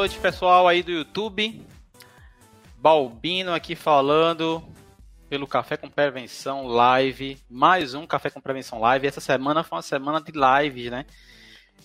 Noite, 0.00 0.18
pessoal 0.18 0.66
aí 0.66 0.82
do 0.82 0.90
YouTube. 0.90 1.60
Balbino 2.78 3.52
aqui 3.52 3.74
falando 3.74 4.62
pelo 5.28 5.46
Café 5.46 5.76
com 5.76 5.90
Prevenção 5.90 6.66
Live. 6.66 7.36
Mais 7.50 7.92
um 7.92 8.06
Café 8.06 8.30
com 8.30 8.40
Prevenção 8.40 8.80
Live. 8.80 9.06
Essa 9.06 9.20
semana 9.20 9.62
foi 9.62 9.76
uma 9.76 9.82
semana 9.82 10.18
de 10.18 10.32
lives, 10.32 10.90
né? 10.90 11.04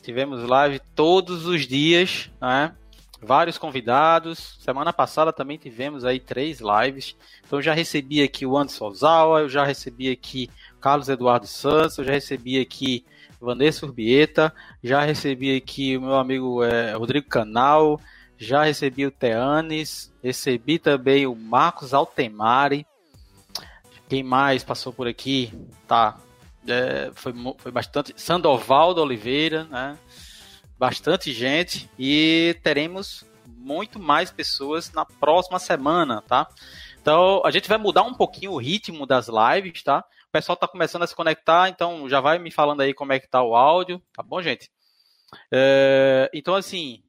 Tivemos 0.02 0.48
live 0.48 0.80
todos 0.96 1.46
os 1.46 1.68
dias, 1.68 2.32
né? 2.40 2.74
Vários 3.22 3.58
convidados. 3.58 4.60
Semana 4.62 4.94
passada 4.94 5.34
também 5.34 5.58
tivemos 5.58 6.06
aí 6.06 6.18
três 6.18 6.62
lives. 6.62 7.18
Então 7.46 7.62
já 7.62 7.74
recebi 7.74 8.24
aqui 8.24 8.46
o 8.46 8.58
Anderson 8.58 8.86
Ozawa, 8.86 9.42
eu 9.42 9.50
já 9.50 9.66
recebi 9.66 10.10
aqui 10.10 10.50
Carlos 10.80 11.10
Eduardo 11.10 11.48
Santos, 11.48 11.98
eu 11.98 12.06
já 12.06 12.14
recebi 12.14 12.62
aqui 12.62 13.06
Vanessa 13.46 13.86
Urbieta, 13.86 14.54
já 14.84 15.02
recebi 15.04 15.56
aqui 15.56 15.96
o 15.96 16.02
meu 16.02 16.16
amigo 16.16 16.64
é, 16.64 16.94
Rodrigo 16.94 17.28
Canal, 17.28 18.00
já 18.38 18.64
recebi 18.64 19.06
o 19.06 19.12
Teanes, 19.12 20.14
recebi 20.22 20.78
também 20.80 21.26
o 21.26 21.36
Marcos 21.36 21.94
Altemari. 21.94 22.86
Quem 24.10 24.24
mais 24.24 24.64
passou 24.64 24.92
por 24.92 25.08
aqui? 25.08 25.54
Tá. 25.88 26.18
É, 26.68 27.12
foi, 27.14 27.34
foi 27.58 27.72
bastante. 27.72 28.14
Sandoval 28.18 28.98
Oliveira, 28.98 29.64
né? 29.66 29.98
Bastante 30.78 31.32
gente. 31.32 31.90
E 31.98 32.58
teremos 32.62 33.26
muito 33.48 34.00
mais 34.00 34.32
pessoas 34.32 34.92
na 34.92 35.06
próxima 35.06 35.60
semana, 35.60 36.22
tá? 36.22 36.48
Então 37.02 37.42
a 37.46 37.52
gente 37.52 37.70
vai 37.70 37.78
mudar 37.78 38.04
um 38.04 38.14
pouquinho 38.14 38.52
o 38.54 38.58
ritmo 38.58 39.06
das 39.06 39.28
lives, 39.28 39.84
tá? 39.84 40.04
Pessoal 40.36 40.58
tá 40.58 40.68
começando 40.68 41.04
a 41.04 41.08
se 41.08 41.16
conectar, 41.16 41.70
então 41.70 42.10
já 42.10 42.20
vai 42.20 42.38
me 42.38 42.52
falando 42.52 42.82
aí 42.82 42.94
como 42.94 43.14
é 43.14 43.22
que 43.22 43.28
tá 43.30 43.42
o 43.42 43.56
áudio, 43.56 44.04
tá 44.12 44.22
bom, 44.22 44.42
gente? 44.42 44.70
É, 45.50 46.30
então, 46.34 46.56
assim, 46.56 47.02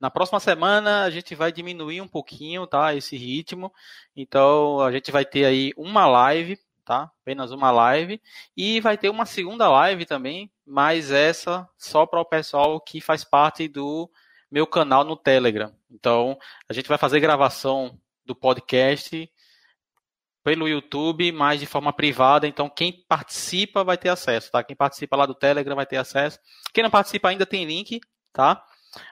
na 0.00 0.10
próxima 0.10 0.40
semana 0.40 1.02
a 1.02 1.10
gente 1.10 1.34
vai 1.34 1.52
diminuir 1.52 2.00
um 2.00 2.08
pouquinho, 2.08 2.66
tá? 2.66 2.94
Esse 2.94 3.14
ritmo. 3.14 3.70
Então 4.16 4.80
a 4.80 4.90
gente 4.90 5.12
vai 5.12 5.22
ter 5.22 5.44
aí 5.44 5.74
uma 5.76 6.06
live, 6.06 6.58
tá? 6.82 7.12
Apenas 7.20 7.52
uma 7.52 7.70
live 7.70 8.18
e 8.56 8.80
vai 8.80 8.96
ter 8.96 9.10
uma 9.10 9.26
segunda 9.26 9.68
live 9.68 10.06
também, 10.06 10.50
mas 10.66 11.10
essa 11.10 11.68
só 11.76 12.06
para 12.06 12.22
o 12.22 12.24
pessoal 12.24 12.80
que 12.80 13.02
faz 13.02 13.22
parte 13.22 13.68
do 13.68 14.10
meu 14.50 14.66
canal 14.66 15.04
no 15.04 15.14
Telegram. 15.14 15.74
Então 15.90 16.38
a 16.66 16.72
gente 16.72 16.88
vai 16.88 16.96
fazer 16.96 17.20
gravação 17.20 18.00
do 18.24 18.34
podcast 18.34 19.30
pelo 20.44 20.68
YouTube, 20.68 21.30
mas 21.32 21.60
de 21.60 21.66
forma 21.66 21.92
privada. 21.92 22.46
Então, 22.46 22.68
quem 22.68 23.04
participa 23.08 23.84
vai 23.84 23.96
ter 23.96 24.08
acesso, 24.08 24.50
tá? 24.50 24.62
Quem 24.62 24.76
participa 24.76 25.16
lá 25.16 25.26
do 25.26 25.34
Telegram 25.34 25.76
vai 25.76 25.86
ter 25.86 25.96
acesso. 25.96 26.38
Quem 26.72 26.82
não 26.82 26.90
participa 26.90 27.28
ainda 27.28 27.46
tem 27.46 27.64
link, 27.64 28.00
tá? 28.32 28.64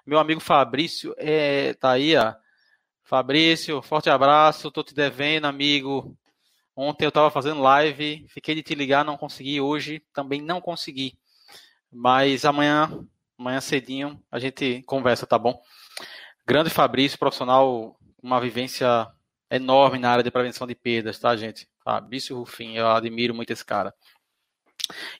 Meu 0.04 0.18
amigo 0.18 0.40
Fabrício 0.40 1.14
é, 1.16 1.74
tá 1.74 1.92
aí, 1.92 2.16
ó. 2.16 2.34
Fabrício, 3.04 3.80
forte 3.82 4.10
abraço. 4.10 4.70
Tô 4.70 4.82
te 4.82 4.94
devendo, 4.94 5.46
amigo. 5.46 6.16
Ontem 6.76 7.04
eu 7.04 7.12
tava 7.12 7.30
fazendo 7.30 7.60
live, 7.60 8.24
fiquei 8.28 8.54
de 8.54 8.62
te 8.62 8.74
ligar, 8.74 9.04
não 9.04 9.16
consegui. 9.16 9.60
Hoje 9.60 10.02
também 10.12 10.40
não 10.40 10.60
consegui. 10.60 11.18
Mas 11.92 12.44
amanhã, 12.44 13.04
amanhã 13.38 13.60
cedinho, 13.60 14.22
a 14.30 14.38
gente 14.38 14.82
conversa, 14.86 15.26
tá 15.26 15.38
bom? 15.38 15.60
Grande 16.46 16.70
Fabrício, 16.70 17.18
profissional, 17.18 17.96
uma 18.22 18.40
vivência 18.40 19.08
enorme 19.50 19.98
na 19.98 20.10
área 20.10 20.24
de 20.24 20.30
prevenção 20.30 20.66
de 20.66 20.74
perdas, 20.74 21.18
tá, 21.18 21.36
gente? 21.36 21.68
Fabrício 21.82 22.38
Rufim, 22.38 22.74
eu 22.76 22.88
admiro 22.88 23.34
muito 23.34 23.52
esse 23.52 23.64
cara. 23.64 23.94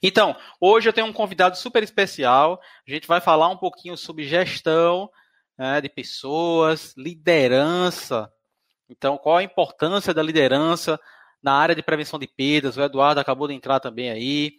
Então, 0.03 0.37
hoje 0.61 0.89
eu 0.89 0.93
tenho 0.93 1.07
um 1.07 1.13
convidado 1.13 1.57
super 1.57 1.83
especial. 1.83 2.61
A 2.87 2.91
gente 2.91 3.07
vai 3.07 3.21
falar 3.21 3.49
um 3.49 3.57
pouquinho 3.57 3.97
sobre 3.97 4.25
gestão 4.25 5.11
né, 5.59 5.81
de 5.81 5.89
pessoas, 5.89 6.95
liderança. 6.97 8.31
Então, 8.89 9.19
qual 9.19 9.37
a 9.37 9.43
importância 9.43 10.13
da 10.13 10.23
liderança 10.23 10.99
na 11.43 11.53
área 11.55 11.75
de 11.75 11.83
prevenção 11.83 12.19
de 12.19 12.27
perdas? 12.27 12.77
O 12.77 12.83
Eduardo 12.83 13.21
acabou 13.21 13.49
de 13.49 13.55
entrar 13.55 13.81
também 13.81 14.11
aí. 14.11 14.53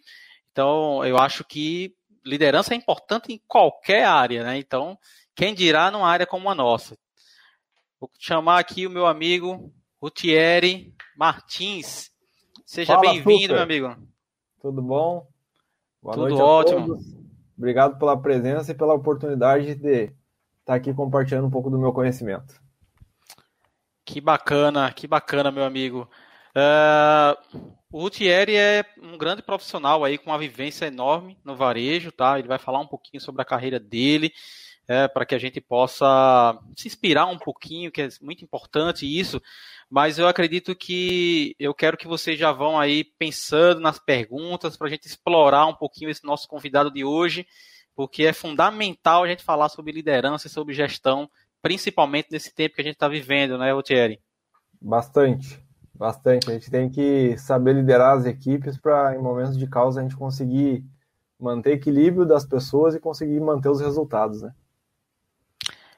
Então, 0.50 1.04
eu 1.04 1.18
acho 1.18 1.44
que 1.44 1.94
liderança 2.24 2.72
é 2.72 2.76
importante 2.76 3.32
em 3.32 3.42
qualquer 3.46 4.04
área, 4.04 4.44
né? 4.44 4.56
Então, 4.58 4.98
quem 5.34 5.54
dirá 5.54 5.90
numa 5.90 6.08
área 6.08 6.26
como 6.26 6.48
a 6.48 6.54
nossa. 6.54 6.96
Vou 8.02 8.10
chamar 8.18 8.58
aqui 8.58 8.84
o 8.84 8.90
meu 8.90 9.06
amigo 9.06 9.72
Rutieri 10.00 10.92
Martins. 11.16 12.10
Seja 12.66 12.98
bem-vindo, 12.98 13.54
meu 13.54 13.62
amigo. 13.62 13.96
Tudo 14.60 14.82
bom? 14.82 15.28
Boa 16.02 16.16
Tudo 16.16 16.36
ótimo. 16.36 16.98
Obrigado 17.56 18.00
pela 18.00 18.20
presença 18.20 18.72
e 18.72 18.74
pela 18.74 18.92
oportunidade 18.92 19.76
de 19.76 20.12
estar 20.58 20.74
aqui 20.74 20.92
compartilhando 20.92 21.46
um 21.46 21.50
pouco 21.50 21.70
do 21.70 21.78
meu 21.78 21.92
conhecimento. 21.92 22.60
Que 24.04 24.20
bacana, 24.20 24.92
que 24.92 25.06
bacana, 25.06 25.52
meu 25.52 25.62
amigo. 25.62 26.10
Uh, 26.56 27.70
o 27.88 28.00
Rutieri 28.00 28.56
é 28.56 28.84
um 29.00 29.16
grande 29.16 29.42
profissional 29.42 30.02
aí 30.02 30.18
com 30.18 30.30
uma 30.30 30.38
vivência 30.38 30.86
enorme 30.86 31.38
no 31.44 31.54
varejo, 31.54 32.10
tá? 32.10 32.36
Ele 32.36 32.48
vai 32.48 32.58
falar 32.58 32.80
um 32.80 32.88
pouquinho 32.88 33.20
sobre 33.20 33.42
a 33.42 33.44
carreira 33.44 33.78
dele, 33.78 34.32
é, 34.88 35.06
para 35.08 35.24
que 35.24 35.34
a 35.34 35.38
gente 35.38 35.60
possa 35.60 36.58
se 36.76 36.88
inspirar 36.88 37.26
um 37.26 37.38
pouquinho, 37.38 37.90
que 37.90 38.02
é 38.02 38.08
muito 38.20 38.44
importante 38.44 39.06
isso. 39.06 39.40
Mas 39.88 40.18
eu 40.18 40.26
acredito 40.26 40.74
que 40.74 41.54
eu 41.58 41.74
quero 41.74 41.96
que 41.96 42.08
vocês 42.08 42.38
já 42.38 42.50
vão 42.50 42.78
aí 42.78 43.04
pensando 43.04 43.80
nas 43.80 43.98
perguntas 43.98 44.76
para 44.76 44.86
a 44.86 44.90
gente 44.90 45.06
explorar 45.06 45.66
um 45.66 45.74
pouquinho 45.74 46.10
esse 46.10 46.24
nosso 46.24 46.48
convidado 46.48 46.90
de 46.90 47.04
hoje, 47.04 47.46
porque 47.94 48.24
é 48.24 48.32
fundamental 48.32 49.22
a 49.22 49.28
gente 49.28 49.42
falar 49.42 49.68
sobre 49.68 49.92
liderança 49.92 50.46
e 50.46 50.50
sobre 50.50 50.74
gestão, 50.74 51.28
principalmente 51.60 52.28
nesse 52.30 52.54
tempo 52.54 52.74
que 52.74 52.80
a 52.80 52.84
gente 52.84 52.94
está 52.94 53.08
vivendo, 53.08 53.58
né, 53.58 53.70
Thierry? 53.82 54.18
Bastante, 54.80 55.62
bastante. 55.94 56.50
A 56.50 56.54
gente 56.54 56.70
tem 56.70 56.90
que 56.90 57.36
saber 57.36 57.74
liderar 57.74 58.16
as 58.16 58.24
equipes 58.24 58.78
para, 58.78 59.14
em 59.14 59.22
momentos 59.22 59.56
de 59.56 59.66
causa, 59.68 60.00
a 60.00 60.02
gente 60.02 60.16
conseguir 60.16 60.84
manter 61.38 61.72
equilíbrio 61.72 62.24
das 62.24 62.46
pessoas 62.46 62.94
e 62.94 63.00
conseguir 63.00 63.40
manter 63.40 63.68
os 63.68 63.80
resultados, 63.80 64.42
né? 64.42 64.54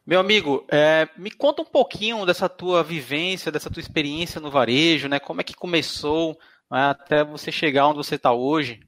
Meu 0.06 0.20
amigo, 0.20 0.66
é, 0.70 1.08
me 1.16 1.30
conta 1.30 1.62
um 1.62 1.64
pouquinho 1.64 2.26
dessa 2.26 2.46
tua 2.46 2.82
vivência, 2.82 3.50
dessa 3.50 3.70
tua 3.70 3.80
experiência 3.80 4.38
no 4.38 4.50
varejo, 4.50 5.08
né? 5.08 5.18
Como 5.18 5.40
é 5.40 5.44
que 5.44 5.54
começou 5.54 6.36
né, 6.70 6.90
até 6.90 7.24
você 7.24 7.50
chegar 7.50 7.88
onde 7.88 7.96
você 7.96 8.16
está 8.16 8.30
hoje? 8.30 8.80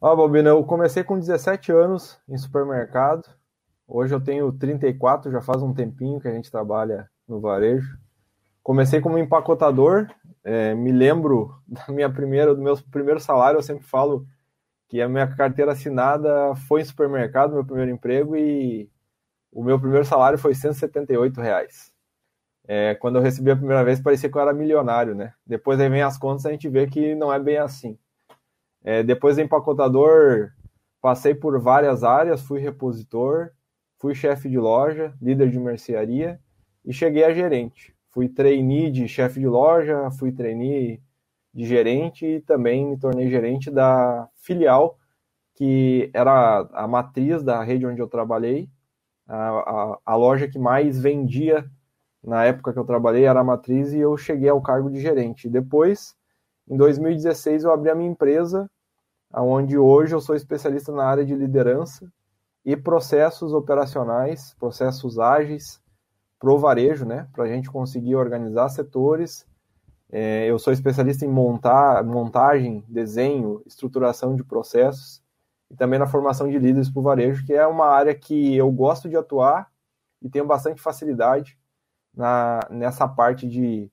Ó, 0.00 0.16
Bobina, 0.16 0.48
eu 0.48 0.64
comecei 0.64 1.04
com 1.04 1.18
17 1.18 1.70
anos 1.72 2.18
em 2.26 2.38
supermercado. 2.38 3.28
Hoje 3.86 4.14
eu 4.14 4.20
tenho 4.20 4.50
34, 4.50 5.30
já 5.30 5.42
faz 5.42 5.62
um 5.62 5.74
tempinho 5.74 6.18
que 6.20 6.28
a 6.28 6.32
gente 6.32 6.50
trabalha 6.50 7.10
no 7.28 7.38
varejo. 7.38 7.98
Comecei 8.62 8.98
como 9.02 9.18
empacotador. 9.18 10.08
É, 10.42 10.74
me 10.74 10.90
lembro 10.90 11.54
da 11.68 11.84
minha 11.92 12.08
primeira, 12.08 12.54
do 12.54 12.62
meu 12.62 12.78
primeiro 12.90 13.20
salário. 13.20 13.58
Eu 13.58 13.62
sempre 13.62 13.84
falo 13.84 14.24
que 14.88 15.02
a 15.02 15.08
minha 15.08 15.26
carteira 15.26 15.72
assinada 15.72 16.54
foi 16.66 16.80
em 16.80 16.84
supermercado, 16.86 17.52
meu 17.52 17.64
primeiro 17.64 17.90
emprego, 17.90 18.34
e 18.34 18.88
o 19.52 19.62
meu 19.62 19.78
primeiro 19.78 20.04
salário 20.04 20.38
foi 20.38 20.54
178 20.54 21.40
reais. 21.40 21.92
É, 22.66 22.94
quando 22.94 23.16
eu 23.16 23.22
recebi 23.22 23.50
a 23.50 23.56
primeira 23.56 23.84
vez, 23.84 24.00
parecia 24.00 24.30
que 24.30 24.36
eu 24.36 24.40
era 24.42 24.52
milionário, 24.52 25.14
né? 25.14 25.34
Depois 25.46 25.80
aí 25.80 25.88
vem 25.88 26.02
as 26.02 26.16
contas, 26.16 26.46
a 26.46 26.52
gente 26.52 26.68
vê 26.68 26.86
que 26.86 27.14
não 27.14 27.32
é 27.32 27.38
bem 27.38 27.58
assim. 27.58 27.98
É, 28.82 29.02
depois 29.02 29.36
de 29.36 29.42
empacotador, 29.42 30.52
passei 31.00 31.34
por 31.34 31.58
várias 31.60 32.04
áreas, 32.04 32.42
fui 32.42 32.60
repositor, 32.60 33.50
fui 33.98 34.14
chefe 34.14 34.48
de 34.48 34.58
loja, 34.58 35.14
líder 35.20 35.50
de 35.50 35.58
mercearia 35.58 36.40
e 36.84 36.92
cheguei 36.92 37.24
a 37.24 37.32
gerente. 37.32 37.94
Fui 38.10 38.28
trainee 38.28 38.90
de 38.90 39.06
chefe 39.08 39.40
de 39.40 39.46
loja, 39.46 40.10
fui 40.12 40.32
trainee 40.32 41.02
de 41.52 41.64
gerente 41.66 42.24
e 42.24 42.40
também 42.40 42.86
me 42.86 42.98
tornei 42.98 43.28
gerente 43.28 43.70
da 43.70 44.28
filial, 44.36 44.98
que 45.54 46.10
era 46.14 46.60
a 46.72 46.88
matriz 46.88 47.42
da 47.42 47.62
rede 47.62 47.86
onde 47.86 48.00
eu 48.00 48.08
trabalhei, 48.08 48.68
a, 49.32 49.98
a, 50.04 50.16
loja 50.16 50.48
que 50.48 50.58
mais 50.58 51.00
vendia 51.00 51.64
na 52.22 52.44
época 52.44 52.72
que 52.72 52.78
eu 52.78 52.84
trabalhei 52.84 53.24
era 53.24 53.40
a 53.40 53.44
Matriz 53.44 53.92
e 53.92 53.98
eu 53.98 54.16
cheguei 54.16 54.48
ao 54.48 54.60
cargo 54.60 54.90
de 54.90 55.00
gerente. 55.00 55.48
Depois, 55.48 56.16
em 56.68 56.76
2016, 56.76 57.62
eu 57.62 57.72
abri 57.72 57.90
a 57.90 57.94
minha 57.94 58.10
empresa, 58.10 58.68
onde 59.32 59.78
hoje 59.78 60.14
eu 60.14 60.20
sou 60.20 60.34
especialista 60.34 60.90
na 60.92 61.04
área 61.04 61.24
de 61.24 61.34
liderança 61.34 62.10
e 62.64 62.76
processos 62.76 63.52
operacionais, 63.52 64.54
processos 64.58 65.18
ágeis 65.18 65.80
para 66.38 66.52
o 66.52 66.58
varejo, 66.58 67.06
né? 67.06 67.28
Para 67.32 67.44
a 67.44 67.48
gente 67.48 67.70
conseguir 67.70 68.16
organizar 68.16 68.68
setores. 68.68 69.46
É, 70.10 70.46
eu 70.46 70.58
sou 70.58 70.72
especialista 70.72 71.24
em 71.24 71.28
montar, 71.28 72.02
montagem, 72.02 72.84
desenho, 72.88 73.62
estruturação 73.64 74.34
de 74.34 74.42
processos 74.42 75.19
e 75.70 75.76
também 75.76 75.98
na 75.98 76.06
formação 76.06 76.48
de 76.48 76.58
líderes 76.58 76.90
para 76.90 77.00
o 77.00 77.02
varejo, 77.02 77.46
que 77.46 77.52
é 77.52 77.66
uma 77.66 77.86
área 77.86 78.14
que 78.14 78.56
eu 78.56 78.70
gosto 78.70 79.08
de 79.08 79.16
atuar 79.16 79.70
e 80.20 80.28
tenho 80.28 80.44
bastante 80.44 80.80
facilidade 80.80 81.58
na, 82.14 82.66
nessa 82.70 83.06
parte 83.06 83.46
de, 83.46 83.90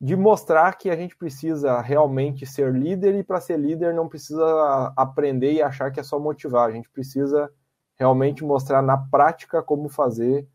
de 0.00 0.16
mostrar 0.16 0.76
que 0.76 0.90
a 0.90 0.96
gente 0.96 1.16
precisa 1.16 1.80
realmente 1.80 2.44
ser 2.44 2.72
líder 2.72 3.14
e 3.14 3.22
para 3.22 3.40
ser 3.40 3.58
líder 3.58 3.94
não 3.94 4.08
precisa 4.08 4.92
aprender 4.96 5.52
e 5.52 5.62
achar 5.62 5.90
que 5.92 6.00
é 6.00 6.02
só 6.02 6.18
motivar, 6.18 6.68
a 6.68 6.72
gente 6.72 6.90
precisa 6.90 7.50
realmente 7.96 8.44
mostrar 8.44 8.82
na 8.82 8.98
prática 8.98 9.62
como 9.62 9.88
fazer 9.88 10.48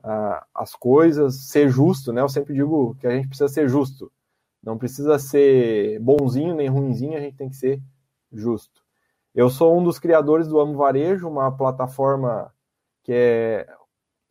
uh, 0.00 0.42
as 0.54 0.74
coisas, 0.74 1.48
ser 1.48 1.68
justo, 1.68 2.10
né? 2.10 2.22
Eu 2.22 2.28
sempre 2.28 2.54
digo 2.54 2.94
que 2.96 3.06
a 3.06 3.10
gente 3.10 3.28
precisa 3.28 3.48
ser 3.48 3.68
justo. 3.68 4.10
Não 4.62 4.78
precisa 4.78 5.18
ser 5.18 6.00
bonzinho 6.00 6.54
nem 6.54 6.68
ruinzinho, 6.68 7.18
a 7.18 7.20
gente 7.20 7.36
tem 7.36 7.50
que 7.50 7.56
ser 7.56 7.82
justo. 8.32 8.85
Eu 9.36 9.50
sou 9.50 9.78
um 9.78 9.84
dos 9.84 9.98
criadores 9.98 10.48
do 10.48 10.58
Amo 10.58 10.78
Varejo, 10.78 11.28
uma 11.28 11.54
plataforma 11.54 12.50
que 13.02 13.12
é 13.12 13.68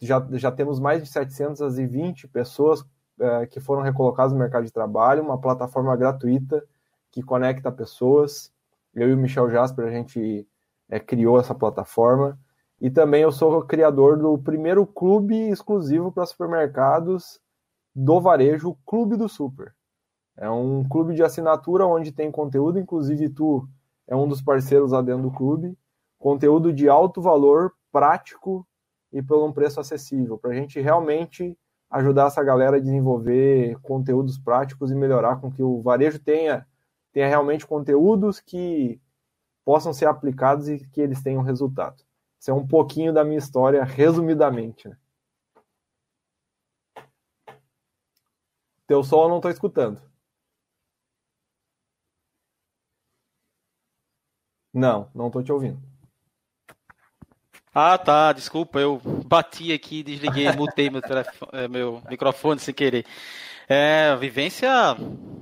já, 0.01 0.27
já 0.31 0.51
temos 0.51 0.79
mais 0.79 1.03
de 1.03 1.07
720 1.07 2.27
pessoas 2.27 2.81
uh, 2.81 3.45
que 3.51 3.59
foram 3.59 3.83
recolocadas 3.83 4.33
no 4.33 4.39
mercado 4.39 4.65
de 4.65 4.73
trabalho, 4.73 5.21
uma 5.21 5.39
plataforma 5.39 5.95
gratuita 5.95 6.65
que 7.11 7.21
conecta 7.21 7.71
pessoas. 7.71 8.51
Eu 8.95 9.07
e 9.07 9.13
o 9.13 9.17
Michel 9.17 9.47
Jasper, 9.51 9.85
a 9.85 9.91
gente 9.91 10.47
é, 10.89 10.99
criou 10.99 11.39
essa 11.39 11.53
plataforma. 11.53 12.35
E 12.81 12.89
também 12.89 13.21
eu 13.21 13.31
sou 13.31 13.59
o 13.59 13.63
criador 13.63 14.17
do 14.17 14.35
primeiro 14.39 14.87
clube 14.87 15.35
exclusivo 15.49 16.11
para 16.11 16.25
supermercados 16.25 17.39
do 17.95 18.19
varejo, 18.19 18.75
Clube 18.83 19.15
do 19.15 19.29
Super. 19.29 19.75
É 20.35 20.49
um 20.49 20.83
clube 20.83 21.13
de 21.13 21.21
assinatura 21.21 21.85
onde 21.85 22.11
tem 22.11 22.31
conteúdo, 22.31 22.79
inclusive 22.79 23.29
tu 23.29 23.69
é 24.07 24.15
um 24.15 24.27
dos 24.27 24.41
parceiros 24.41 24.91
lá 24.91 25.01
dentro 25.01 25.23
do 25.23 25.31
clube. 25.31 25.77
Conteúdo 26.17 26.73
de 26.73 26.87
alto 26.89 27.21
valor, 27.21 27.73
prático 27.91 28.67
e 29.11 29.21
por 29.21 29.43
um 29.43 29.51
preço 29.51 29.79
acessível, 29.79 30.37
para 30.37 30.51
a 30.51 30.53
gente 30.53 30.79
realmente 30.79 31.57
ajudar 31.89 32.27
essa 32.27 32.43
galera 32.43 32.77
a 32.77 32.79
desenvolver 32.79 33.79
conteúdos 33.81 34.37
práticos 34.37 34.91
e 34.91 34.95
melhorar 34.95 35.37
com 35.37 35.51
que 35.51 35.63
o 35.63 35.81
varejo 35.81 36.19
tenha, 36.19 36.67
tenha 37.13 37.27
realmente 37.27 37.65
conteúdos 37.65 38.39
que 38.39 38.99
possam 39.63 39.93
ser 39.93 40.07
aplicados 40.07 40.67
e 40.67 40.79
que 40.89 40.99
eles 40.99 41.21
tenham 41.21 41.41
resultado. 41.41 42.03
Isso 42.39 42.51
é 42.51 42.53
um 42.53 42.67
pouquinho 42.67 43.13
da 43.13 43.23
minha 43.23 43.37
história, 43.37 43.83
resumidamente. 43.83 44.89
Né? 44.89 44.97
Teu 48.85 49.03
som 49.03 49.23
eu 49.23 49.29
não 49.29 49.37
estou 49.37 49.49
escutando. 49.49 50.01
Não, 54.75 55.07
não 55.15 55.27
estou 55.27 55.41
te 55.41 55.53
ouvindo. 55.53 55.79
Ah, 57.73 57.97
tá, 57.97 58.33
desculpa, 58.33 58.77
eu 58.77 59.01
bati 59.25 59.71
aqui, 59.71 60.03
desliguei, 60.03 60.51
mutei 60.51 60.89
meu, 60.89 61.01
telefone, 61.01 61.51
é, 61.53 61.67
meu 61.69 62.01
microfone 62.09 62.59
sem 62.59 62.73
querer. 62.73 63.05
É, 63.69 64.13
vivência 64.17 64.69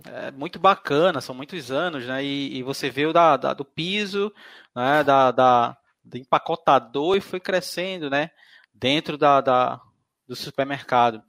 é 0.06 0.32
muito 0.32 0.60
bacana, 0.60 1.20
são 1.20 1.34
muitos 1.34 1.72
anos, 1.72 2.06
né? 2.06 2.24
E, 2.24 2.58
e 2.58 2.64
você 2.64 2.92
veio 2.92 3.12
da, 3.12 3.36
da, 3.36 3.54
do 3.56 3.66
piso, 3.66 4.32
né? 4.76 5.04
da, 5.04 5.32
da, 5.32 5.78
do 6.04 6.18
empacotador 6.18 7.18
e 7.18 7.22
foi 7.22 7.40
crescendo, 7.40 8.12
né? 8.12 8.30
Dentro 8.72 9.18
da, 9.18 9.42
da 9.42 9.82
do 10.28 10.36
supermercado. 10.36 11.24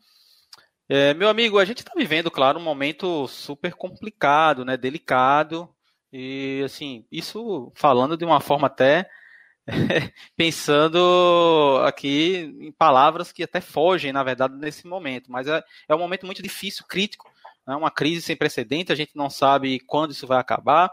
É, 0.88 1.14
meu 1.14 1.28
amigo, 1.30 1.58
a 1.58 1.64
gente 1.64 1.78
está 1.78 1.92
vivendo, 1.96 2.30
claro, 2.30 2.58
um 2.58 2.62
momento 2.62 3.26
super 3.28 3.72
complicado, 3.74 4.62
né? 4.62 4.76
Delicado. 4.76 5.73
E, 6.16 6.62
assim, 6.64 7.04
isso 7.10 7.72
falando 7.74 8.16
de 8.16 8.24
uma 8.24 8.38
forma 8.40 8.68
até 8.68 9.10
pensando 10.36 11.80
aqui 11.84 12.54
em 12.60 12.70
palavras 12.70 13.32
que 13.32 13.42
até 13.42 13.60
fogem, 13.60 14.12
na 14.12 14.22
verdade, 14.22 14.54
nesse 14.54 14.86
momento. 14.86 15.32
Mas 15.32 15.48
é, 15.48 15.60
é 15.88 15.92
um 15.92 15.98
momento 15.98 16.24
muito 16.24 16.40
difícil, 16.40 16.86
crítico, 16.88 17.28
né? 17.66 17.74
uma 17.74 17.90
crise 17.90 18.22
sem 18.22 18.36
precedente, 18.36 18.92
a 18.92 18.94
gente 18.94 19.10
não 19.16 19.28
sabe 19.28 19.80
quando 19.80 20.12
isso 20.12 20.24
vai 20.24 20.38
acabar. 20.38 20.88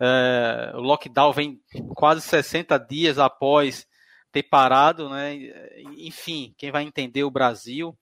É, 0.00 0.72
o 0.74 0.80
lockdown 0.80 1.32
vem 1.32 1.60
quase 1.94 2.22
60 2.22 2.76
dias 2.78 3.16
após 3.16 3.86
ter 4.32 4.42
parado, 4.42 5.08
né? 5.08 5.36
enfim, 5.98 6.52
quem 6.58 6.72
vai 6.72 6.82
entender 6.82 7.22
o 7.22 7.30
Brasil. 7.30 7.96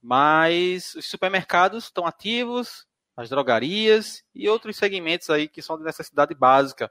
Mas 0.00 0.94
os 0.94 1.04
supermercados 1.04 1.84
estão 1.84 2.06
ativos, 2.06 2.86
as 3.16 3.28
drogarias 3.28 4.22
e 4.34 4.48
outros 4.48 4.76
segmentos 4.76 5.30
aí 5.30 5.48
que 5.48 5.62
são 5.62 5.76
de 5.76 5.84
necessidade 5.84 6.34
básica. 6.34 6.90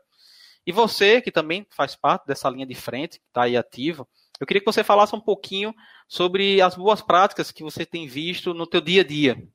E 0.65 0.71
você, 0.71 1.21
que 1.21 1.31
também 1.31 1.65
faz 1.69 1.95
parte 1.95 2.27
dessa 2.27 2.49
linha 2.49 2.65
de 2.65 2.75
frente, 2.75 3.19
que 3.19 3.25
está 3.27 3.43
aí 3.43 3.57
ativo, 3.57 4.07
eu 4.39 4.47
queria 4.47 4.59
que 4.59 4.71
você 4.71 4.83
falasse 4.83 5.15
um 5.15 5.19
pouquinho 5.19 5.73
sobre 6.07 6.61
as 6.61 6.75
boas 6.75 7.01
práticas 7.01 7.51
que 7.51 7.63
você 7.63 7.85
tem 7.85 8.07
visto 8.07 8.53
no 8.53 8.65
teu 8.65 8.81
dia 8.81 9.01
a 9.01 9.05
dia. 9.05 9.47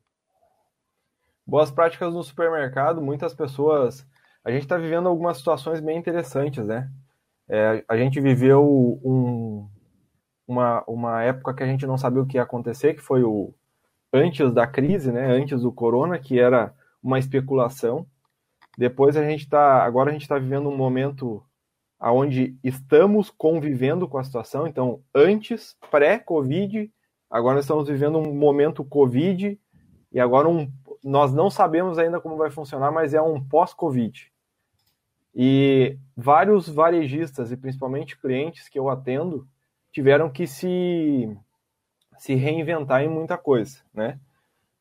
Boas 1.45 1.71
práticas 1.71 2.13
no 2.15 2.23
supermercado, 2.23 3.03
muitas 3.03 3.35
pessoas. 3.35 4.07
A 4.45 4.51
gente 4.51 4.63
está 4.63 4.77
vivendo 4.77 5.09
algumas 5.09 5.39
situações 5.39 5.81
bem 5.81 5.99
interessantes, 5.99 6.65
né? 6.65 6.91
É, 7.49 7.85
a 7.89 7.97
gente 7.97 8.21
viveu 8.21 8.65
um, 9.05 9.69
uma, 10.47 10.85
uma 10.87 11.23
época 11.23 11.55
que 11.55 11.63
a 11.63 11.67
gente 11.67 11.87
não 11.87 11.99
sabia 11.99 12.23
o 12.23 12.27
que 12.27 12.37
ia 12.37 12.43
acontecer, 12.43 12.95
que 12.95 13.03
foi 13.03 13.23
o 13.23 13.53
antes 14.13 14.53
da 14.53 14.67
crise, 14.67 15.13
né? 15.13 15.27
Antes 15.27 15.63
do 15.63 15.73
corona, 15.73 16.19
que 16.19 16.39
era 16.39 16.75
uma 17.03 17.19
especulação. 17.19 18.07
Depois 18.77 19.17
a 19.17 19.25
gente 19.25 19.43
está, 19.43 19.83
agora 19.85 20.11
a 20.11 20.13
gente 20.13 20.23
está 20.23 20.39
vivendo 20.39 20.69
um 20.69 20.77
momento 20.77 21.43
aonde 21.99 22.59
estamos 22.63 23.31
convivendo 23.31 24.07
com 24.07 24.19
a 24.19 24.25
situação. 24.25 24.67
Então, 24.67 25.01
antes, 25.15 25.77
pré-Covid, 25.91 26.91
agora 27.31 27.61
estamos 27.61 27.89
vivendo 27.89 28.19
um 28.19 28.35
momento 28.35 28.85
Covid 28.85 29.59
e 30.13 30.21
agora 30.21 30.49
um, 30.49 30.71
nós 31.03 31.33
não 31.33 31.51
sabemos 31.51 31.99
ainda 31.99 32.21
como 32.21 32.37
vai 32.37 32.51
funcionar, 32.51 32.91
mas 32.91 33.15
é 33.15 33.21
um 33.21 33.43
pós-Covid. 33.43 34.31
E 35.35 35.99
vários 36.17 36.69
varejistas 36.69 37.53
e 37.53 37.57
principalmente 37.57 38.19
clientes 38.19 38.69
que 38.69 38.79
eu 38.79 38.89
atendo 38.89 39.47
tiveram 39.93 40.31
que 40.31 40.47
se 40.47 41.37
se 42.19 42.35
reinventar 42.35 43.03
em 43.03 43.09
muita 43.09 43.37
coisa, 43.37 43.79
né? 43.93 44.19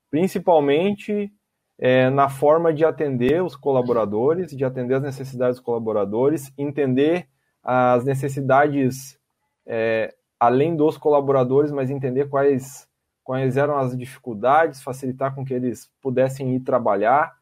Principalmente 0.09 1.31
é, 1.77 2.09
na 2.09 2.29
forma 2.29 2.73
de 2.73 2.85
atender 2.85 3.43
os 3.43 3.55
colaboradores, 3.55 4.55
de 4.55 4.63
atender 4.63 4.95
as 4.95 5.03
necessidades 5.03 5.57
dos 5.57 5.65
colaboradores, 5.65 6.53
entender 6.57 7.27
as 7.63 8.05
necessidades 8.05 9.19
é, 9.65 10.13
além 10.39 10.75
dos 10.75 10.97
colaboradores, 10.97 11.71
mas 11.71 11.89
entender 11.89 12.29
quais, 12.29 12.87
quais 13.23 13.57
eram 13.57 13.77
as 13.77 13.97
dificuldades, 13.97 14.83
facilitar 14.83 15.33
com 15.33 15.43
que 15.43 15.53
eles 15.53 15.91
pudessem 16.01 16.55
ir 16.55 16.59
trabalhar, 16.59 17.33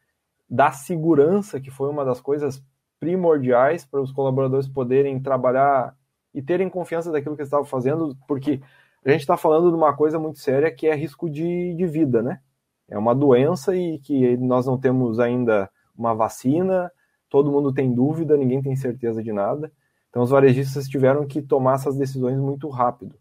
dar 0.49 0.71
segurança, 0.71 1.59
que 1.59 1.69
foi 1.69 1.89
uma 1.89 2.05
das 2.05 2.21
coisas 2.21 2.63
primordiais 2.99 3.85
para 3.85 4.01
os 4.01 4.11
colaboradores 4.11 4.67
poderem 4.67 5.19
trabalhar 5.19 5.95
e 6.33 6.41
terem 6.41 6.69
confiança 6.69 7.11
daquilo 7.11 7.35
que 7.35 7.41
eles 7.41 7.47
estavam 7.47 7.65
fazendo, 7.65 8.17
porque 8.27 8.61
a 9.05 9.11
gente 9.11 9.21
está 9.21 9.35
falando 9.35 9.69
de 9.69 9.75
uma 9.75 9.95
coisa 9.95 10.17
muito 10.17 10.39
séria 10.39 10.73
que 10.73 10.87
é 10.87 10.95
risco 10.95 11.29
de, 11.29 11.73
de 11.75 11.85
vida, 11.85 12.21
né? 12.21 12.39
É 12.87 12.97
uma 12.97 13.13
doença 13.13 13.75
e 13.75 13.99
que 13.99 14.37
nós 14.37 14.65
não 14.65 14.77
temos 14.77 15.19
ainda 15.19 15.69
uma 15.97 16.13
vacina, 16.13 16.91
todo 17.29 17.51
mundo 17.51 17.73
tem 17.73 17.93
dúvida, 17.93 18.37
ninguém 18.37 18.61
tem 18.61 18.75
certeza 18.75 19.23
de 19.23 19.33
nada. 19.33 19.71
Então 20.09 20.21
os 20.21 20.29
varejistas 20.29 20.87
tiveram 20.87 21.25
que 21.25 21.41
tomar 21.41 21.75
essas 21.75 21.95
decisões 21.95 22.37
muito 22.37 22.69
rápido. 22.69 23.15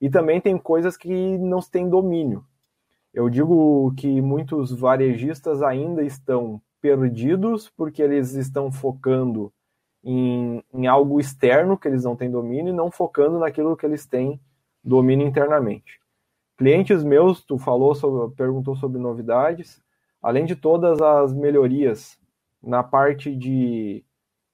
E 0.00 0.10
também 0.10 0.40
tem 0.40 0.58
coisas 0.58 0.96
que 0.96 1.38
não 1.38 1.60
se 1.60 1.70
tem 1.70 1.88
domínio. 1.88 2.44
Eu 3.12 3.30
digo 3.30 3.92
que 3.96 4.20
muitos 4.20 4.72
varejistas 4.72 5.62
ainda 5.62 6.02
estão 6.02 6.60
perdidos 6.80 7.70
porque 7.70 8.02
eles 8.02 8.34
estão 8.34 8.70
focando 8.70 9.52
em, 10.02 10.62
em 10.74 10.86
algo 10.86 11.18
externo 11.18 11.78
que 11.78 11.88
eles 11.88 12.04
não 12.04 12.14
têm 12.14 12.30
domínio 12.30 12.72
e 12.72 12.76
não 12.76 12.90
focando 12.90 13.38
naquilo 13.38 13.76
que 13.76 13.86
eles 13.86 14.06
têm 14.06 14.38
domínio 14.84 15.26
internamente. 15.26 16.00
Clientes 16.56 17.02
meus, 17.02 17.42
tu 17.42 17.58
falou 17.58 17.94
sobre, 17.94 18.34
perguntou 18.36 18.76
sobre 18.76 19.00
novidades, 19.00 19.82
além 20.22 20.44
de 20.44 20.54
todas 20.54 21.00
as 21.00 21.32
melhorias 21.32 22.18
na 22.62 22.82
parte 22.82 23.34
de, 23.34 24.04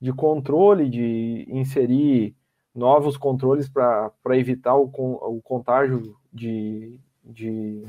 de 0.00 0.12
controle, 0.12 0.88
de 0.88 1.46
inserir 1.48 2.34
novos 2.74 3.16
controles 3.16 3.68
para 3.68 4.12
evitar 4.30 4.76
o, 4.76 4.84
o 4.84 5.40
contágio 5.42 6.16
de, 6.32 6.98
de, 7.22 7.84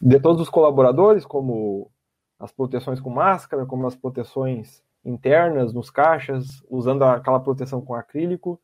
de 0.00 0.20
todos 0.20 0.42
os 0.42 0.50
colaboradores, 0.50 1.24
como 1.24 1.90
as 2.38 2.52
proteções 2.52 3.00
com 3.00 3.10
máscara, 3.10 3.64
como 3.64 3.86
as 3.86 3.94
proteções 3.94 4.82
internas 5.04 5.72
nos 5.72 5.90
caixas, 5.90 6.62
usando 6.68 7.04
aquela 7.04 7.40
proteção 7.40 7.80
com 7.80 7.94
acrílico 7.94 8.60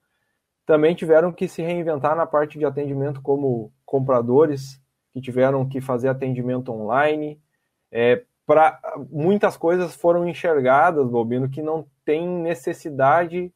também 0.66 0.94
tiveram 0.94 1.32
que 1.32 1.46
se 1.46 1.62
reinventar 1.62 2.16
na 2.16 2.26
parte 2.26 2.58
de 2.58 2.64
atendimento 2.64 3.23
como 3.23 3.73
compradores, 3.85 4.82
que 5.12 5.20
tiveram 5.20 5.66
que 5.66 5.80
fazer 5.80 6.08
atendimento 6.08 6.73
online. 6.73 7.40
É, 7.90 8.25
para 8.44 8.80
muitas 9.11 9.56
coisas 9.56 9.94
foram 9.94 10.28
enxergadas, 10.28 11.08
Bobino, 11.08 11.49
que 11.49 11.62
não 11.62 11.87
tem 12.04 12.28
necessidade 12.28 13.52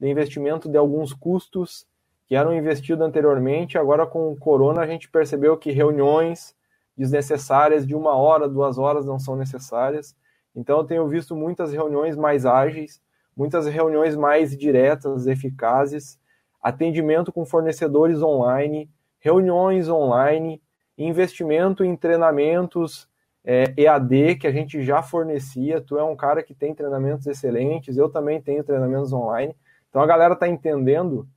de 0.00 0.08
investimento 0.08 0.68
de 0.68 0.78
alguns 0.78 1.12
custos 1.12 1.86
que 2.26 2.34
eram 2.34 2.54
investidos 2.54 3.06
anteriormente. 3.06 3.76
Agora, 3.76 4.06
com 4.06 4.32
o 4.32 4.36
corona, 4.36 4.80
a 4.80 4.86
gente 4.86 5.08
percebeu 5.08 5.56
que 5.58 5.70
reuniões 5.70 6.56
desnecessárias 6.96 7.86
de 7.86 7.94
uma 7.94 8.16
hora, 8.16 8.48
duas 8.48 8.78
horas 8.78 9.04
não 9.04 9.18
são 9.18 9.36
necessárias. 9.36 10.16
Então, 10.56 10.78
eu 10.78 10.84
tenho 10.84 11.06
visto 11.08 11.36
muitas 11.36 11.72
reuniões 11.72 12.16
mais 12.16 12.46
ágeis, 12.46 13.02
muitas 13.36 13.66
reuniões 13.66 14.16
mais 14.16 14.56
diretas, 14.56 15.26
eficazes, 15.26 16.18
atendimento 16.64 17.30
com 17.30 17.44
fornecedores 17.44 18.22
online, 18.22 18.90
reuniões 19.20 19.86
online, 19.86 20.62
investimento 20.96 21.84
em 21.84 21.94
treinamentos 21.94 23.06
é, 23.44 23.74
EAD 23.76 24.36
que 24.36 24.46
a 24.46 24.50
gente 24.50 24.82
já 24.82 25.02
fornecia. 25.02 25.82
Tu 25.82 25.98
é 25.98 26.02
um 26.02 26.16
cara 26.16 26.42
que 26.42 26.54
tem 26.54 26.74
treinamentos 26.74 27.26
excelentes, 27.26 27.98
eu 27.98 28.08
também 28.08 28.40
tenho 28.40 28.64
treinamentos 28.64 29.12
online. 29.12 29.54
Então 29.90 30.00
a 30.00 30.06
galera 30.06 30.32
está 30.32 30.48
entendendo 30.48 31.28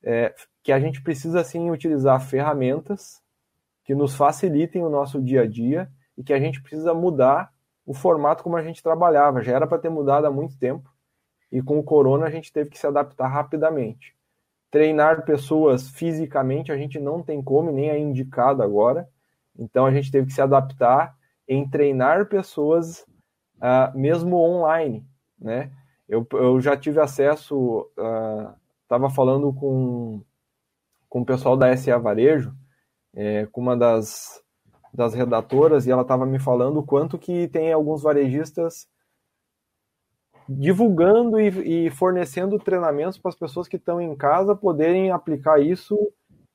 é, 0.00 0.32
que 0.62 0.70
a 0.70 0.78
gente 0.78 1.02
precisa 1.02 1.42
sim 1.42 1.72
utilizar 1.72 2.20
ferramentas 2.20 3.20
que 3.82 3.96
nos 3.96 4.14
facilitem 4.14 4.84
o 4.84 4.88
nosso 4.88 5.20
dia 5.20 5.42
a 5.42 5.46
dia 5.46 5.90
e 6.16 6.22
que 6.22 6.32
a 6.32 6.38
gente 6.38 6.62
precisa 6.62 6.94
mudar 6.94 7.52
o 7.84 7.92
formato 7.92 8.44
como 8.44 8.56
a 8.56 8.62
gente 8.62 8.80
trabalhava. 8.80 9.42
Já 9.42 9.56
era 9.56 9.66
para 9.66 9.78
ter 9.78 9.88
mudado 9.88 10.26
há 10.26 10.30
muito 10.30 10.56
tempo 10.56 10.88
e 11.50 11.60
com 11.60 11.80
o 11.80 11.82
corona 11.82 12.26
a 12.26 12.30
gente 12.30 12.52
teve 12.52 12.70
que 12.70 12.78
se 12.78 12.86
adaptar 12.86 13.26
rapidamente. 13.26 14.17
Treinar 14.70 15.24
pessoas 15.24 15.88
fisicamente 15.88 16.70
a 16.70 16.76
gente 16.76 16.98
não 16.98 17.22
tem 17.22 17.42
como, 17.42 17.72
nem 17.72 17.90
é 17.90 17.98
indicado 17.98 18.62
agora. 18.62 19.08
Então 19.58 19.86
a 19.86 19.90
gente 19.90 20.10
teve 20.10 20.26
que 20.26 20.32
se 20.32 20.42
adaptar 20.42 21.16
em 21.48 21.68
treinar 21.68 22.26
pessoas 22.26 23.06
uh, 23.56 23.96
mesmo 23.98 24.36
online, 24.36 25.06
né? 25.38 25.70
Eu, 26.08 26.26
eu 26.32 26.60
já 26.60 26.76
tive 26.76 27.00
acesso, 27.00 27.86
estava 28.82 29.06
uh, 29.06 29.10
falando 29.10 29.52
com, 29.52 30.22
com 31.08 31.20
o 31.20 31.24
pessoal 31.24 31.56
da 31.56 31.74
SA 31.76 31.98
Varejo, 31.98 32.54
é, 33.14 33.46
com 33.46 33.60
uma 33.60 33.76
das, 33.76 34.42
das 34.92 35.12
redatoras, 35.12 35.86
e 35.86 35.90
ela 35.90 36.02
estava 36.02 36.24
me 36.24 36.38
falando 36.38 36.78
o 36.78 36.82
quanto 36.82 37.18
que 37.18 37.48
tem 37.48 37.72
alguns 37.72 38.02
varejistas 38.02 38.88
divulgando 40.48 41.38
e, 41.38 41.86
e 41.86 41.90
fornecendo 41.90 42.58
treinamentos 42.58 43.18
para 43.18 43.28
as 43.28 43.36
pessoas 43.36 43.68
que 43.68 43.76
estão 43.76 44.00
em 44.00 44.14
casa 44.16 44.56
poderem 44.56 45.10
aplicar 45.10 45.60
isso 45.60 45.96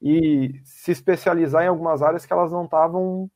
e 0.01 0.59
se 0.63 0.91
especializar 0.91 1.63
em 1.63 1.67
algumas 1.67 2.01
áreas 2.01 2.25
que 2.25 2.33
elas 2.33 2.51
não 2.51 2.65
estavam 2.65 3.29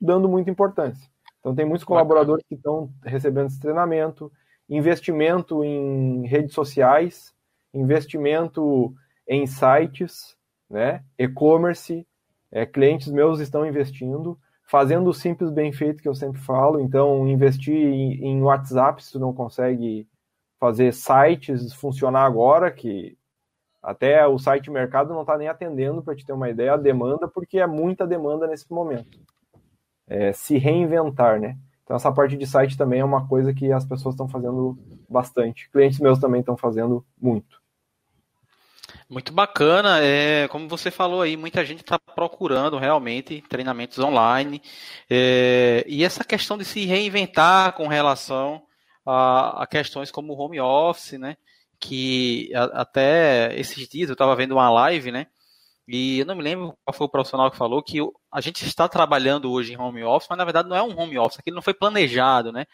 dando 0.00 0.28
muita 0.28 0.50
importância. 0.50 1.08
Então 1.40 1.54
tem 1.54 1.64
muitos 1.64 1.84
colaboradores 1.84 2.44
que 2.48 2.54
estão 2.54 2.90
recebendo 3.04 3.46
esse 3.46 3.60
treinamento, 3.60 4.32
investimento 4.68 5.62
em 5.62 6.26
redes 6.26 6.54
sociais, 6.54 7.32
investimento 7.72 8.94
em 9.28 9.46
sites, 9.46 10.36
né, 10.68 11.04
e-commerce, 11.18 12.06
é, 12.50 12.66
clientes 12.66 13.08
meus 13.08 13.38
estão 13.38 13.66
investindo, 13.66 14.38
fazendo 14.66 15.08
o 15.08 15.14
simples 15.14 15.50
bem 15.50 15.72
feito 15.72 16.02
que 16.02 16.08
eu 16.08 16.14
sempre 16.14 16.40
falo. 16.40 16.80
Então, 16.80 17.26
investir 17.28 17.74
em, 17.74 18.42
WhatsApp, 18.42 19.02
se 19.02 19.12
tu 19.12 19.18
não 19.18 19.32
consegue 19.32 20.06
fazer 20.58 20.92
sites 20.92 21.72
funcionar 21.72 22.24
agora, 22.24 22.70
que 22.70 23.16
até 23.82 24.26
o 24.26 24.38
site 24.38 24.70
mercado 24.70 25.14
não 25.14 25.20
está 25.20 25.38
nem 25.38 25.48
atendendo, 25.48 26.02
para 26.02 26.16
te 26.16 26.26
ter 26.26 26.32
uma 26.32 26.50
ideia, 26.50 26.74
a 26.74 26.76
demanda, 26.76 27.28
porque 27.28 27.58
é 27.58 27.66
muita 27.66 28.06
demanda 28.06 28.46
nesse 28.46 28.70
momento. 28.70 29.20
É, 30.08 30.32
se 30.32 30.58
reinventar, 30.58 31.40
né? 31.40 31.56
Então, 31.84 31.94
essa 31.94 32.10
parte 32.10 32.36
de 32.36 32.46
site 32.46 32.76
também 32.76 33.00
é 33.00 33.04
uma 33.04 33.28
coisa 33.28 33.54
que 33.54 33.70
as 33.72 33.84
pessoas 33.84 34.14
estão 34.14 34.28
fazendo 34.28 34.76
bastante. 35.08 35.70
Clientes 35.70 36.00
meus 36.00 36.18
também 36.18 36.40
estão 36.40 36.56
fazendo 36.56 37.04
muito. 37.20 37.62
Muito 39.08 39.32
bacana, 39.32 40.00
é, 40.02 40.48
como 40.48 40.68
você 40.68 40.90
falou 40.90 41.22
aí, 41.22 41.36
muita 41.36 41.64
gente 41.64 41.80
está 41.80 41.96
procurando 41.96 42.76
realmente 42.76 43.40
treinamentos 43.48 44.00
online 44.00 44.60
é, 45.08 45.84
e 45.86 46.02
essa 46.02 46.24
questão 46.24 46.58
de 46.58 46.64
se 46.64 46.84
reinventar 46.84 47.74
com 47.74 47.86
relação 47.86 48.60
a, 49.06 49.62
a 49.62 49.66
questões 49.68 50.10
como 50.10 50.32
o 50.32 50.36
home 50.36 50.60
office, 50.60 51.12
né? 51.20 51.36
Que 51.78 52.50
a, 52.52 52.64
até 52.82 53.56
esses 53.56 53.88
dias 53.88 54.08
eu 54.08 54.14
estava 54.14 54.34
vendo 54.34 54.52
uma 54.52 54.68
live, 54.70 55.12
né? 55.12 55.28
E 55.86 56.18
eu 56.18 56.26
não 56.26 56.34
me 56.34 56.42
lembro 56.42 56.76
qual 56.84 56.92
foi 56.92 57.06
o 57.06 57.10
profissional 57.10 57.48
que 57.48 57.56
falou 57.56 57.80
que 57.84 58.00
a 58.32 58.40
gente 58.40 58.66
está 58.66 58.88
trabalhando 58.88 59.52
hoje 59.52 59.72
em 59.72 59.78
home 59.78 60.02
office, 60.02 60.26
mas 60.28 60.38
na 60.38 60.44
verdade 60.44 60.68
não 60.68 60.76
é 60.76 60.82
um 60.82 60.98
home 60.98 61.16
office, 61.16 61.38
aquilo 61.38 61.54
não 61.54 61.62
foi 61.62 61.74
planejado, 61.74 62.50
né? 62.50 62.64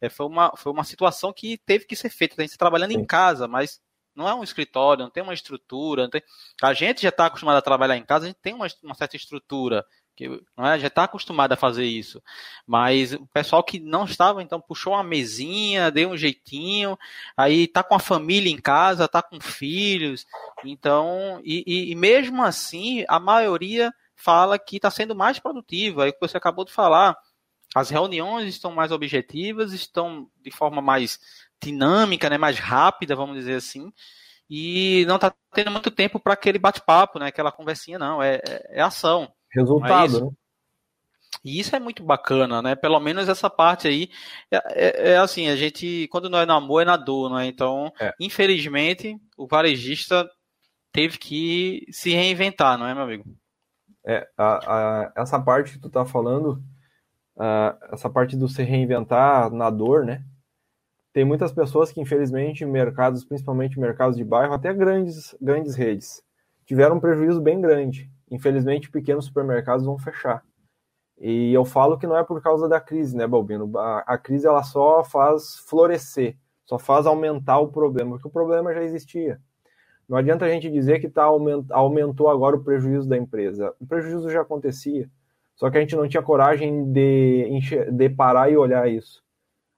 É, 0.00 0.08
foi, 0.08 0.26
uma, 0.26 0.52
foi 0.56 0.72
uma 0.72 0.82
situação 0.82 1.32
que 1.32 1.58
teve 1.64 1.84
que 1.86 1.94
ser 1.94 2.10
feita. 2.10 2.34
A 2.38 2.42
gente 2.42 2.50
está 2.50 2.64
trabalhando 2.64 2.92
Sim. 2.92 2.98
em 2.98 3.04
casa, 3.06 3.46
mas 3.46 3.78
não 4.16 4.28
é 4.28 4.34
um 4.34 4.42
escritório, 4.42 5.04
não 5.04 5.10
tem 5.10 5.22
uma 5.22 5.34
estrutura. 5.34 6.08
Tem... 6.08 6.22
A 6.62 6.72
gente 6.72 7.02
já 7.02 7.10
está 7.10 7.26
acostumado 7.26 7.56
a 7.56 7.62
trabalhar 7.62 7.96
em 7.96 8.04
casa, 8.04 8.24
a 8.24 8.28
gente 8.28 8.40
tem 8.40 8.54
uma, 8.54 8.66
uma 8.82 8.94
certa 8.94 9.16
estrutura, 9.16 9.84
que 10.16 10.28
não 10.56 10.66
é? 10.66 10.78
já 10.78 10.86
está 10.86 11.04
acostumado 11.04 11.52
a 11.52 11.56
fazer 11.56 11.84
isso. 11.84 12.22
Mas 12.66 13.12
o 13.12 13.26
pessoal 13.26 13.62
que 13.62 13.78
não 13.78 14.04
estava, 14.04 14.42
então, 14.42 14.60
puxou 14.60 14.94
uma 14.94 15.04
mesinha, 15.04 15.90
deu 15.90 16.10
um 16.10 16.16
jeitinho, 16.16 16.98
aí 17.36 17.64
está 17.64 17.82
com 17.82 17.94
a 17.94 18.00
família 18.00 18.50
em 18.50 18.56
casa, 18.56 19.04
está 19.04 19.22
com 19.22 19.38
filhos. 19.38 20.26
Então, 20.64 21.40
e, 21.44 21.62
e, 21.66 21.92
e 21.92 21.94
mesmo 21.94 22.42
assim, 22.42 23.04
a 23.06 23.20
maioria 23.20 23.92
fala 24.16 24.58
que 24.58 24.76
está 24.76 24.90
sendo 24.90 25.14
mais 25.14 25.38
produtiva. 25.38 26.04
Aí 26.04 26.14
você 26.18 26.38
acabou 26.38 26.64
de 26.64 26.72
falar. 26.72 27.16
As 27.74 27.90
reuniões 27.90 28.48
estão 28.48 28.72
mais 28.72 28.90
objetivas, 28.90 29.74
estão 29.74 30.30
de 30.40 30.50
forma 30.50 30.80
mais 30.80 31.18
dinâmica, 31.62 32.28
né, 32.30 32.38
mais 32.38 32.58
rápida, 32.58 33.16
vamos 33.16 33.36
dizer 33.36 33.56
assim, 33.56 33.92
e 34.48 35.04
não 35.08 35.16
está 35.16 35.34
tendo 35.52 35.70
muito 35.70 35.90
tempo 35.90 36.20
para 36.20 36.34
aquele 36.34 36.58
bate-papo, 36.58 37.18
né, 37.18 37.26
aquela 37.26 37.52
conversinha, 37.52 37.98
não, 37.98 38.22
é, 38.22 38.36
é, 38.46 38.78
é 38.78 38.80
ação. 38.82 39.32
Resultado, 39.50 40.18
é 40.18 40.20
né? 40.22 40.30
E 41.44 41.60
isso 41.60 41.76
é 41.76 41.80
muito 41.80 42.02
bacana, 42.02 42.60
né? 42.60 42.74
Pelo 42.74 42.98
menos 42.98 43.28
essa 43.28 43.48
parte 43.48 43.86
aí 43.86 44.10
é, 44.50 44.56
é, 44.56 45.12
é 45.12 45.18
assim, 45.18 45.48
a 45.48 45.54
gente, 45.54 46.08
quando 46.08 46.28
não 46.28 46.38
é 46.38 46.46
no 46.46 46.52
amor, 46.52 46.82
é 46.82 46.84
na 46.84 46.96
dor, 46.96 47.30
né? 47.30 47.46
Então, 47.46 47.92
é. 48.00 48.12
infelizmente, 48.18 49.16
o 49.36 49.46
varejista 49.46 50.28
teve 50.92 51.18
que 51.18 51.86
se 51.90 52.10
reinventar, 52.10 52.78
não 52.78 52.86
é, 52.86 52.94
meu 52.94 53.04
amigo? 53.04 53.24
É, 54.04 54.26
a, 54.36 54.46
a, 54.46 55.12
essa 55.16 55.38
parte 55.40 55.72
que 55.72 55.78
tu 55.78 55.90
tá 55.90 56.04
falando, 56.04 56.62
a, 57.38 57.76
essa 57.92 58.08
parte 58.08 58.36
do 58.36 58.48
se 58.48 58.62
reinventar 58.62 59.50
na 59.50 59.70
dor, 59.70 60.04
né? 60.04 60.24
Tem 61.16 61.24
muitas 61.24 61.50
pessoas 61.50 61.90
que, 61.90 61.98
infelizmente, 61.98 62.66
mercados, 62.66 63.24
principalmente 63.24 63.80
mercados 63.80 64.18
de 64.18 64.22
bairro, 64.22 64.52
até 64.52 64.70
grandes, 64.74 65.34
grandes 65.40 65.74
redes, 65.74 66.22
tiveram 66.66 66.96
um 66.96 67.00
prejuízo 67.00 67.40
bem 67.40 67.58
grande. 67.58 68.10
Infelizmente, 68.30 68.90
pequenos 68.90 69.24
supermercados 69.24 69.86
vão 69.86 69.98
fechar. 69.98 70.44
E 71.18 71.54
eu 71.54 71.64
falo 71.64 71.96
que 71.96 72.06
não 72.06 72.18
é 72.18 72.22
por 72.22 72.42
causa 72.42 72.68
da 72.68 72.78
crise, 72.78 73.16
né, 73.16 73.26
Balbino? 73.26 73.78
A, 73.78 74.00
a 74.00 74.18
crise 74.18 74.46
ela 74.46 74.62
só 74.62 75.02
faz 75.04 75.56
florescer, 75.60 76.36
só 76.66 76.78
faz 76.78 77.06
aumentar 77.06 77.60
o 77.60 77.68
problema, 77.68 78.10
porque 78.10 78.28
o 78.28 78.30
problema 78.30 78.74
já 78.74 78.82
existia. 78.82 79.40
Não 80.06 80.18
adianta 80.18 80.44
a 80.44 80.50
gente 80.50 80.70
dizer 80.70 80.98
que 80.98 81.08
tá 81.08 81.22
aument, 81.22 81.64
aumentou 81.70 82.28
agora 82.28 82.56
o 82.56 82.62
prejuízo 82.62 83.08
da 83.08 83.16
empresa. 83.16 83.74
O 83.80 83.86
prejuízo 83.86 84.28
já 84.28 84.42
acontecia, 84.42 85.08
só 85.54 85.70
que 85.70 85.78
a 85.78 85.80
gente 85.80 85.96
não 85.96 86.06
tinha 86.06 86.22
coragem 86.22 86.92
de, 86.92 87.58
de 87.90 88.10
parar 88.10 88.52
e 88.52 88.56
olhar 88.58 88.86
isso. 88.86 89.24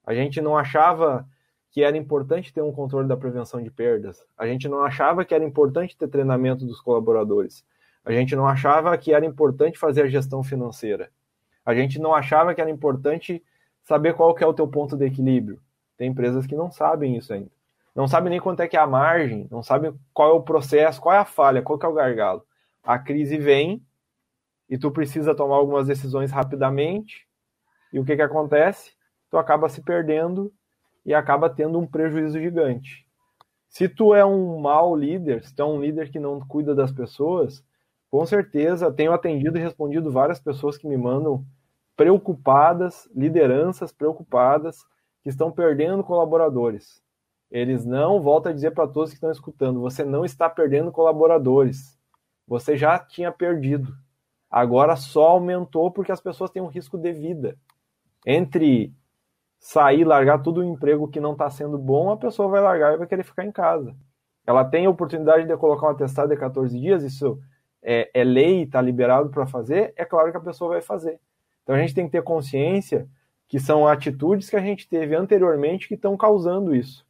A 0.09 0.15
gente 0.15 0.41
não 0.41 0.57
achava 0.57 1.29
que 1.71 1.83
era 1.85 1.95
importante 1.95 2.51
ter 2.51 2.63
um 2.63 2.73
controle 2.73 3.07
da 3.07 3.15
prevenção 3.15 3.63
de 3.63 3.71
perdas. 3.71 4.25
A 4.39 4.47
gente 4.47 4.67
não 4.67 4.83
achava 4.83 5.23
que 5.23 5.35
era 5.35 5.45
importante 5.45 5.99
ter 5.99 6.09
treinamento 6.09 6.65
dos 6.65 6.81
colaboradores. 6.81 7.63
A 8.03 8.11
gente 8.11 8.35
não 8.35 8.49
achava 8.49 8.97
que 8.97 9.13
era 9.13 9.27
importante 9.27 9.79
fazer 9.79 10.05
a 10.05 10.09
gestão 10.09 10.43
financeira. 10.43 11.11
A 11.63 11.75
gente 11.75 11.99
não 11.99 12.15
achava 12.15 12.55
que 12.55 12.61
era 12.63 12.71
importante 12.71 13.45
saber 13.85 14.15
qual 14.15 14.35
que 14.35 14.43
é 14.43 14.47
o 14.47 14.55
teu 14.55 14.67
ponto 14.67 14.97
de 14.97 15.05
equilíbrio. 15.05 15.61
Tem 15.95 16.09
empresas 16.09 16.47
que 16.47 16.57
não 16.57 16.71
sabem 16.71 17.15
isso 17.15 17.31
ainda. 17.35 17.51
Não 17.95 18.09
sabem 18.09 18.31
nem 18.31 18.41
quanto 18.41 18.61
é 18.61 18.67
que 18.67 18.79
é 18.79 18.81
a 18.81 18.87
margem, 18.87 19.47
não 19.51 19.63
sabem 19.63 19.93
qual 20.15 20.31
é 20.31 20.33
o 20.33 20.41
processo, 20.41 21.03
qual 21.03 21.15
é 21.15 21.19
a 21.19 21.27
falha, 21.27 21.61
qual 21.61 21.79
que 21.79 21.85
é 21.85 21.89
o 21.91 21.93
gargalo. 21.93 22.47
A 22.83 22.99
crise 22.99 23.37
vem 23.37 23.85
e 24.71 24.79
tu 24.79 24.91
precisa 24.91 25.35
tomar 25.35 25.57
algumas 25.57 25.87
decisões 25.87 26.31
rapidamente. 26.31 27.29
E 27.93 28.01
o 28.01 28.07
que 28.07 28.17
que 28.17 28.23
acontece? 28.23 28.97
Tu 29.31 29.39
acaba 29.39 29.69
se 29.69 29.83
perdendo 29.83 30.53
e 31.05 31.15
acaba 31.15 31.49
tendo 31.49 31.79
um 31.79 31.87
prejuízo 31.87 32.39
gigante. 32.41 33.07
Se 33.69 33.89
tu 33.89 34.15
é 34.15 34.25
um 34.25 34.59
mau 34.59 34.97
líder, 34.97 35.45
se 35.45 35.55
tu 35.55 35.63
é 35.63 35.65
um 35.65 35.81
líder 35.81 36.11
que 36.11 36.19
não 36.19 36.41
cuida 36.41 36.75
das 36.75 36.91
pessoas, 36.91 37.65
com 38.11 38.25
certeza 38.25 38.93
tenho 38.93 39.13
atendido 39.13 39.59
e 39.59 39.61
respondido 39.61 40.11
várias 40.11 40.41
pessoas 40.41 40.79
que 40.79 40.89
me 40.89 40.97
mandam 40.97 41.45
preocupadas, 41.97 43.09
lideranças 43.15 43.93
preocupadas, 43.93 44.85
que 45.23 45.29
estão 45.29 45.51
perdendo 45.51 46.05
colaboradores. 46.05 47.03
Eles 47.51 47.85
não, 47.85 48.21
volto 48.21 48.49
a 48.49 48.53
dizer 48.53 48.71
para 48.71 48.87
todos 48.87 49.11
que 49.11 49.17
estão 49.17 49.31
escutando, 49.31 49.81
você 49.81 50.05
não 50.05 50.25
está 50.25 50.49
perdendo 50.49 50.93
colaboradores. 50.93 51.99
Você 52.47 52.77
já 52.77 52.99
tinha 52.99 53.31
perdido. 53.31 53.95
Agora 54.51 54.97
só 54.97 55.29
aumentou 55.29 55.91
porque 55.91 56.13
as 56.13 56.21
pessoas 56.21 56.51
têm 56.51 56.63
um 56.63 56.69
risco 56.69 56.97
de 56.97 57.13
vida. 57.13 57.59
Entre 58.27 58.95
sair, 59.59 60.05
largar 60.05 60.43
tudo 60.43 60.61
o 60.61 60.65
emprego 60.65 61.09
que 61.09 61.21
não 61.21 61.33
está 61.33 61.51
sendo 61.51 61.77
bom, 61.77 62.11
a 62.11 62.17
pessoa 62.17 62.49
vai 62.49 62.61
largar 62.61 62.95
e 62.95 62.97
vai 62.97 63.07
querer 63.07 63.25
ficar 63.25 63.45
em 63.45 63.53
casa. 63.53 63.95
Ela 64.47 64.65
tem 64.65 64.87
a 64.87 64.91
oportunidade 64.91 65.47
de 65.47 65.57
colocar 65.57 65.89
um 65.89 65.91
atestado 65.91 66.31
de 66.31 66.37
14 66.37 66.79
dias, 66.79 67.03
isso 67.03 67.39
é, 67.83 68.11
é 68.15 68.25
lei, 68.25 68.63
está 68.63 68.81
liberado 68.81 69.29
para 69.31 69.47
fazer, 69.47 69.93
é 69.97 70.05
claro 70.05 70.31
que 70.31 70.37
a 70.37 70.41
pessoa 70.41 70.71
vai 70.71 70.81
fazer. 70.81 71.21
Então 71.63 71.75
a 71.75 71.79
gente 71.79 71.95
tem 71.95 72.07
que 72.07 72.13
ter 72.13 72.23
consciência 72.23 73.09
que 73.47 73.59
são 73.59 73.87
atitudes 73.87 74.49
que 74.49 74.57
a 74.57 74.61
gente 74.61 74.89
teve 74.89 75.15
anteriormente 75.15 75.89
que 75.89 75.95
estão 75.95 76.17
causando 76.17 76.75
isso. 76.75 77.07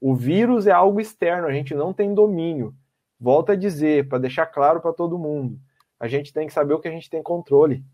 O 0.00 0.14
vírus 0.14 0.66
é 0.66 0.72
algo 0.72 1.00
externo, 1.00 1.46
a 1.46 1.52
gente 1.52 1.74
não 1.74 1.92
tem 1.92 2.12
domínio. 2.12 2.74
Volto 3.20 3.52
a 3.52 3.56
dizer, 3.56 4.08
para 4.08 4.18
deixar 4.18 4.46
claro 4.46 4.80
para 4.80 4.92
todo 4.92 5.18
mundo, 5.18 5.58
a 6.00 6.08
gente 6.08 6.32
tem 6.32 6.46
que 6.46 6.52
saber 6.52 6.74
o 6.74 6.80
que 6.80 6.88
a 6.88 6.90
gente 6.90 7.08
tem 7.08 7.22
controle. 7.22 7.84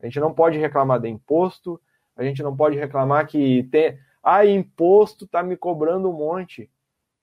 A 0.00 0.06
gente 0.06 0.18
não 0.18 0.34
pode 0.34 0.58
reclamar 0.58 0.98
de 0.98 1.08
imposto, 1.08 1.80
a 2.16 2.24
gente 2.24 2.42
não 2.42 2.56
pode 2.56 2.76
reclamar 2.76 3.26
que 3.26 3.64
tem. 3.70 3.98
Ah, 4.22 4.46
imposto 4.46 5.26
tá 5.26 5.42
me 5.42 5.56
cobrando 5.56 6.08
um 6.08 6.12
monte. 6.12 6.70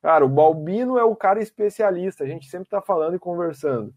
Cara, 0.01 0.25
o 0.25 0.29
Balbino 0.29 0.97
é 0.97 1.03
o 1.03 1.15
cara 1.15 1.41
especialista, 1.41 2.23
a 2.23 2.27
gente 2.27 2.47
sempre 2.49 2.65
está 2.65 2.81
falando 2.81 3.15
e 3.15 3.19
conversando. 3.19 3.93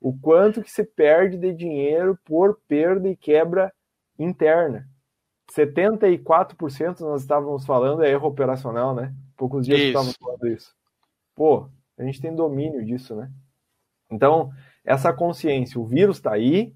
O 0.00 0.16
quanto 0.18 0.62
que 0.62 0.70
se 0.70 0.84
perde 0.84 1.38
de 1.38 1.52
dinheiro 1.52 2.18
por 2.24 2.60
perda 2.68 3.08
e 3.08 3.16
quebra 3.16 3.72
interna. 4.18 4.88
74% 5.52 7.00
nós 7.00 7.22
estávamos 7.22 7.64
falando 7.64 8.02
é 8.02 8.10
erro 8.10 8.28
operacional, 8.28 8.94
né? 8.94 9.14
Poucos 9.36 9.66
dias 9.66 9.80
estávamos 9.80 10.16
falando 10.16 10.46
isso. 10.48 10.74
Pô, 11.34 11.68
a 11.98 12.04
gente 12.04 12.20
tem 12.20 12.34
domínio 12.34 12.84
disso, 12.84 13.14
né? 13.14 13.30
Então, 14.10 14.50
essa 14.84 15.12
consciência, 15.12 15.80
o 15.80 15.86
vírus 15.86 16.16
está 16.16 16.32
aí, 16.32 16.74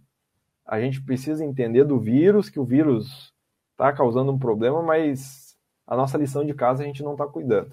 a 0.65 0.81
gente 0.81 1.03
precisa 1.03 1.45
entender 1.45 1.85
do 1.85 1.99
vírus, 1.99 2.49
que 2.49 2.61
o 2.61 2.65
vírus 2.65 3.33
está 3.79 3.93
causando 3.93 4.33
um 4.33 4.39
problema, 4.39 4.83
mas 4.83 5.57
a 5.87 5.97
nossa 5.97 6.19
lição 6.19 6.45
de 6.45 6.53
casa 6.53 6.83
a 6.83 6.87
gente 6.87 7.03
não 7.03 7.13
está 7.13 7.27
cuidando. 7.27 7.73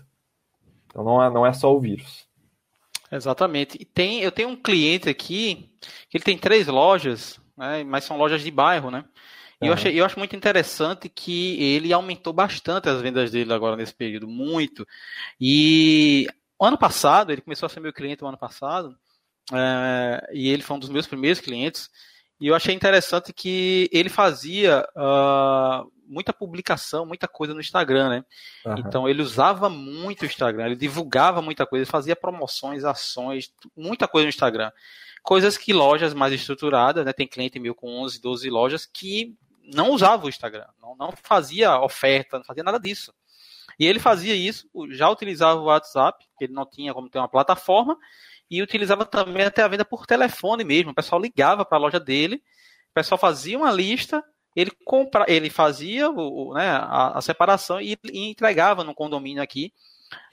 Então 0.86 1.04
não 1.04 1.22
é, 1.22 1.30
não 1.32 1.46
é 1.46 1.52
só 1.52 1.76
o 1.76 1.80
vírus. 1.80 2.28
Exatamente. 3.12 3.78
E 3.82 3.86
tem, 3.86 4.22
eu 4.22 4.32
tenho 4.32 4.50
um 4.50 4.56
cliente 4.56 5.10
aqui 5.10 5.72
que 6.10 6.18
ele 6.18 6.24
tem 6.24 6.38
três 6.38 6.68
lojas, 6.68 7.40
né, 7.58 7.84
mas 7.84 8.04
são 8.04 8.18
lojas 8.18 8.42
de 8.42 8.52
bairro, 8.52 8.92
né? 8.92 9.04
E 9.62 9.66
uhum. 9.66 9.70
eu, 9.70 9.74
achei, 9.74 10.00
eu 10.00 10.06
acho 10.06 10.20
muito 10.20 10.36
interessante 10.36 11.10
que 11.10 11.62
ele 11.62 11.92
aumentou 11.92 12.32
bastante 12.34 12.88
as 12.88 13.02
vendas 13.02 13.32
dele 13.32 13.52
agora 13.52 13.76
nesse 13.76 13.94
período, 13.94 14.28
muito. 14.28 14.88
E 15.40 16.28
ano 16.62 16.78
passado, 16.78 17.32
ele 17.32 17.42
começou 17.42 17.66
a 17.66 17.70
ser 17.70 17.80
meu 17.80 17.94
cliente 17.94 18.22
no 18.22 18.28
ano 18.28 18.38
passado, 18.38 18.96
é, 19.54 20.30
e 20.34 20.50
ele 20.50 20.62
foi 20.62 20.76
um 20.76 20.80
dos 20.80 20.90
meus 20.90 21.08
primeiros 21.08 21.40
clientes. 21.40 21.90
E 22.40 22.48
eu 22.48 22.56
achei 22.56 22.76
interessante 22.76 23.32
que 23.32 23.90
ele 23.94 24.10
fazia 24.10 24.86
uh, 24.96 25.90
muita 26.08 26.34
publicação, 26.34 27.06
muita 27.06 27.28
coisa 27.28 27.54
no 27.54 27.62
Instagram, 27.62 28.10
né? 28.10 28.26
Uhum. 28.66 28.76
Então 28.78 29.10
ele 29.10 29.22
usava 29.22 29.70
muito 29.70 30.24
o 30.24 30.26
Instagram, 30.26 30.66
ele 30.66 30.76
divulgava 30.76 31.42
muita 31.42 31.66
coisa, 31.66 31.84
ele 31.84 31.92
fazia 31.92 32.16
promoções, 32.16 32.84
ações, 32.84 33.54
muita 33.76 34.08
coisa 34.08 34.26
no 34.26 34.30
Instagram. 34.30 34.72
Coisas 35.24 35.58
que 35.58 35.74
lojas 35.74 36.14
mais 36.14 36.34
estruturadas, 36.34 37.06
né? 37.06 37.14
Tem 37.14 37.28
cliente 37.28 37.60
meu 37.60 37.74
com 37.74 38.02
11, 38.04 38.22
12 38.22 38.50
lojas 38.50 38.86
que 38.86 39.36
não 39.74 39.92
usava 39.92 40.26
o 40.26 40.30
Instagram, 40.30 40.68
não, 40.80 40.96
não 40.96 41.12
fazia 41.24 41.80
oferta, 41.80 42.38
não 42.38 42.46
fazia 42.46 42.64
nada 42.64 42.80
disso. 42.80 43.14
E 43.80 43.86
ele 43.86 44.00
fazia 44.00 44.36
isso, 44.36 44.70
já 44.92 45.10
utilizava 45.10 45.60
o 45.60 45.66
WhatsApp, 45.66 46.26
ele 46.40 46.54
não 46.54 46.66
tinha 46.66 46.94
como 46.94 47.10
ter 47.10 47.18
uma 47.18 47.28
plataforma, 47.28 47.98
e 48.50 48.62
utilizava 48.62 49.06
também 49.06 49.44
até 49.44 49.62
a 49.62 49.68
venda 49.68 49.86
por 49.86 50.06
telefone 50.06 50.64
mesmo. 50.64 50.92
O 50.92 50.96
pessoal 50.96 51.22
ligava 51.22 51.66
para 51.66 51.78
a 51.78 51.82
loja 51.82 52.00
dele, 52.00 52.36
o 52.92 52.94
pessoal 52.94 53.18
fazia 53.18 53.58
uma 53.58 53.72
lista, 53.72 54.24
ele 54.56 54.72
compra, 54.86 55.26
ele 55.28 55.50
fazia 55.50 56.10
o, 56.10 56.54
né, 56.54 56.70
a, 56.70 57.18
a, 57.18 57.22
separação 57.22 57.82
e, 57.82 57.98
e, 58.06 58.30
entregava 58.30 58.84
no 58.84 58.96
condomínio 58.96 59.44
aqui, 59.44 59.74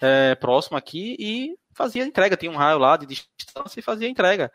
é, 0.00 0.34
próximo 0.36 0.76
aqui, 0.76 1.16
e 1.18 1.56
fazia 1.74 2.04
entrega. 2.04 2.36
Tinha 2.36 2.52
um 2.52 2.56
raio 2.56 2.78
lá 2.78 2.96
de 2.96 3.06
distância 3.06 3.80
e 3.80 3.82
fazia 3.82 4.08
entrega. 4.08 4.52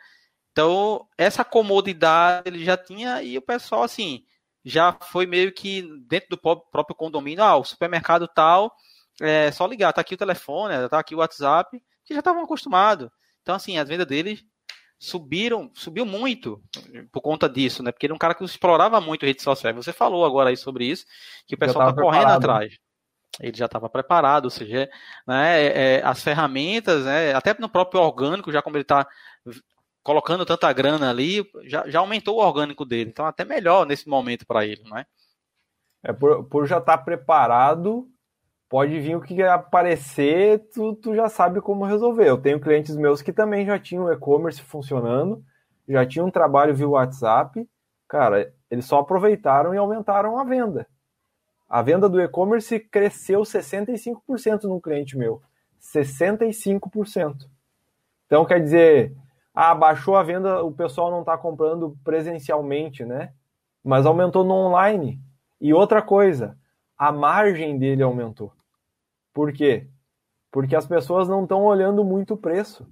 Então, 0.52 1.06
essa 1.18 1.44
comodidade 1.44 2.48
ele 2.48 2.64
já 2.64 2.78
tinha 2.78 3.22
e 3.22 3.38
o 3.38 3.42
pessoal, 3.42 3.84
assim, 3.84 4.24
já 4.64 4.92
foi 4.94 5.26
meio 5.26 5.52
que 5.52 5.84
dentro 6.08 6.30
do 6.30 6.38
próprio 6.38 6.96
condomínio, 6.96 7.44
ah, 7.44 7.58
o 7.58 7.64
supermercado 7.64 8.28
tal, 8.28 8.76
é 9.22 9.52
só 9.52 9.66
ligar, 9.66 9.94
tá 9.94 10.02
aqui 10.02 10.16
o 10.16 10.18
telefone, 10.18 10.90
tá 10.90 11.00
aqui 11.00 11.16
o 11.16 11.20
WhatsApp, 11.20 11.82
que 12.04 12.14
já 12.14 12.20
estavam 12.20 12.44
acostumados. 12.44 13.10
Então, 13.48 13.56
assim, 13.56 13.78
as 13.78 13.88
vendas 13.88 14.06
dele 14.06 14.42
subiram, 15.00 15.72
subiu 15.74 16.06
muito 16.06 16.62
por 17.14 17.22
conta 17.22 17.48
disso, 17.48 17.82
né? 17.82 17.94
Porque 17.94 18.06
ele 18.06 18.12
é 18.12 18.16
um 18.16 18.20
cara 18.20 18.36
que 18.36 18.44
explorava 18.44 19.00
muito 19.00 19.26
redes 19.26 19.42
sociais. 19.42 19.74
Você 19.74 19.94
falou 19.94 20.26
agora 20.26 20.50
aí 20.50 20.58
sobre 20.58 20.84
isso, 20.84 21.06
que 21.48 21.56
o 21.56 21.58
pessoal 21.58 21.94
tá 21.94 22.02
correndo 22.02 22.28
atrás. 22.28 22.78
Ele 23.40 23.56
já 23.56 23.68
estava 23.68 23.90
preparado, 23.90 24.46
ou 24.46 24.52
seja, 24.52 24.90
né, 25.26 25.62
é, 25.62 25.96
é, 26.00 26.04
as 26.04 26.22
ferramentas, 26.22 27.06
né, 27.06 27.34
até 27.34 27.56
no 27.58 27.70
próprio 27.70 28.02
orgânico, 28.02 28.52
já 28.52 28.62
como 28.62 28.76
ele 28.76 28.82
está 28.82 29.08
colocando 30.04 30.46
tanta 30.46 30.74
grana 30.74 31.10
ali, 31.10 31.50
já, 31.64 31.90
já 31.90 32.00
aumentou 32.00 32.36
o 32.36 32.46
orgânico 32.46 32.84
dele. 32.84 33.12
Então, 33.12 33.26
até 33.26 33.46
melhor 33.46 33.86
nesse 33.86 34.10
momento 34.10 34.46
para 34.46 34.66
ele, 34.66 34.84
né? 34.90 35.06
É 36.04 36.12
por, 36.12 36.44
por 36.50 36.68
já 36.68 36.80
estar 36.80 36.98
tá 36.98 37.02
preparado 37.02 38.10
pode 38.70 39.00
vir 39.00 39.16
o 39.16 39.22
que 39.22 39.42
aparecer, 39.44 40.60
tu, 40.74 40.94
tu 40.96 41.16
já 41.16 41.30
sabe 41.30 41.62
como 41.62 41.86
resolver. 41.86 42.28
Eu 42.28 42.38
tenho 42.38 42.60
clientes 42.60 42.96
meus 42.96 43.22
que 43.22 43.32
também 43.32 43.66
já 43.66 43.80
tinham 43.80 44.12
e-commerce 44.12 44.62
funcionando, 44.62 45.44
já 45.88 46.06
tinham 46.06 46.28
um 46.28 46.32
trabalho 46.32 46.76
via 46.76 46.88
WhatsApp. 46.88 47.68
Cara, 48.08 48.54
eles 48.70 48.86
só 48.86 49.00
aproveitaram 49.00 49.74
e 49.74 49.78
aumentaram 49.78 50.38
a 50.38 50.44
venda. 50.44 50.88
A 51.70 51.82
venda 51.82 52.08
do 52.08 52.22
e-commerce 52.22 52.80
cresceu 52.80 53.42
65% 53.42 54.64
no 54.64 54.82
cliente 54.82 55.18
meu. 55.18 55.42
65%. 55.82 57.50
Então, 58.26 58.46
quer 58.46 58.62
dizer, 58.62 59.16
ah, 59.54 59.74
baixou 59.74 60.16
a 60.16 60.24
venda, 60.24 60.64
o 60.64 60.72
pessoal 60.72 61.12
não 61.12 61.22
está 61.22 61.38
comprando 61.38 61.98
presencialmente, 62.04 63.06
né? 63.06 63.34
Mas 63.84 64.06
aumentou 64.06 64.44
no 64.44 64.54
online. 64.54 65.20
E 65.60 65.74
outra 65.74 66.02
coisa, 66.02 66.58
a 66.98 67.12
margem 67.12 67.78
dele 67.78 68.04
aumentou. 68.04 68.52
Por 69.38 69.54
quê? 69.54 69.88
Porque 70.52 70.76
as 70.76 70.88
pessoas 70.88 71.30
não 71.30 71.44
estão 71.44 71.64
olhando 71.64 72.04
muito 72.04 72.34
o 72.34 72.38
preço. 72.38 72.92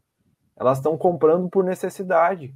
Elas 0.55 0.77
estão 0.77 0.95
comprando 0.95 1.49
por 1.49 1.63
necessidade. 1.63 2.55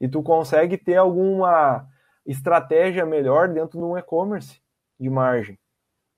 E 0.00 0.08
tu 0.08 0.20
consegue 0.20 0.76
ter 0.76 0.96
alguma 0.96 1.88
estratégia 2.26 3.06
melhor 3.06 3.46
dentro 3.46 3.78
de 3.78 3.84
um 3.84 3.96
e-commerce 3.96 4.60
de 4.98 5.08
margem. 5.08 5.56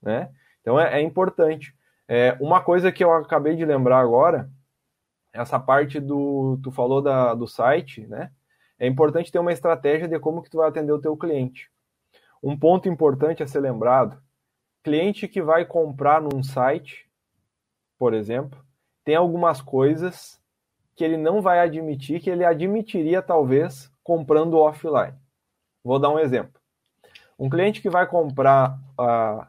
Né? 0.00 0.32
Então 0.62 0.80
é, 0.80 1.00
é 1.00 1.02
importante. 1.02 1.76
É, 2.08 2.34
uma 2.40 2.62
coisa 2.62 2.90
que 2.90 3.04
eu 3.04 3.12
acabei 3.12 3.56
de 3.56 3.66
lembrar 3.66 3.98
agora, 3.98 4.50
essa 5.34 5.60
parte 5.60 6.00
do. 6.00 6.58
Tu 6.62 6.70
falou 6.70 7.02
da, 7.02 7.34
do 7.34 7.46
site, 7.46 8.06
né? 8.06 8.32
É 8.78 8.86
importante 8.86 9.30
ter 9.30 9.38
uma 9.38 9.52
estratégia 9.52 10.08
de 10.08 10.18
como 10.18 10.42
que 10.42 10.48
tu 10.48 10.56
vai 10.56 10.68
atender 10.70 10.92
o 10.92 11.00
teu 11.00 11.14
cliente. 11.14 11.70
Um 12.42 12.58
ponto 12.58 12.88
importante 12.88 13.42
a 13.42 13.46
ser 13.46 13.60
lembrado 13.60 14.18
cliente 14.82 15.28
que 15.28 15.40
vai 15.40 15.64
comprar 15.64 16.20
num 16.20 16.42
site, 16.42 17.08
por 17.98 18.14
exemplo, 18.14 18.58
tem 19.04 19.14
algumas 19.14 19.60
coisas 19.60 20.40
que 20.94 21.04
ele 21.04 21.16
não 21.16 21.40
vai 21.40 21.60
admitir, 21.60 22.20
que 22.20 22.30
ele 22.30 22.44
admitiria 22.44 23.22
talvez 23.22 23.90
comprando 24.02 24.58
offline. 24.58 25.14
Vou 25.82 25.98
dar 25.98 26.10
um 26.10 26.18
exemplo. 26.18 26.60
Um 27.38 27.48
cliente 27.48 27.80
que 27.80 27.90
vai 27.90 28.06
comprar 28.06 28.78
uh, 28.98 29.46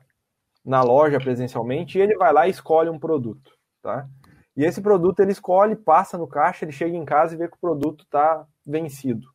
na 0.64 0.82
loja 0.82 1.20
presencialmente, 1.20 2.00
ele 2.00 2.16
vai 2.16 2.32
lá 2.32 2.48
e 2.48 2.52
escolhe 2.52 2.90
um 2.90 3.00
produto, 3.00 3.58
tá? 3.82 4.08
E 4.56 4.64
esse 4.64 4.82
produto 4.82 5.20
ele 5.20 5.32
escolhe, 5.32 5.76
passa 5.76 6.18
no 6.18 6.28
caixa, 6.28 6.64
ele 6.64 6.72
chega 6.72 6.96
em 6.96 7.06
casa 7.06 7.34
e 7.34 7.38
vê 7.38 7.48
que 7.48 7.56
o 7.56 7.60
produto 7.60 8.04
está 8.04 8.46
vencido. 8.66 9.28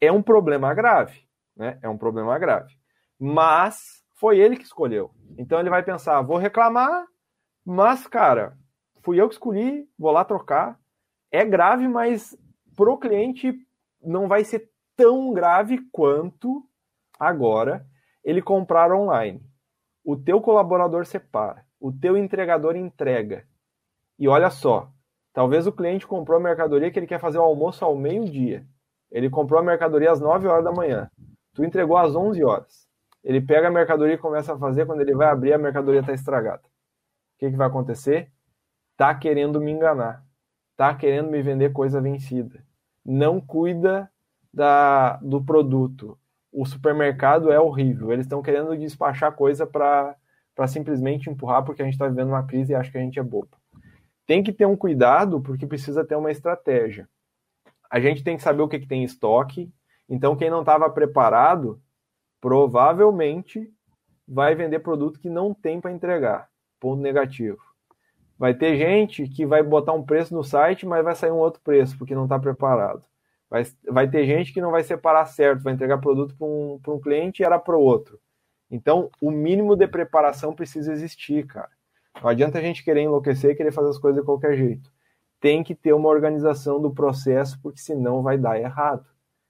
É 0.00 0.10
um 0.10 0.22
problema 0.22 0.74
grave, 0.74 1.26
né? 1.56 1.78
É 1.80 1.88
um 1.88 1.96
problema 1.96 2.36
grave. 2.38 2.76
Mas 3.18 4.01
foi 4.22 4.38
ele 4.38 4.56
que 4.56 4.62
escolheu. 4.62 5.10
Então 5.36 5.58
ele 5.58 5.68
vai 5.68 5.82
pensar, 5.82 6.22
vou 6.22 6.36
reclamar, 6.36 7.04
mas, 7.66 8.06
cara, 8.06 8.56
fui 9.00 9.20
eu 9.20 9.26
que 9.28 9.34
escolhi, 9.34 9.84
vou 9.98 10.12
lá 10.12 10.24
trocar. 10.24 10.78
É 11.28 11.44
grave, 11.44 11.88
mas 11.88 12.38
pro 12.76 12.96
cliente 12.96 13.52
não 14.00 14.28
vai 14.28 14.44
ser 14.44 14.70
tão 14.94 15.32
grave 15.32 15.80
quanto 15.90 16.64
agora 17.18 17.84
ele 18.22 18.40
comprar 18.40 18.92
online. 18.92 19.42
O 20.04 20.16
teu 20.16 20.40
colaborador 20.40 21.04
separa, 21.04 21.66
o 21.80 21.90
teu 21.90 22.16
entregador 22.16 22.76
entrega. 22.76 23.44
E 24.16 24.28
olha 24.28 24.50
só, 24.50 24.88
talvez 25.32 25.66
o 25.66 25.72
cliente 25.72 26.06
comprou 26.06 26.38
a 26.38 26.42
mercadoria 26.42 26.92
que 26.92 26.98
ele 27.00 27.08
quer 27.08 27.18
fazer 27.18 27.38
o 27.38 27.42
almoço 27.42 27.84
ao 27.84 27.96
meio-dia. 27.96 28.64
Ele 29.10 29.28
comprou 29.28 29.58
a 29.58 29.64
mercadoria 29.64 30.12
às 30.12 30.20
9 30.20 30.46
horas 30.46 30.62
da 30.62 30.70
manhã. 30.70 31.10
Tu 31.54 31.64
entregou 31.64 31.96
às 31.96 32.14
11 32.14 32.44
horas. 32.44 32.81
Ele 33.22 33.40
pega 33.40 33.68
a 33.68 33.70
mercadoria 33.70 34.14
e 34.14 34.18
começa 34.18 34.54
a 34.54 34.58
fazer, 34.58 34.86
quando 34.86 35.00
ele 35.00 35.14
vai 35.14 35.28
abrir, 35.28 35.52
a 35.52 35.58
mercadoria 35.58 36.00
está 36.00 36.12
estragada. 36.12 36.62
O 36.64 37.38
que, 37.38 37.50
que 37.50 37.56
vai 37.56 37.66
acontecer? 37.66 38.30
Tá 38.96 39.14
querendo 39.14 39.60
me 39.60 39.70
enganar. 39.70 40.24
Tá 40.76 40.94
querendo 40.94 41.30
me 41.30 41.40
vender 41.42 41.72
coisa 41.72 42.00
vencida. 42.00 42.64
Não 43.04 43.40
cuida 43.40 44.10
da, 44.52 45.16
do 45.18 45.42
produto. 45.42 46.18
O 46.52 46.66
supermercado 46.66 47.52
é 47.52 47.58
horrível. 47.58 48.12
Eles 48.12 48.26
estão 48.26 48.42
querendo 48.42 48.76
despachar 48.76 49.32
coisa 49.32 49.66
para 49.66 50.16
simplesmente 50.66 51.30
empurrar 51.30 51.64
porque 51.64 51.82
a 51.82 51.84
gente 51.84 51.94
está 51.94 52.08
vivendo 52.08 52.28
uma 52.28 52.46
crise 52.46 52.72
e 52.72 52.74
acha 52.74 52.90
que 52.90 52.98
a 52.98 53.00
gente 53.00 53.18
é 53.18 53.22
bobo. 53.22 53.56
Tem 54.26 54.42
que 54.42 54.52
ter 54.52 54.66
um 54.66 54.76
cuidado 54.76 55.40
porque 55.40 55.66
precisa 55.66 56.04
ter 56.04 56.16
uma 56.16 56.30
estratégia. 56.30 57.08
A 57.90 58.00
gente 58.00 58.24
tem 58.24 58.36
que 58.36 58.42
saber 58.42 58.62
o 58.62 58.68
que, 58.68 58.80
que 58.80 58.86
tem 58.86 59.02
em 59.02 59.04
estoque. 59.04 59.72
Então, 60.08 60.36
quem 60.36 60.50
não 60.50 60.60
estava 60.60 60.88
preparado 60.90 61.80
provavelmente 62.42 63.72
vai 64.26 64.56
vender 64.56 64.80
produto 64.80 65.20
que 65.20 65.30
não 65.30 65.54
tem 65.54 65.80
para 65.80 65.92
entregar. 65.92 66.48
Ponto 66.80 67.00
negativo. 67.00 67.62
Vai 68.36 68.52
ter 68.52 68.76
gente 68.76 69.28
que 69.28 69.46
vai 69.46 69.62
botar 69.62 69.92
um 69.92 70.02
preço 70.02 70.34
no 70.34 70.42
site, 70.42 70.84
mas 70.84 71.04
vai 71.04 71.14
sair 71.14 71.30
um 71.30 71.36
outro 71.36 71.60
preço, 71.62 71.96
porque 71.96 72.16
não 72.16 72.24
está 72.24 72.40
preparado. 72.40 73.04
Vai, 73.48 73.62
vai 73.88 74.10
ter 74.10 74.26
gente 74.26 74.52
que 74.52 74.60
não 74.60 74.72
vai 74.72 74.82
separar 74.82 75.24
certo, 75.26 75.62
vai 75.62 75.72
entregar 75.72 75.98
produto 75.98 76.34
para 76.36 76.46
um, 76.46 76.80
um 76.88 77.00
cliente 77.00 77.42
e 77.42 77.44
era 77.44 77.60
para 77.60 77.76
o 77.76 77.80
outro. 77.80 78.18
Então, 78.68 79.08
o 79.20 79.30
mínimo 79.30 79.76
de 79.76 79.86
preparação 79.86 80.52
precisa 80.52 80.90
existir, 80.90 81.46
cara. 81.46 81.70
Não 82.20 82.28
adianta 82.28 82.58
a 82.58 82.62
gente 82.62 82.82
querer 82.82 83.02
enlouquecer 83.02 83.52
e 83.52 83.54
querer 83.54 83.70
fazer 83.70 83.90
as 83.90 83.98
coisas 83.98 84.20
de 84.20 84.26
qualquer 84.26 84.56
jeito. 84.56 84.90
Tem 85.38 85.62
que 85.62 85.76
ter 85.76 85.92
uma 85.92 86.08
organização 86.08 86.80
do 86.80 86.92
processo, 86.92 87.60
porque 87.62 87.78
senão 87.78 88.20
vai 88.20 88.36
dar 88.36 88.58
errado. 88.58 89.06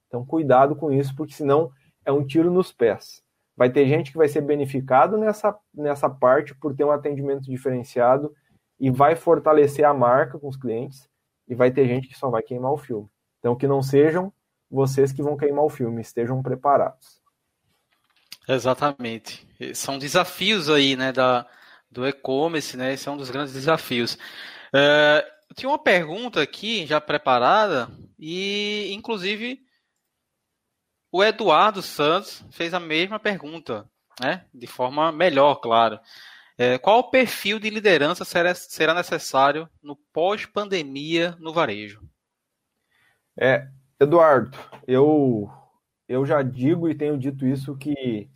Então, 0.08 0.26
cuidado 0.26 0.76
com 0.76 0.92
isso, 0.92 1.16
porque 1.16 1.32
senão 1.32 1.70
é 2.04 2.12
um 2.12 2.24
tiro 2.24 2.50
nos 2.50 2.72
pés. 2.72 3.22
Vai 3.56 3.70
ter 3.70 3.86
gente 3.86 4.10
que 4.10 4.18
vai 4.18 4.28
ser 4.28 4.40
beneficiado 4.40 5.16
nessa, 5.18 5.56
nessa 5.74 6.08
parte 6.08 6.54
por 6.54 6.74
ter 6.74 6.84
um 6.84 6.90
atendimento 6.90 7.42
diferenciado 7.42 8.34
e 8.80 8.90
vai 8.90 9.14
fortalecer 9.14 9.84
a 9.84 9.94
marca 9.94 10.38
com 10.38 10.48
os 10.48 10.56
clientes, 10.56 11.08
e 11.48 11.54
vai 11.54 11.70
ter 11.70 11.86
gente 11.86 12.08
que 12.08 12.18
só 12.18 12.30
vai 12.30 12.42
queimar 12.42 12.72
o 12.72 12.78
filme. 12.78 13.08
Então, 13.38 13.54
que 13.54 13.66
não 13.66 13.82
sejam 13.82 14.32
vocês 14.70 15.12
que 15.12 15.22
vão 15.22 15.36
queimar 15.36 15.64
o 15.64 15.70
filme, 15.70 16.00
estejam 16.00 16.42
preparados. 16.42 17.20
Exatamente. 18.48 19.46
São 19.74 19.98
desafios 19.98 20.68
aí, 20.70 20.96
né, 20.96 21.12
da, 21.12 21.46
do 21.90 22.06
e-commerce, 22.06 22.76
né? 22.76 22.94
Esse 22.94 23.08
é 23.08 23.12
um 23.12 23.16
dos 23.16 23.30
grandes 23.30 23.52
desafios. 23.52 24.18
Eu 24.72 25.54
tinha 25.54 25.68
uma 25.68 25.78
pergunta 25.78 26.40
aqui 26.40 26.86
já 26.86 27.00
preparada 27.00 27.88
e, 28.18 28.92
inclusive, 28.92 29.60
o 31.12 31.22
Eduardo 31.22 31.82
Santos 31.82 32.42
fez 32.50 32.72
a 32.72 32.80
mesma 32.80 33.20
pergunta, 33.20 33.86
né? 34.18 34.46
De 34.52 34.66
forma 34.66 35.12
melhor, 35.12 35.56
claro. 35.56 36.00
É, 36.56 36.78
qual 36.78 37.00
o 37.00 37.10
perfil 37.10 37.58
de 37.58 37.68
liderança 37.68 38.24
será, 38.24 38.54
será 38.54 38.94
necessário 38.94 39.68
no 39.82 39.94
pós-pandemia 40.12 41.36
no 41.38 41.52
varejo? 41.52 42.00
É, 43.38 43.68
Eduardo, 44.00 44.56
eu 44.86 45.50
eu 46.08 46.26
já 46.26 46.42
digo 46.42 46.88
e 46.88 46.94
tenho 46.94 47.18
dito 47.18 47.46
isso 47.46 47.76
que 47.76 48.28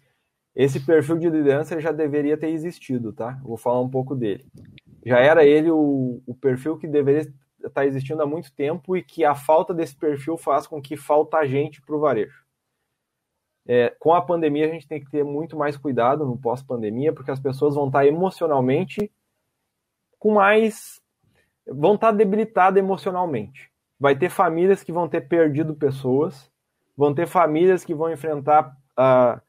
esse 0.55 0.81
perfil 0.81 1.19
de 1.19 1.29
liderança 1.29 1.79
já 1.81 1.93
deveria 1.93 2.37
ter 2.37 2.49
existido, 2.49 3.13
tá? 3.13 3.39
Vou 3.43 3.59
falar 3.59 3.81
um 3.81 3.91
pouco 3.91 4.15
dele. 4.15 4.47
Já 5.05 5.19
era 5.19 5.45
ele 5.45 5.71
o, 5.71 6.23
o 6.27 6.35
perfil 6.35 6.79
que 6.79 6.87
deveria 6.87 7.31
estar 7.63 7.87
existindo 7.87 8.23
há 8.23 8.27
muito 8.27 8.53
tempo 8.55 8.97
e 8.97 9.03
que 9.03 9.25
a 9.25 9.35
falta 9.35 9.75
desse 9.75 9.95
perfil 9.95 10.39
faz 10.39 10.67
com 10.67 10.81
que 10.81 10.97
falta 10.97 11.47
gente 11.47 11.83
para 11.83 11.95
o 11.95 12.01
varejo. 12.01 12.46
É, 13.69 13.95
com 13.99 14.15
a 14.15 14.23
pandemia, 14.23 14.67
a 14.67 14.71
gente 14.71 14.87
tem 14.87 15.03
que 15.03 15.11
ter 15.11 15.25
muito 15.25 15.57
mais 15.57 15.77
cuidado 15.77 16.25
no 16.25 16.39
pós-pandemia, 16.39 17.13
porque 17.13 17.33
as 17.33 17.41
pessoas 17.41 17.75
vão 17.75 17.89
estar 17.89 18.07
emocionalmente 18.07 19.11
com 20.19 20.35
mais. 20.35 21.01
vão 21.67 21.97
estar 21.97 22.13
debilitadas 22.13 22.79
emocionalmente. 22.79 23.71
Vai 23.99 24.17
ter 24.17 24.29
famílias 24.29 24.85
que 24.85 24.93
vão 24.93 25.09
ter 25.09 25.23
perdido 25.23 25.75
pessoas, 25.75 26.51
vão 26.97 27.13
ter 27.13 27.27
famílias 27.27 27.85
que 27.85 27.95
vão 27.95 28.13
enfrentar 28.13 28.77
uh, 28.93 29.41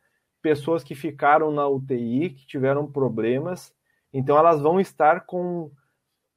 pessoas 0.41 0.83
que 0.83 0.95
ficaram 0.95 1.51
na 1.51 1.67
UTI, 1.67 2.31
que 2.31 2.47
tiveram 2.47 2.91
problemas. 2.91 3.73
Então, 4.11 4.37
elas 4.37 4.59
vão 4.61 4.79
estar 4.79 5.25
com. 5.25 5.71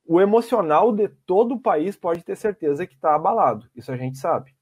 O 0.04 0.20
emocional 0.20 0.92
de 0.92 1.08
todo 1.08 1.54
o 1.54 1.60
país 1.60 1.96
pode 1.96 2.24
ter 2.24 2.36
certeza 2.36 2.86
que 2.86 2.94
está 2.94 3.14
abalado. 3.14 3.70
Isso 3.76 3.92
a 3.92 3.96
gente 3.96 4.18
sabe. 4.18 4.52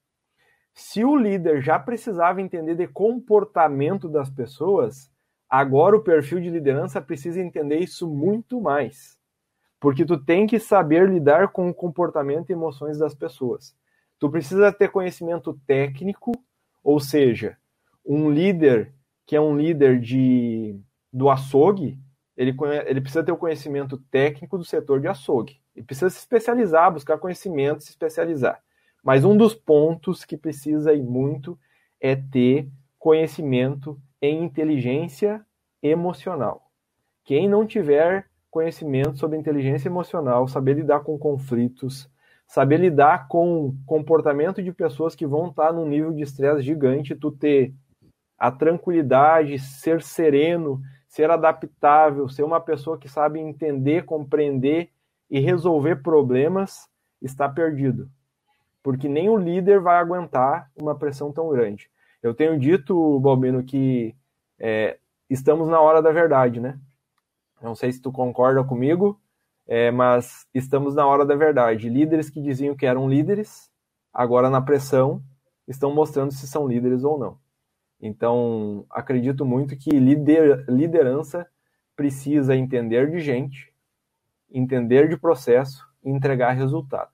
Se 0.78 1.04
o 1.04 1.16
líder 1.16 1.60
já 1.60 1.76
precisava 1.76 2.40
entender 2.40 2.76
de 2.76 2.86
comportamento 2.86 4.08
das 4.08 4.30
pessoas, 4.30 5.10
agora 5.50 5.96
o 5.96 6.04
perfil 6.04 6.38
de 6.38 6.48
liderança 6.48 7.02
precisa 7.02 7.40
entender 7.40 7.78
isso 7.80 8.08
muito 8.08 8.60
mais. 8.60 9.18
Porque 9.80 10.04
tu 10.04 10.16
tem 10.16 10.46
que 10.46 10.60
saber 10.60 11.08
lidar 11.08 11.48
com 11.48 11.68
o 11.68 11.74
comportamento 11.74 12.50
e 12.50 12.52
emoções 12.52 12.96
das 12.96 13.12
pessoas. 13.12 13.74
Tu 14.20 14.30
precisa 14.30 14.72
ter 14.72 14.88
conhecimento 14.92 15.52
técnico, 15.66 16.30
ou 16.84 17.00
seja, 17.00 17.58
um 18.06 18.30
líder 18.30 18.94
que 19.26 19.34
é 19.34 19.40
um 19.40 19.56
líder 19.56 19.98
de, 19.98 20.78
do 21.12 21.28
açougue, 21.28 21.98
ele, 22.36 22.56
ele 22.86 23.00
precisa 23.00 23.24
ter 23.24 23.32
o 23.32 23.36
conhecimento 23.36 23.98
técnico 24.12 24.56
do 24.56 24.64
setor 24.64 25.00
de 25.00 25.08
açougue. 25.08 25.60
Ele 25.74 25.84
precisa 25.84 26.08
se 26.08 26.20
especializar, 26.20 26.92
buscar 26.92 27.18
conhecimento, 27.18 27.82
se 27.82 27.90
especializar. 27.90 28.62
Mas 29.02 29.24
um 29.24 29.36
dos 29.36 29.54
pontos 29.54 30.24
que 30.24 30.36
precisa 30.36 30.92
ir 30.92 31.02
muito 31.02 31.58
é 32.00 32.16
ter 32.16 32.68
conhecimento 32.98 34.00
em 34.20 34.42
inteligência 34.42 35.44
emocional. 35.82 36.70
Quem 37.24 37.48
não 37.48 37.66
tiver 37.66 38.26
conhecimento 38.50 39.18
sobre 39.18 39.38
inteligência 39.38 39.88
emocional, 39.88 40.48
saber 40.48 40.74
lidar 40.74 41.00
com 41.00 41.18
conflitos, 41.18 42.10
saber 42.46 42.80
lidar 42.80 43.28
com 43.28 43.76
comportamento 43.86 44.62
de 44.62 44.72
pessoas 44.72 45.14
que 45.14 45.26
vão 45.26 45.48
estar 45.48 45.72
num 45.72 45.86
nível 45.86 46.12
de 46.12 46.22
estresse 46.22 46.62
gigante, 46.62 47.14
tu 47.14 47.30
ter 47.30 47.74
a 48.38 48.50
tranquilidade, 48.50 49.58
ser 49.58 50.02
sereno, 50.02 50.80
ser 51.06 51.30
adaptável, 51.30 52.28
ser 52.28 52.44
uma 52.44 52.60
pessoa 52.60 52.98
que 52.98 53.08
sabe 53.08 53.40
entender, 53.40 54.04
compreender 54.04 54.90
e 55.30 55.40
resolver 55.40 55.96
problemas, 55.96 56.88
está 57.20 57.48
perdido. 57.48 58.10
Porque 58.82 59.08
nem 59.08 59.28
o 59.28 59.36
líder 59.36 59.80
vai 59.80 59.96
aguentar 59.96 60.70
uma 60.76 60.94
pressão 60.94 61.32
tão 61.32 61.48
grande. 61.50 61.90
Eu 62.22 62.34
tenho 62.34 62.58
dito, 62.58 63.20
Balbino, 63.20 63.62
que 63.62 64.14
é, 64.58 64.98
estamos 65.28 65.68
na 65.68 65.80
hora 65.80 66.02
da 66.02 66.10
verdade, 66.10 66.60
né? 66.60 66.78
Não 67.62 67.74
sei 67.74 67.92
se 67.92 68.00
tu 68.00 68.12
concorda 68.12 68.62
comigo, 68.64 69.20
é, 69.66 69.90
mas 69.90 70.46
estamos 70.54 70.94
na 70.94 71.06
hora 71.06 71.24
da 71.26 71.34
verdade. 71.34 71.88
Líderes 71.88 72.30
que 72.30 72.40
diziam 72.40 72.76
que 72.76 72.86
eram 72.86 73.08
líderes, 73.08 73.70
agora 74.12 74.48
na 74.48 74.62
pressão, 74.62 75.22
estão 75.66 75.94
mostrando 75.94 76.32
se 76.32 76.46
são 76.46 76.66
líderes 76.66 77.04
ou 77.04 77.18
não. 77.18 77.38
Então, 78.00 78.86
acredito 78.90 79.44
muito 79.44 79.76
que 79.76 79.90
lider, 79.90 80.64
liderança 80.68 81.46
precisa 81.96 82.54
entender 82.54 83.10
de 83.10 83.18
gente, 83.18 83.72
entender 84.50 85.08
de 85.08 85.16
processo 85.16 85.84
e 86.04 86.10
entregar 86.10 86.52
resultado. 86.52 87.10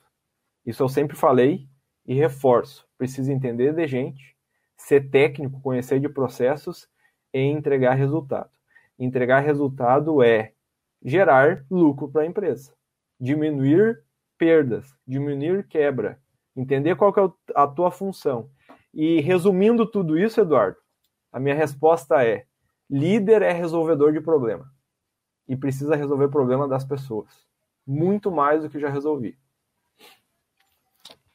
Isso 0.65 0.83
eu 0.83 0.89
sempre 0.89 1.17
falei 1.17 1.69
e 2.07 2.15
reforço. 2.15 2.87
Precisa 2.97 3.33
entender 3.33 3.75
de 3.75 3.87
gente, 3.87 4.37
ser 4.77 5.11
técnico, 5.11 5.61
conhecer 5.61 6.01
de 6.01 6.09
processos 6.09 6.89
e 7.33 7.41
entregar 7.41 7.95
resultado. 7.95 8.51
Entregar 8.99 9.41
resultado 9.41 10.23
é 10.23 10.53
gerar 11.03 11.65
lucro 11.71 12.09
para 12.09 12.23
a 12.23 12.27
empresa, 12.27 12.73
diminuir 13.21 14.03
perdas, 14.39 14.97
diminuir 15.07 15.67
quebra, 15.69 16.19
entender 16.57 16.97
qual 16.97 17.13
é 17.17 17.61
a 17.61 17.67
tua 17.67 17.91
função 17.91 18.49
e 18.95 19.21
resumindo 19.21 19.85
tudo 19.85 20.17
isso, 20.17 20.41
Eduardo, 20.41 20.77
a 21.33 21.41
minha 21.41 21.55
resposta 21.55 22.25
é: 22.25 22.47
líder 22.89 23.43
é 23.43 23.51
resolvedor 23.51 24.13
de 24.13 24.21
problema 24.21 24.73
e 25.49 25.57
precisa 25.57 25.97
resolver 25.97 26.29
problema 26.29 26.69
das 26.69 26.85
pessoas, 26.85 27.45
muito 27.85 28.31
mais 28.31 28.63
do 28.63 28.71
que 28.71 28.79
já 28.79 28.89
resolvi. 28.89 29.37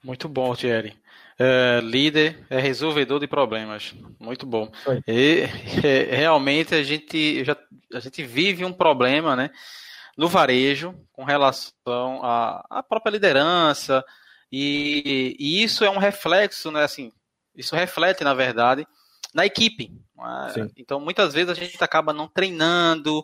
Muito 0.04 0.30
bom, 0.30 0.56
Thierry. 0.56 0.98
É, 1.38 1.80
líder 1.82 2.46
é 2.50 2.60
resolvedor 2.60 3.20
de 3.20 3.28
problemas. 3.28 3.94
Muito 4.20 4.46
bom. 4.46 4.72
E 5.08 5.46
é, 5.84 6.16
realmente 6.16 6.76
a 6.76 6.84
gente, 6.84 7.44
já, 7.44 7.56
a 7.94 8.00
gente 8.00 8.24
vive 8.24 8.66
um 8.66 8.74
problema, 8.74 9.36
né? 9.36 9.50
No 10.18 10.28
varejo, 10.28 10.94
com 11.14 11.24
relação 11.24 12.20
à, 12.24 12.66
à 12.70 12.84
própria 12.84 13.12
liderança, 13.12 14.04
e, 14.52 15.36
e, 15.40 15.64
isso 15.64 15.86
é 15.86 15.90
um 15.90 15.98
reflexo, 15.98 16.72
né? 16.72 16.84
Assim, 16.84 17.12
isso 17.56 17.76
reflete, 17.76 18.24
na 18.24 18.34
verdade, 18.34 18.86
na 19.34 19.46
equipe. 19.46 19.92
É? 20.20 20.68
Então, 20.76 21.00
muitas 21.00 21.34
vezes 21.34 21.50
a 21.50 21.54
gente 21.54 21.82
acaba 21.82 22.12
não 22.12 22.28
treinando. 22.28 23.24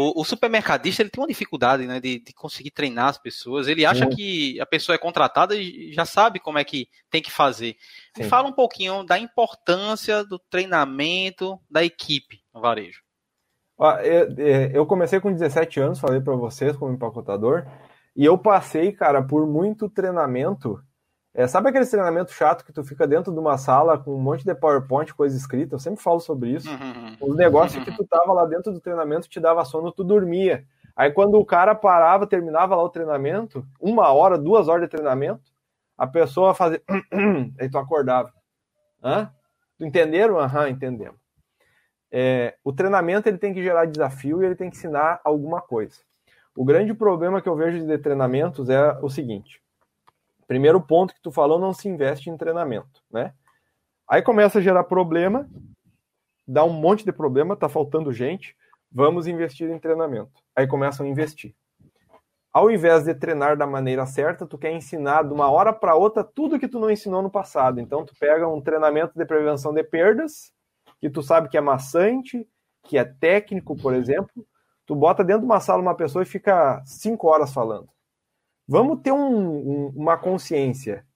O, 0.00 0.20
o 0.20 0.24
supermercadista 0.24 1.02
ele 1.02 1.10
tem 1.10 1.20
uma 1.20 1.26
dificuldade 1.26 1.84
né, 1.84 1.98
de, 1.98 2.20
de, 2.20 2.32
conseguir 2.32 2.70
treinar 2.70 3.08
as 3.08 3.18
pessoas. 3.18 3.66
Ele 3.66 3.84
acha 3.84 4.04
Sim. 4.04 4.14
que 4.14 4.60
a 4.60 4.66
pessoa 4.66 4.94
é 4.94 4.98
contratada 4.98 5.56
e 5.56 5.92
já 5.92 6.04
sabe 6.04 6.38
como 6.38 6.56
é 6.56 6.62
que 6.62 6.88
tem 7.10 7.20
que 7.20 7.32
fazer. 7.32 7.74
Me 8.16 8.22
fala 8.22 8.48
um 8.48 8.52
pouquinho 8.52 9.02
da 9.02 9.18
importância 9.18 10.22
do 10.24 10.38
treinamento 10.38 11.58
da 11.68 11.82
equipe 11.82 12.40
no 12.54 12.60
varejo. 12.60 13.02
Eu 14.72 14.86
comecei 14.86 15.18
com 15.18 15.32
17 15.32 15.80
anos, 15.80 15.98
falei 15.98 16.20
para 16.20 16.36
vocês, 16.36 16.76
como 16.76 16.92
empacotador, 16.92 17.66
e 18.14 18.24
eu 18.24 18.38
passei, 18.38 18.92
cara, 18.92 19.20
por 19.20 19.48
muito 19.48 19.90
treinamento 19.90 20.80
é, 21.38 21.46
sabe 21.46 21.68
aquele 21.68 21.86
treinamento 21.86 22.32
chato 22.32 22.64
que 22.64 22.72
tu 22.72 22.82
fica 22.82 23.06
dentro 23.06 23.32
de 23.32 23.38
uma 23.38 23.56
sala 23.56 23.96
com 23.96 24.12
um 24.12 24.20
monte 24.20 24.44
de 24.44 24.52
PowerPoint, 24.56 25.14
coisa 25.14 25.36
escrita? 25.36 25.76
Eu 25.76 25.78
sempre 25.78 26.02
falo 26.02 26.18
sobre 26.18 26.50
isso. 26.50 26.68
Uhum. 26.68 27.16
Os 27.20 27.36
negócios 27.36 27.84
que 27.84 27.94
tu 27.94 28.04
tava 28.04 28.32
lá 28.32 28.44
dentro 28.44 28.72
do 28.72 28.80
treinamento 28.80 29.28
te 29.28 29.38
dava 29.38 29.64
sono, 29.64 29.92
tu 29.92 30.02
dormia. 30.02 30.66
Aí 30.96 31.12
quando 31.12 31.36
o 31.38 31.44
cara 31.44 31.76
parava, 31.76 32.26
terminava 32.26 32.74
lá 32.74 32.82
o 32.82 32.88
treinamento, 32.88 33.64
uma 33.80 34.12
hora, 34.12 34.36
duas 34.36 34.66
horas 34.66 34.82
de 34.82 34.88
treinamento, 34.88 35.52
a 35.96 36.08
pessoa 36.08 36.54
fazia. 36.54 36.82
aí 37.56 37.70
tu 37.70 37.78
acordava. 37.78 38.32
Hã? 39.00 39.30
Entenderam? 39.78 40.40
Aham, 40.40 40.68
entendemos. 40.68 41.20
É, 42.10 42.56
o 42.64 42.72
treinamento 42.72 43.28
ele 43.28 43.38
tem 43.38 43.54
que 43.54 43.62
gerar 43.62 43.84
desafio 43.84 44.42
e 44.42 44.46
ele 44.46 44.56
tem 44.56 44.68
que 44.68 44.76
ensinar 44.76 45.20
alguma 45.22 45.60
coisa. 45.60 46.00
O 46.52 46.64
grande 46.64 46.92
problema 46.94 47.40
que 47.40 47.48
eu 47.48 47.54
vejo 47.54 47.86
de 47.86 47.96
treinamentos 47.98 48.68
é 48.68 48.98
o 49.00 49.08
seguinte: 49.08 49.62
primeiro 50.48 50.80
ponto 50.80 51.14
que 51.14 51.22
tu 51.22 51.30
falou, 51.30 51.60
não 51.60 51.72
se 51.72 51.88
investe 51.88 52.30
em 52.30 52.36
treinamento, 52.36 53.02
né? 53.08 53.34
Aí 54.08 54.22
começa 54.22 54.58
a 54.58 54.62
gerar 54.62 54.82
problema, 54.84 55.48
dá 56.46 56.64
um 56.64 56.72
monte 56.72 57.04
de 57.04 57.12
problema, 57.12 57.54
tá 57.54 57.68
faltando 57.68 58.10
gente, 58.10 58.56
vamos 58.90 59.26
investir 59.26 59.70
em 59.70 59.78
treinamento. 59.78 60.32
Aí 60.56 60.66
começam 60.66 61.04
a 61.04 61.08
investir. 61.08 61.54
Ao 62.50 62.70
invés 62.70 63.04
de 63.04 63.14
treinar 63.14 63.58
da 63.58 63.66
maneira 63.66 64.06
certa, 64.06 64.46
tu 64.46 64.56
quer 64.56 64.72
ensinar 64.72 65.22
de 65.22 65.34
uma 65.34 65.50
hora 65.50 65.70
para 65.70 65.94
outra 65.94 66.24
tudo 66.24 66.58
que 66.58 66.66
tu 66.66 66.80
não 66.80 66.90
ensinou 66.90 67.20
no 67.20 67.30
passado. 67.30 67.78
Então 67.78 68.04
tu 68.04 68.14
pega 68.18 68.48
um 68.48 68.62
treinamento 68.62 69.12
de 69.14 69.26
prevenção 69.26 69.74
de 69.74 69.84
perdas, 69.84 70.50
que 70.98 71.10
tu 71.10 71.22
sabe 71.22 71.50
que 71.50 71.58
é 71.58 71.60
maçante, 71.60 72.48
que 72.84 72.96
é 72.96 73.04
técnico, 73.04 73.76
por 73.76 73.94
exemplo, 73.94 74.46
tu 74.86 74.96
bota 74.96 75.22
dentro 75.22 75.42
de 75.42 75.46
uma 75.46 75.60
sala 75.60 75.82
uma 75.82 75.94
pessoa 75.94 76.22
e 76.22 76.26
fica 76.26 76.82
cinco 76.86 77.28
horas 77.28 77.52
falando. 77.52 77.88
Vamos 78.68 79.00
ter 79.00 79.12
um, 79.12 79.16
um, 79.16 79.86
uma 79.96 80.18
consciência. 80.18 81.06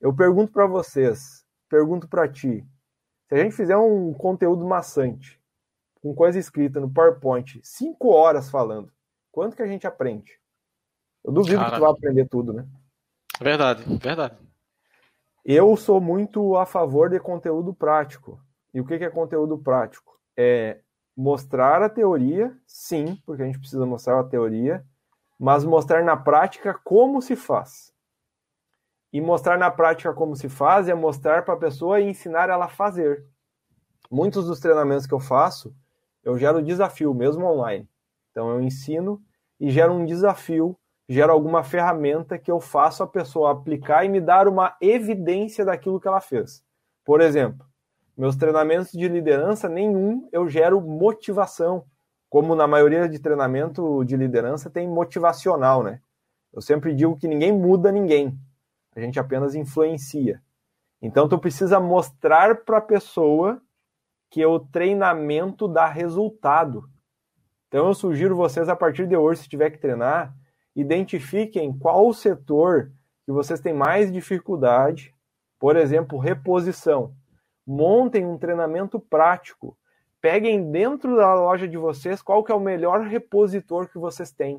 Eu 0.00 0.14
pergunto 0.14 0.52
para 0.52 0.64
vocês, 0.64 1.44
pergunto 1.68 2.06
para 2.06 2.28
ti, 2.28 2.64
se 3.28 3.34
a 3.34 3.38
gente 3.38 3.56
fizer 3.56 3.76
um 3.76 4.14
conteúdo 4.14 4.64
maçante, 4.64 5.42
com 6.00 6.14
coisa 6.14 6.38
escrita 6.38 6.78
no 6.78 6.88
PowerPoint, 6.88 7.60
cinco 7.64 8.10
horas 8.10 8.48
falando, 8.48 8.92
quanto 9.32 9.56
que 9.56 9.62
a 9.62 9.66
gente 9.66 9.88
aprende? 9.88 10.38
Eu 11.24 11.32
duvido 11.32 11.56
Cara, 11.56 11.70
que 11.70 11.76
tu 11.76 11.80
vai 11.80 11.90
aprender 11.90 12.28
tudo, 12.28 12.52
né? 12.52 12.64
Verdade, 13.40 13.82
verdade. 13.98 14.36
Eu 15.44 15.76
sou 15.76 16.00
muito 16.00 16.56
a 16.56 16.64
favor 16.64 17.10
de 17.10 17.18
conteúdo 17.18 17.74
prático. 17.74 18.40
E 18.72 18.80
o 18.80 18.84
que 18.84 18.94
é 18.94 19.10
conteúdo 19.10 19.58
prático? 19.58 20.18
É 20.36 20.80
mostrar 21.16 21.82
a 21.82 21.88
teoria, 21.88 22.56
sim, 22.66 23.20
porque 23.26 23.42
a 23.42 23.46
gente 23.46 23.58
precisa 23.58 23.84
mostrar 23.84 24.20
a 24.20 24.24
teoria, 24.24 24.84
mas 25.44 25.62
mostrar 25.62 26.02
na 26.02 26.16
prática 26.16 26.72
como 26.72 27.20
se 27.20 27.36
faz. 27.36 27.92
E 29.12 29.20
mostrar 29.20 29.58
na 29.58 29.70
prática 29.70 30.10
como 30.14 30.34
se 30.34 30.48
faz 30.48 30.88
é 30.88 30.94
mostrar 30.94 31.44
para 31.44 31.52
a 31.52 31.58
pessoa 31.58 32.00
e 32.00 32.08
ensinar 32.08 32.48
ela 32.48 32.64
a 32.64 32.68
fazer. 32.68 33.26
Muitos 34.10 34.46
dos 34.46 34.58
treinamentos 34.58 35.06
que 35.06 35.12
eu 35.12 35.20
faço, 35.20 35.76
eu 36.22 36.38
gero 36.38 36.62
desafio, 36.62 37.12
mesmo 37.12 37.44
online. 37.44 37.86
Então 38.30 38.48
eu 38.48 38.62
ensino 38.62 39.22
e 39.60 39.70
gero 39.70 39.92
um 39.92 40.06
desafio, 40.06 40.78
gero 41.06 41.30
alguma 41.30 41.62
ferramenta 41.62 42.38
que 42.38 42.50
eu 42.50 42.58
faço 42.58 43.02
a 43.02 43.06
pessoa 43.06 43.52
aplicar 43.52 44.02
e 44.02 44.08
me 44.08 44.22
dar 44.22 44.48
uma 44.48 44.74
evidência 44.80 45.62
daquilo 45.62 46.00
que 46.00 46.08
ela 46.08 46.22
fez. 46.22 46.64
Por 47.04 47.20
exemplo, 47.20 47.66
meus 48.16 48.34
treinamentos 48.34 48.92
de 48.92 49.06
liderança, 49.08 49.68
nenhum 49.68 50.26
eu 50.32 50.48
gero 50.48 50.80
motivação. 50.80 51.84
Como 52.34 52.56
na 52.56 52.66
maioria 52.66 53.08
de 53.08 53.20
treinamento 53.20 54.04
de 54.04 54.16
liderança 54.16 54.68
tem 54.68 54.88
motivacional, 54.88 55.84
né? 55.84 56.00
Eu 56.52 56.60
sempre 56.60 56.92
digo 56.92 57.16
que 57.16 57.28
ninguém 57.28 57.52
muda 57.52 57.92
ninguém 57.92 58.36
a 58.92 58.98
gente 58.98 59.20
apenas 59.20 59.54
influencia. 59.54 60.42
Então 61.00 61.28
tu 61.28 61.38
precisa 61.38 61.78
mostrar 61.78 62.64
para 62.64 62.78
a 62.78 62.80
pessoa 62.80 63.62
que 64.32 64.44
o 64.44 64.58
treinamento 64.58 65.68
dá 65.68 65.86
resultado. 65.86 66.90
Então 67.68 67.86
eu 67.86 67.94
sugiro 67.94 68.34
vocês 68.34 68.68
a 68.68 68.74
partir 68.74 69.06
de 69.06 69.16
hoje, 69.16 69.42
se 69.42 69.48
tiver 69.48 69.70
que 69.70 69.78
treinar, 69.78 70.34
identifiquem 70.74 71.72
qual 71.78 72.04
o 72.04 72.12
setor 72.12 72.90
que 73.24 73.30
vocês 73.30 73.60
têm 73.60 73.72
mais 73.72 74.10
dificuldade, 74.10 75.14
por 75.56 75.76
exemplo, 75.76 76.18
reposição. 76.18 77.14
Montem 77.64 78.26
um 78.26 78.36
treinamento 78.36 78.98
prático. 78.98 79.78
Peguem 80.24 80.70
dentro 80.70 81.16
da 81.16 81.34
loja 81.34 81.68
de 81.68 81.76
vocês 81.76 82.22
qual 82.22 82.42
que 82.42 82.50
é 82.50 82.54
o 82.54 82.60
melhor 82.60 83.02
repositor 83.02 83.90
que 83.90 83.98
vocês 83.98 84.32
têm. 84.32 84.58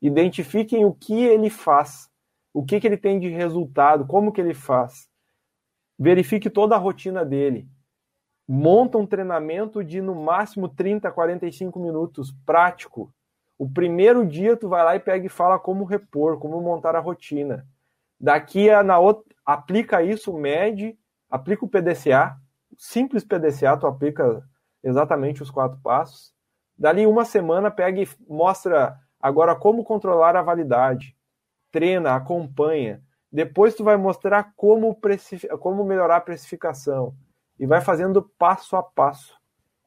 Identifiquem 0.00 0.86
o 0.86 0.94
que 0.94 1.22
ele 1.22 1.50
faz 1.50 2.10
o 2.56 2.64
que, 2.64 2.80
que 2.80 2.86
ele 2.86 2.96
tem 2.96 3.20
de 3.20 3.28
resultado, 3.28 4.06
como 4.06 4.32
que 4.32 4.40
ele 4.40 4.54
faz. 4.54 5.10
Verifique 5.98 6.48
toda 6.48 6.74
a 6.74 6.78
rotina 6.78 7.22
dele. 7.22 7.68
Monta 8.48 8.96
um 8.96 9.04
treinamento 9.04 9.84
de 9.84 10.00
no 10.00 10.14
máximo 10.14 10.66
30, 10.66 11.12
45 11.12 11.78
minutos, 11.78 12.34
prático. 12.46 13.12
O 13.58 13.68
primeiro 13.68 14.26
dia 14.26 14.56
tu 14.56 14.70
vai 14.70 14.82
lá 14.82 14.96
e 14.96 15.00
pega 15.00 15.26
e 15.26 15.28
fala 15.28 15.58
como 15.58 15.84
repor, 15.84 16.38
como 16.38 16.58
montar 16.62 16.96
a 16.96 16.98
rotina. 16.98 17.66
Daqui 18.18 18.70
a 18.70 18.82
na 18.82 18.98
outra, 18.98 19.22
aplica 19.44 20.02
isso, 20.02 20.32
mede, 20.32 20.98
aplica 21.28 21.62
o 21.62 21.68
PDCA, 21.68 22.38
simples 22.78 23.22
PDCA, 23.22 23.76
tu 23.76 23.86
aplica 23.86 24.42
exatamente 24.88 25.42
os 25.42 25.50
quatro 25.50 25.78
passos. 25.82 26.34
Dali 26.78 27.06
uma 27.06 27.24
semana 27.24 27.70
pega 27.70 28.00
e 28.00 28.08
mostra 28.28 28.98
agora 29.20 29.54
como 29.54 29.84
controlar 29.84 30.36
a 30.36 30.42
validade 30.42 31.16
treina, 31.76 32.14
acompanha. 32.14 33.02
Depois 33.30 33.74
tu 33.74 33.84
vai 33.84 33.98
mostrar 33.98 34.54
como, 34.56 34.98
como 35.60 35.84
melhorar 35.84 36.16
a 36.16 36.20
precificação. 36.22 37.14
E 37.58 37.66
vai 37.66 37.82
fazendo 37.82 38.22
passo 38.22 38.76
a 38.76 38.82
passo. 38.82 39.38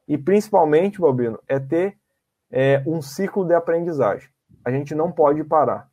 E 0.06 0.16
principalmente, 0.16 1.00
Balbino, 1.00 1.40
é 1.48 1.58
ter 1.58 1.98
é, 2.48 2.80
um 2.86 3.02
ciclo 3.02 3.44
de 3.44 3.54
aprendizagem. 3.54 4.28
A 4.64 4.70
gente 4.70 4.94
não 4.94 5.10
pode 5.10 5.42
parar. 5.42 5.90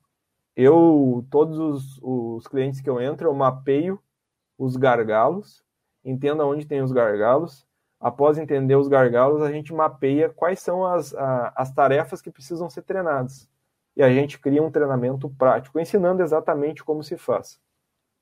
Eu, 0.56 1.26
todos 1.32 1.58
os, 1.58 2.00
os 2.02 2.48
clientes 2.48 2.80
que 2.80 2.90
eu 2.90 3.02
entro, 3.02 3.28
eu 3.28 3.34
mapeio 3.34 4.00
os 4.56 4.76
gargalos, 4.76 5.64
entendo 6.06 6.48
onde 6.48 6.66
tem 6.66 6.82
os 6.82 6.92
gargalos. 6.92 7.67
Após 8.00 8.38
entender 8.38 8.76
os 8.76 8.88
gargalos, 8.88 9.42
a 9.42 9.52
gente 9.52 9.74
mapeia 9.74 10.30
quais 10.30 10.60
são 10.60 10.86
as, 10.86 11.14
a, 11.16 11.54
as 11.56 11.72
tarefas 11.72 12.22
que 12.22 12.32
precisam 12.32 12.70
ser 12.70 12.84
treinadas 12.84 13.48
e 13.98 14.04
a 14.04 14.12
gente 14.12 14.38
cria 14.38 14.62
um 14.62 14.70
treinamento 14.70 15.28
prático, 15.28 15.80
ensinando 15.80 16.22
exatamente 16.22 16.84
como 16.84 17.04
se 17.04 17.18
faz. 17.18 17.60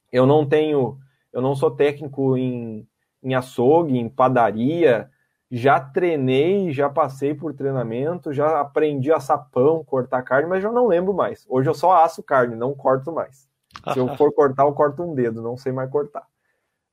Eu 0.10 0.26
não 0.26 0.48
tenho, 0.48 0.98
eu 1.34 1.42
não 1.42 1.54
sou 1.54 1.70
técnico 1.70 2.38
em, 2.38 2.88
em 3.22 3.36
açougue, 3.36 3.98
em 3.98 4.08
padaria, 4.08 5.12
já 5.52 5.78
treinei, 5.78 6.72
já 6.72 6.90
passei 6.90 7.34
por 7.34 7.54
treinamento, 7.54 8.32
já 8.32 8.62
aprendi 8.62 9.12
a 9.12 9.20
sapão, 9.20 9.84
cortar 9.84 10.24
carne, 10.24 10.48
mas 10.48 10.64
já 10.64 10.72
não 10.72 10.88
lembro 10.88 11.14
mais. 11.14 11.46
Hoje 11.50 11.70
eu 11.70 11.74
só 11.74 12.02
asso 12.02 12.24
carne, 12.24 12.56
não 12.56 12.74
corto 12.74 13.12
mais. 13.12 13.46
Se 13.92 14.00
eu 14.00 14.08
for 14.16 14.34
cortar, 14.34 14.64
eu 14.64 14.74
corto 14.74 15.04
um 15.04 15.14
dedo, 15.14 15.42
não 15.42 15.58
sei 15.58 15.74
mais 15.74 15.92
cortar. 15.92 16.26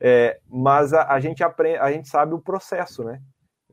É, 0.04 0.40
mas 0.48 0.92
a, 0.92 1.12
a, 1.12 1.20
gente 1.20 1.44
aprende, 1.44 1.78
a 1.78 1.92
gente 1.92 2.08
sabe 2.08 2.34
o 2.34 2.40
processo, 2.40 3.04
né? 3.04 3.22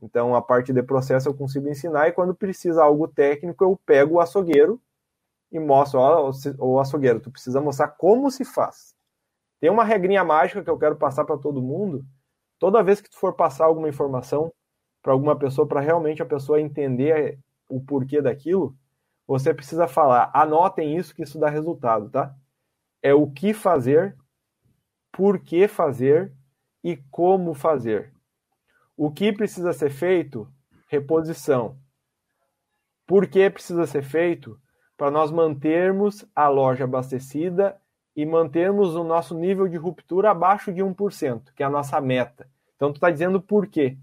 Então, 0.00 0.32
a 0.36 0.40
parte 0.40 0.72
de 0.72 0.80
processo 0.80 1.28
eu 1.28 1.34
consigo 1.34 1.68
ensinar 1.68 2.06
e 2.06 2.12
quando 2.12 2.32
precisa 2.32 2.84
algo 2.84 3.08
técnico, 3.08 3.64
eu 3.64 3.76
pego 3.84 4.14
o 4.14 4.20
açougueiro 4.20 4.80
e 5.50 5.58
mostro, 5.58 5.98
ó, 5.98 6.30
o 6.58 6.78
açougueiro, 6.78 7.18
tu 7.18 7.32
precisa 7.32 7.60
mostrar 7.60 7.88
como 7.88 8.30
se 8.30 8.44
faz. 8.44 8.94
Tem 9.60 9.68
uma 9.68 9.82
regrinha 9.82 10.22
mágica 10.22 10.62
que 10.62 10.70
eu 10.70 10.78
quero 10.78 10.94
passar 10.94 11.24
para 11.24 11.36
todo 11.36 11.60
mundo. 11.60 12.06
Toda 12.60 12.82
vez 12.82 13.00
que 13.00 13.10
tu 13.10 13.18
for 13.18 13.34
passar 13.34 13.64
alguma 13.64 13.88
informação 13.88 14.52
para 15.02 15.12
alguma 15.12 15.36
pessoa, 15.36 15.66
para 15.66 15.80
realmente 15.80 16.22
a 16.22 16.26
pessoa 16.26 16.60
entender 16.60 17.40
o 17.68 17.80
porquê 17.80 18.22
daquilo, 18.22 18.76
você 19.26 19.52
precisa 19.52 19.88
falar, 19.88 20.30
anotem 20.32 20.96
isso 20.96 21.12
que 21.12 21.24
isso 21.24 21.40
dá 21.40 21.50
resultado, 21.50 22.08
tá? 22.08 22.32
É 23.02 23.12
o 23.12 23.28
que 23.28 23.52
fazer, 23.52 24.16
por 25.12 25.38
que 25.40 25.68
fazer 25.68 26.32
e 26.82 26.96
como 27.10 27.54
fazer. 27.54 28.12
O 28.96 29.10
que 29.10 29.32
precisa 29.32 29.72
ser 29.72 29.90
feito? 29.90 30.48
Reposição. 30.88 31.78
Por 33.06 33.26
que 33.26 33.48
precisa 33.50 33.86
ser 33.86 34.02
feito? 34.02 34.60
para 35.00 35.10
nós 35.10 35.30
mantermos 35.30 36.26
a 36.36 36.46
loja 36.46 36.84
abastecida 36.84 37.80
e 38.14 38.26
mantermos 38.26 38.94
o 38.94 39.02
nosso 39.02 39.34
nível 39.34 39.66
de 39.66 39.78
ruptura 39.78 40.30
abaixo 40.30 40.70
de 40.70 40.82
1%, 40.82 41.54
que 41.56 41.62
é 41.62 41.66
a 41.66 41.70
nossa 41.70 41.98
meta. 42.02 42.46
Então, 42.76 42.92
tu 42.92 42.96
está 42.96 43.10
dizendo 43.10 43.40
por 43.40 43.66
quê. 43.66 43.96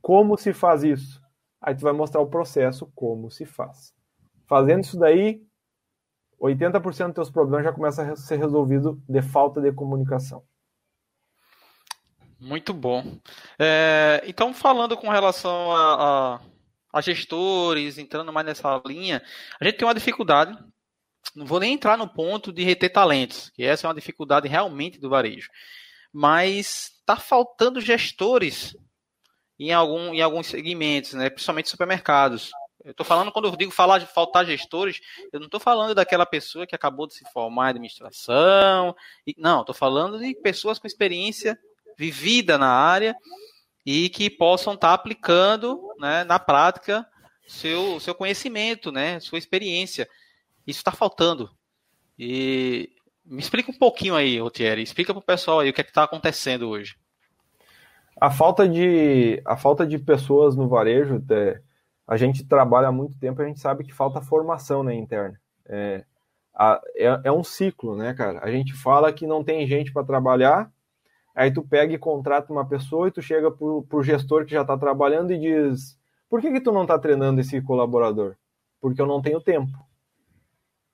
Como 0.00 0.38
se 0.38 0.52
faz 0.52 0.84
isso? 0.84 1.20
Aí 1.60 1.74
tu 1.74 1.80
vai 1.80 1.92
mostrar 1.92 2.20
o 2.20 2.28
processo, 2.28 2.88
como 2.94 3.28
se 3.28 3.44
faz. 3.44 3.92
Fazendo 4.46 4.84
isso 4.84 4.96
daí, 4.96 5.44
80% 6.40 7.06
dos 7.06 7.14
teus 7.14 7.30
problemas 7.30 7.64
já 7.64 7.72
começam 7.72 8.12
a 8.12 8.16
ser 8.16 8.36
resolvidos 8.36 8.96
de 9.08 9.22
falta 9.22 9.60
de 9.60 9.72
comunicação. 9.72 10.42
Muito 12.40 12.72
bom. 12.72 13.18
É, 13.58 14.22
então, 14.26 14.54
falando 14.54 14.96
com 14.96 15.08
relação 15.08 15.72
a, 15.72 16.36
a 16.36 16.40
a 16.92 17.00
gestores, 17.00 17.98
entrando 17.98 18.32
mais 18.32 18.46
nessa 18.46 18.80
linha, 18.86 19.22
a 19.60 19.64
gente 19.64 19.78
tem 19.78 19.86
uma 19.86 19.94
dificuldade. 19.94 20.56
Não 21.34 21.46
vou 21.46 21.60
nem 21.60 21.74
entrar 21.74 21.98
no 21.98 22.08
ponto 22.08 22.52
de 22.52 22.64
reter 22.64 22.90
talentos, 22.90 23.50
que 23.50 23.62
essa 23.62 23.86
é 23.86 23.88
uma 23.88 23.94
dificuldade 23.94 24.48
realmente 24.48 24.98
do 24.98 25.10
varejo. 25.10 25.48
Mas 26.12 26.92
está 27.00 27.16
faltando 27.16 27.80
gestores 27.80 28.76
em, 29.58 29.72
algum, 29.72 30.14
em 30.14 30.22
alguns 30.22 30.46
segmentos, 30.46 31.12
né? 31.12 31.28
principalmente 31.28 31.68
supermercados. 31.68 32.50
Eu 32.88 32.92
estou 32.92 33.04
falando, 33.04 33.30
quando 33.30 33.48
eu 33.48 33.54
digo 33.54 33.70
falar 33.70 33.98
de 33.98 34.06
faltar 34.06 34.46
gestores, 34.46 34.98
eu 35.30 35.38
não 35.38 35.44
estou 35.44 35.60
falando 35.60 35.94
daquela 35.94 36.24
pessoa 36.24 36.66
que 36.66 36.74
acabou 36.74 37.06
de 37.06 37.12
se 37.12 37.32
formar 37.34 37.66
em 37.66 37.70
administração. 37.70 38.96
E, 39.26 39.34
não, 39.36 39.60
estou 39.60 39.74
falando 39.74 40.18
de 40.18 40.34
pessoas 40.34 40.78
com 40.78 40.86
experiência 40.86 41.58
vivida 41.98 42.56
na 42.56 42.70
área 42.70 43.14
e 43.84 44.08
que 44.08 44.30
possam 44.30 44.72
estar 44.72 44.88
tá 44.88 44.94
aplicando 44.94 45.78
né, 45.98 46.24
na 46.24 46.38
prática 46.38 47.06
seu, 47.46 48.00
seu 48.00 48.14
conhecimento, 48.14 48.90
né? 48.90 49.20
Sua 49.20 49.38
experiência. 49.38 50.08
Isso 50.66 50.78
está 50.78 50.90
faltando. 50.90 51.50
E 52.18 52.88
me 53.22 53.38
explica 53.38 53.70
um 53.70 53.78
pouquinho 53.78 54.16
aí, 54.16 54.40
Rotieri. 54.40 54.82
Explica 54.82 55.12
para 55.12 55.20
o 55.20 55.22
pessoal 55.22 55.60
aí 55.60 55.68
o 55.68 55.74
que 55.74 55.82
é 55.82 55.84
está 55.84 56.04
acontecendo 56.04 56.70
hoje. 56.70 56.96
A 58.18 58.30
falta 58.30 58.66
de, 58.66 59.42
a 59.44 59.58
falta 59.58 59.86
de 59.86 59.98
pessoas 59.98 60.56
no 60.56 60.68
varejo, 60.68 61.22
é, 61.30 61.60
a 62.08 62.16
gente 62.16 62.42
trabalha 62.42 62.88
há 62.88 62.92
muito 62.92 63.18
tempo, 63.18 63.42
a 63.42 63.44
gente 63.44 63.60
sabe 63.60 63.84
que 63.84 63.92
falta 63.92 64.22
formação 64.22 64.82
na 64.82 64.94
interna. 64.94 65.38
É, 65.66 66.06
a, 66.54 66.80
é, 66.96 67.20
é, 67.24 67.30
um 67.30 67.44
ciclo, 67.44 67.94
né, 67.94 68.14
cara? 68.14 68.40
A 68.42 68.50
gente 68.50 68.72
fala 68.72 69.12
que 69.12 69.26
não 69.26 69.44
tem 69.44 69.66
gente 69.66 69.92
para 69.92 70.06
trabalhar, 70.06 70.72
aí 71.34 71.52
tu 71.52 71.62
pega 71.62 71.92
e 71.92 71.98
contrata 71.98 72.50
uma 72.50 72.66
pessoa 72.66 73.08
e 73.08 73.10
tu 73.10 73.20
chega 73.20 73.50
pro, 73.50 73.82
pro 73.82 74.02
gestor 74.02 74.46
que 74.46 74.52
já 74.52 74.62
está 74.62 74.76
trabalhando 74.78 75.34
e 75.34 75.38
diz: 75.38 75.98
por 76.30 76.40
que, 76.40 76.50
que 76.50 76.62
tu 76.62 76.72
não 76.72 76.82
está 76.82 76.98
treinando 76.98 77.42
esse 77.42 77.60
colaborador? 77.60 78.36
Porque 78.80 79.02
eu 79.02 79.06
não 79.06 79.20
tenho 79.20 79.38
tempo. 79.38 79.76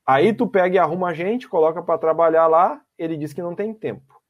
Aí 0.05 0.35
tu 0.35 0.49
pega 0.49 0.75
e 0.75 0.79
arruma 0.81 1.11
a 1.11 1.15
gente, 1.15 1.49
coloca 1.49 1.81
para 1.81 1.97
trabalhar 1.97 2.49
lá, 2.49 2.83
ele 2.99 3.17
diz 3.17 3.33
que 3.33 3.41
não 3.41 3.55
tem 3.55 3.73
tempo. 3.73 4.21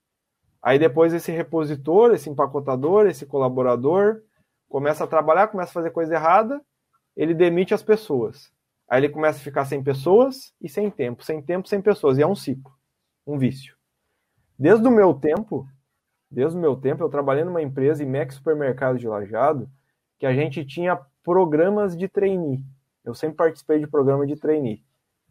Aí 0.62 0.78
depois 0.78 1.14
esse 1.14 1.32
repositor, 1.32 2.12
esse 2.12 2.28
empacotador, 2.28 3.06
esse 3.06 3.24
colaborador 3.24 4.20
começa 4.68 5.04
a 5.04 5.06
trabalhar, 5.06 5.48
começa 5.48 5.70
a 5.70 5.74
fazer 5.74 5.90
coisa 5.90 6.14
errada, 6.14 6.60
ele 7.16 7.34
demite 7.34 7.74
as 7.74 7.82
pessoas. 7.82 8.52
Aí 8.88 9.00
ele 9.00 9.08
começa 9.08 9.38
a 9.38 9.42
ficar 9.42 9.64
sem 9.64 9.82
pessoas 9.82 10.52
e 10.60 10.68
sem 10.68 10.90
tempo, 10.90 11.24
sem 11.24 11.40
tempo, 11.42 11.68
sem 11.68 11.80
pessoas. 11.80 12.18
E 12.18 12.22
é 12.22 12.26
um 12.26 12.34
ciclo, 12.34 12.72
um 13.26 13.38
vício. 13.38 13.76
Desde 14.58 14.86
o 14.86 14.90
meu 14.90 15.14
tempo, 15.14 15.66
desde 16.30 16.56
o 16.56 16.60
meu 16.60 16.76
tempo, 16.76 17.02
eu 17.02 17.08
trabalhei 17.08 17.44
numa 17.44 17.62
empresa, 17.62 18.02
IMEC 18.02 18.34
Supermercado 18.34 18.98
de 18.98 19.08
Lajado, 19.08 19.68
que 20.18 20.26
a 20.26 20.32
gente 20.32 20.64
tinha 20.64 21.00
programas 21.22 21.96
de 21.96 22.08
trainee. 22.08 22.64
Eu 23.04 23.14
sempre 23.14 23.36
participei 23.36 23.78
de 23.78 23.86
programa 23.86 24.26
de 24.26 24.36
trainee. 24.36 24.82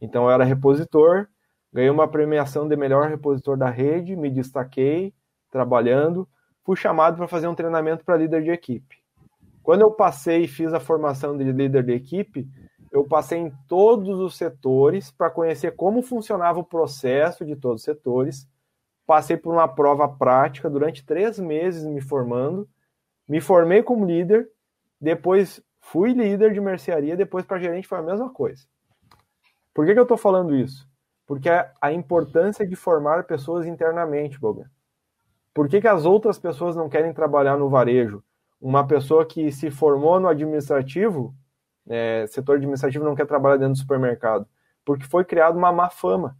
Então 0.01 0.23
eu 0.23 0.31
era 0.31 0.43
repositor, 0.43 1.27
ganhei 1.71 1.89
uma 1.89 2.07
premiação 2.07 2.67
de 2.67 2.75
melhor 2.75 3.09
repositor 3.09 3.57
da 3.57 3.69
rede, 3.69 4.15
me 4.15 4.29
destaquei 4.29 5.13
trabalhando, 5.49 6.27
fui 6.63 6.75
chamado 6.75 7.15
para 7.17 7.27
fazer 7.27 7.47
um 7.47 7.55
treinamento 7.55 8.03
para 8.03 8.17
líder 8.17 8.43
de 8.43 8.49
equipe. 8.49 9.02
Quando 9.63 9.81
eu 9.81 9.91
passei 9.91 10.43
e 10.43 10.47
fiz 10.47 10.73
a 10.73 10.79
formação 10.79 11.37
de 11.37 11.45
líder 11.45 11.83
de 11.83 11.93
equipe, 11.93 12.49
eu 12.91 13.05
passei 13.05 13.39
em 13.39 13.51
todos 13.67 14.19
os 14.19 14.35
setores 14.35 15.09
para 15.09 15.31
conhecer 15.31 15.71
como 15.71 16.03
funcionava 16.03 16.59
o 16.59 16.65
processo 16.65 17.45
de 17.45 17.55
todos 17.55 17.81
os 17.81 17.85
setores. 17.85 18.47
Passei 19.07 19.37
por 19.37 19.53
uma 19.53 19.67
prova 19.67 20.07
prática 20.07 20.69
durante 20.69 21.05
três 21.05 21.39
meses 21.39 21.85
me 21.85 22.01
formando. 22.01 22.69
Me 23.27 23.39
formei 23.39 23.81
como 23.81 24.05
líder, 24.05 24.49
depois 24.99 25.63
fui 25.79 26.11
líder 26.11 26.53
de 26.53 26.59
mercearia, 26.59 27.15
depois 27.15 27.45
para 27.45 27.57
gerente 27.57 27.87
foi 27.87 27.99
a 27.99 28.03
mesma 28.03 28.29
coisa. 28.29 28.65
Por 29.73 29.85
que, 29.85 29.93
que 29.93 29.99
eu 29.99 30.03
estou 30.03 30.17
falando 30.17 30.55
isso? 30.55 30.87
Porque 31.25 31.49
é 31.49 31.71
a 31.81 31.91
importância 31.91 32.67
de 32.67 32.75
formar 32.75 33.23
pessoas 33.23 33.65
internamente, 33.65 34.37
Bogan. 34.37 34.69
Por 35.53 35.69
que, 35.69 35.79
que 35.79 35.87
as 35.87 36.05
outras 36.05 36.37
pessoas 36.37 36.75
não 36.75 36.89
querem 36.89 37.13
trabalhar 37.13 37.57
no 37.57 37.69
varejo? 37.69 38.21
Uma 38.63 38.87
pessoa 38.87 39.25
que 39.25 39.51
se 39.51 39.69
formou 39.69 40.19
no 40.19 40.27
administrativo, 40.27 41.35
é, 41.87 42.25
setor 42.27 42.55
administrativo 42.55 43.03
não 43.03 43.15
quer 43.15 43.25
trabalhar 43.25 43.57
dentro 43.57 43.73
do 43.73 43.79
supermercado, 43.79 44.47
porque 44.85 45.05
foi 45.05 45.25
criada 45.25 45.57
uma 45.57 45.71
má 45.71 45.89
fama. 45.89 46.37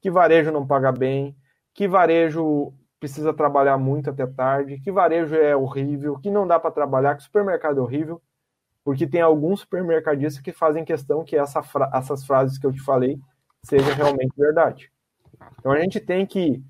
Que 0.00 0.10
varejo 0.10 0.52
não 0.52 0.66
paga 0.66 0.92
bem, 0.92 1.34
que 1.72 1.88
varejo 1.88 2.74
precisa 3.00 3.32
trabalhar 3.32 3.78
muito 3.78 4.10
até 4.10 4.26
tarde, 4.26 4.78
que 4.80 4.92
varejo 4.92 5.34
é 5.34 5.56
horrível, 5.56 6.18
que 6.18 6.30
não 6.30 6.46
dá 6.46 6.60
para 6.60 6.70
trabalhar, 6.70 7.16
que 7.16 7.22
supermercado 7.22 7.78
é 7.78 7.82
horrível 7.82 8.20
porque 8.86 9.04
tem 9.04 9.20
alguns 9.20 9.62
supermercadistas 9.62 10.40
que 10.40 10.52
fazem 10.52 10.84
questão 10.84 11.24
que 11.24 11.36
essa 11.36 11.60
fra 11.60 11.90
essas 11.92 12.24
frases 12.24 12.56
que 12.56 12.64
eu 12.64 12.72
te 12.72 12.80
falei 12.80 13.18
sejam 13.64 13.92
realmente 13.92 14.32
verdade. 14.36 14.92
Então 15.58 15.72
a 15.72 15.80
gente 15.80 15.98
tem 15.98 16.24
que 16.24 16.62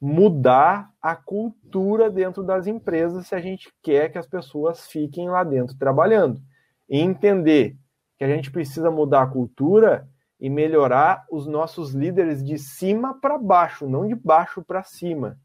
mudar 0.00 0.90
a 1.00 1.16
cultura 1.16 2.10
dentro 2.10 2.42
das 2.42 2.66
empresas 2.66 3.26
se 3.26 3.34
a 3.34 3.40
gente 3.40 3.72
quer 3.82 4.10
que 4.10 4.18
as 4.18 4.26
pessoas 4.26 4.86
fiquem 4.86 5.28
lá 5.28 5.44
dentro 5.44 5.76
trabalhando. 5.76 6.40
E 6.88 6.98
entender 6.98 7.76
que 8.18 8.24
a 8.24 8.28
gente 8.28 8.50
precisa 8.50 8.90
mudar 8.90 9.22
a 9.22 9.26
cultura 9.26 10.08
e 10.38 10.50
melhorar 10.50 11.24
os 11.30 11.46
nossos 11.46 11.92
líderes 11.92 12.44
de 12.44 12.58
cima 12.58 13.18
para 13.20 13.38
baixo, 13.38 13.88
não 13.88 14.06
de 14.06 14.14
baixo 14.14 14.62
para 14.62 14.82
cima. 14.82 15.38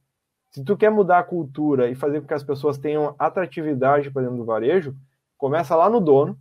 Se 0.52 0.64
tu 0.64 0.76
quer 0.76 0.90
mudar 0.90 1.20
a 1.20 1.24
cultura 1.24 1.90
e 1.90 1.96
fazer 1.96 2.22
com 2.22 2.28
que 2.28 2.34
as 2.34 2.44
pessoas 2.44 2.78
tenham 2.78 3.16
atratividade 3.18 4.12
para 4.12 4.24
dentro 4.24 4.38
do 4.38 4.46
varejo, 4.46 4.96
Começa 5.40 5.74
lá 5.74 5.90
no 5.90 6.02
dono, 6.02 6.38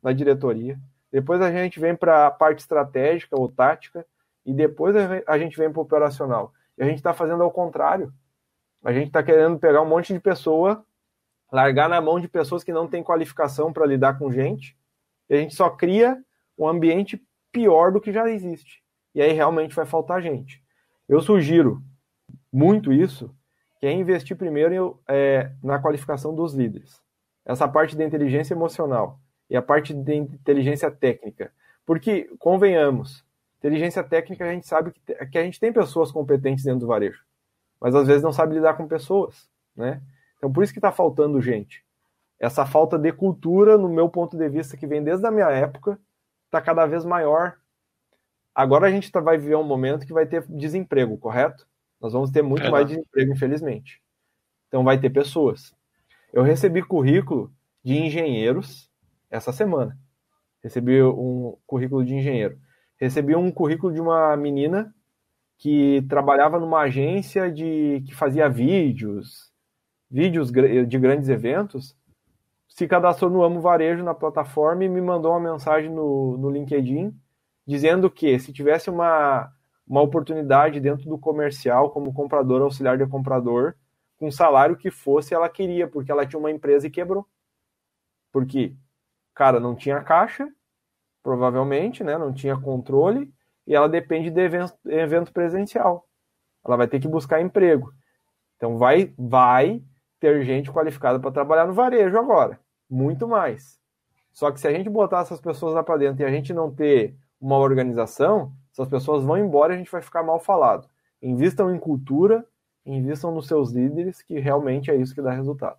na 0.00 0.12
diretoria. 0.12 0.78
Depois 1.10 1.42
a 1.42 1.50
gente 1.50 1.80
vem 1.80 1.96
para 1.96 2.28
a 2.28 2.30
parte 2.30 2.60
estratégica 2.60 3.36
ou 3.36 3.48
tática. 3.48 4.06
E 4.46 4.54
depois 4.54 4.94
a 5.26 5.36
gente 5.36 5.58
vem 5.58 5.68
para 5.70 5.80
o 5.80 5.82
operacional. 5.82 6.52
E 6.78 6.82
a 6.82 6.86
gente 6.86 6.98
está 6.98 7.12
fazendo 7.14 7.42
ao 7.42 7.50
contrário. 7.50 8.12
A 8.84 8.92
gente 8.92 9.08
está 9.08 9.22
querendo 9.22 9.58
pegar 9.58 9.82
um 9.82 9.88
monte 9.88 10.12
de 10.12 10.20
pessoa, 10.20 10.84
largar 11.50 11.88
na 11.88 12.00
mão 12.00 12.20
de 12.20 12.28
pessoas 12.28 12.62
que 12.62 12.72
não 12.72 12.86
têm 12.86 13.02
qualificação 13.02 13.72
para 13.72 13.86
lidar 13.86 14.18
com 14.18 14.30
gente. 14.30 14.76
E 15.28 15.34
a 15.34 15.38
gente 15.38 15.54
só 15.54 15.70
cria 15.70 16.22
um 16.58 16.68
ambiente 16.68 17.20
pior 17.50 17.90
do 17.92 18.00
que 18.00 18.12
já 18.12 18.28
existe. 18.28 18.82
E 19.14 19.22
aí 19.22 19.32
realmente 19.32 19.74
vai 19.74 19.86
faltar 19.86 20.22
gente. 20.22 20.62
Eu 21.08 21.20
sugiro 21.20 21.82
muito 22.52 22.92
isso, 22.92 23.34
que 23.78 23.86
é 23.86 23.92
investir 23.92 24.36
primeiro 24.36 25.00
é, 25.08 25.52
na 25.62 25.78
qualificação 25.78 26.34
dos 26.34 26.54
líderes 26.54 27.04
essa 27.46 27.68
parte 27.68 27.96
da 27.96 28.04
inteligência 28.04 28.52
emocional 28.52 29.20
e 29.48 29.56
a 29.56 29.62
parte 29.62 29.94
de 29.94 30.14
inteligência 30.14 30.90
técnica. 30.90 31.52
Porque, 31.86 32.28
convenhamos, 32.40 33.24
inteligência 33.58 34.02
técnica 34.04 34.44
a 34.44 34.52
gente 34.52 34.66
sabe 34.66 34.92
que, 34.92 35.26
que 35.26 35.38
a 35.38 35.42
gente 35.42 35.60
tem 35.60 35.72
pessoas 35.72 36.12
competentes 36.12 36.64
dentro 36.64 36.80
do 36.80 36.86
varejo, 36.86 37.24
mas 37.80 37.94
às 37.94 38.06
vezes 38.06 38.22
não 38.22 38.32
sabe 38.32 38.54
lidar 38.54 38.74
com 38.74 38.86
pessoas, 38.86 39.48
né? 39.74 40.02
Então 40.36 40.52
por 40.52 40.62
isso 40.62 40.72
que 40.72 40.78
está 40.78 40.92
faltando 40.92 41.40
gente. 41.40 41.84
Essa 42.38 42.66
falta 42.66 42.98
de 42.98 43.12
cultura, 43.12 43.78
no 43.78 43.88
meu 43.88 44.08
ponto 44.08 44.36
de 44.36 44.48
vista, 44.48 44.76
que 44.76 44.86
vem 44.86 45.02
desde 45.02 45.26
a 45.26 45.30
minha 45.30 45.48
época, 45.50 45.98
está 46.44 46.60
cada 46.60 46.86
vez 46.86 47.04
maior. 47.04 47.56
Agora 48.54 48.86
a 48.86 48.90
gente 48.90 49.10
tá, 49.10 49.20
vai 49.20 49.38
viver 49.38 49.56
um 49.56 49.64
momento 49.64 50.06
que 50.06 50.12
vai 50.12 50.26
ter 50.26 50.42
desemprego, 50.48 51.16
correto? 51.16 51.66
Nós 52.00 52.12
vamos 52.12 52.30
ter 52.30 52.42
muito 52.42 52.66
é, 52.66 52.70
mais 52.70 52.86
desemprego, 52.86 53.32
infelizmente. 53.32 54.02
Então 54.68 54.84
vai 54.84 54.98
ter 54.98 55.10
pessoas. 55.10 55.74
Eu 56.32 56.42
recebi 56.42 56.82
currículo 56.82 57.50
de 57.82 57.96
engenheiros 57.96 58.90
essa 59.30 59.52
semana. 59.52 59.98
Recebi 60.62 61.02
um 61.02 61.56
currículo 61.66 62.04
de 62.04 62.14
engenheiro. 62.14 62.58
Recebi 62.98 63.36
um 63.36 63.50
currículo 63.50 63.92
de 63.92 64.00
uma 64.00 64.36
menina 64.36 64.94
que 65.58 66.02
trabalhava 66.08 66.58
numa 66.58 66.80
agência 66.80 67.50
de 67.50 68.02
que 68.06 68.14
fazia 68.14 68.48
vídeos, 68.48 69.52
vídeos 70.10 70.50
de 70.50 70.98
grandes 70.98 71.28
eventos. 71.28 71.96
Se 72.68 72.86
cadastrou 72.86 73.30
no 73.30 73.42
Amo 73.42 73.60
Varejo 73.60 74.04
na 74.04 74.14
plataforma 74.14 74.84
e 74.84 74.88
me 74.88 75.00
mandou 75.00 75.32
uma 75.32 75.52
mensagem 75.52 75.90
no, 75.90 76.36
no 76.36 76.50
LinkedIn 76.50 77.14
dizendo 77.66 78.10
que 78.10 78.38
se 78.38 78.52
tivesse 78.52 78.88
uma, 78.88 79.52
uma 79.86 80.00
oportunidade 80.00 80.80
dentro 80.80 81.08
do 81.08 81.18
comercial 81.18 81.90
como 81.90 82.12
comprador 82.12 82.62
auxiliar 82.62 82.96
de 82.96 83.06
comprador, 83.06 83.74
com 84.16 84.30
salário 84.30 84.76
que 84.76 84.90
fosse 84.90 85.34
ela 85.34 85.48
queria, 85.48 85.88
porque 85.88 86.12
ela 86.12 86.26
tinha 86.26 86.38
uma 86.38 86.50
empresa 86.50 86.86
e 86.86 86.90
quebrou. 86.90 87.26
Porque, 88.32 88.74
cara, 89.34 89.58
não 89.58 89.74
tinha 89.74 90.02
caixa, 90.02 90.48
provavelmente, 91.26 92.04
né? 92.04 92.16
Não 92.16 92.32
tinha 92.32 92.56
controle, 92.56 93.28
e 93.66 93.74
ela 93.74 93.88
depende 93.88 94.30
de 94.30 94.40
evento, 94.40 94.74
evento 94.86 95.32
presencial. 95.32 96.06
Ela 96.64 96.76
vai 96.76 96.86
ter 96.86 97.00
que 97.00 97.08
buscar 97.08 97.40
emprego. 97.40 97.92
Então 98.54 98.78
vai, 98.78 99.12
vai 99.18 99.82
ter 100.20 100.44
gente 100.44 100.70
qualificada 100.70 101.18
para 101.18 101.32
trabalhar 101.32 101.66
no 101.66 101.74
varejo 101.74 102.16
agora. 102.16 102.60
Muito 102.88 103.26
mais. 103.26 103.76
Só 104.32 104.52
que 104.52 104.60
se 104.60 104.68
a 104.68 104.72
gente 104.72 104.88
botar 104.88 105.22
essas 105.22 105.40
pessoas 105.40 105.74
lá 105.74 105.82
para 105.82 105.96
dentro 105.96 106.22
e 106.22 106.24
a 106.24 106.30
gente 106.30 106.54
não 106.54 106.72
ter 106.72 107.16
uma 107.40 107.58
organização, 107.58 108.52
essas 108.72 108.88
pessoas 108.88 109.24
vão 109.24 109.36
embora 109.36 109.72
e 109.72 109.74
a 109.74 109.78
gente 109.78 109.90
vai 109.90 110.02
ficar 110.02 110.22
mal 110.22 110.38
falado. 110.38 110.88
Invistam 111.20 111.74
em 111.74 111.78
cultura, 111.80 112.46
invistam 112.84 113.34
nos 113.34 113.48
seus 113.48 113.72
líderes, 113.72 114.22
que 114.22 114.38
realmente 114.38 114.92
é 114.92 114.94
isso 114.94 115.12
que 115.12 115.20
dá 115.20 115.32
resultado. 115.32 115.78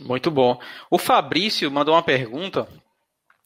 Muito 0.00 0.30
bom. 0.30 0.58
O 0.90 0.96
Fabrício 0.96 1.70
mandou 1.70 1.94
uma 1.94 2.02
pergunta 2.02 2.66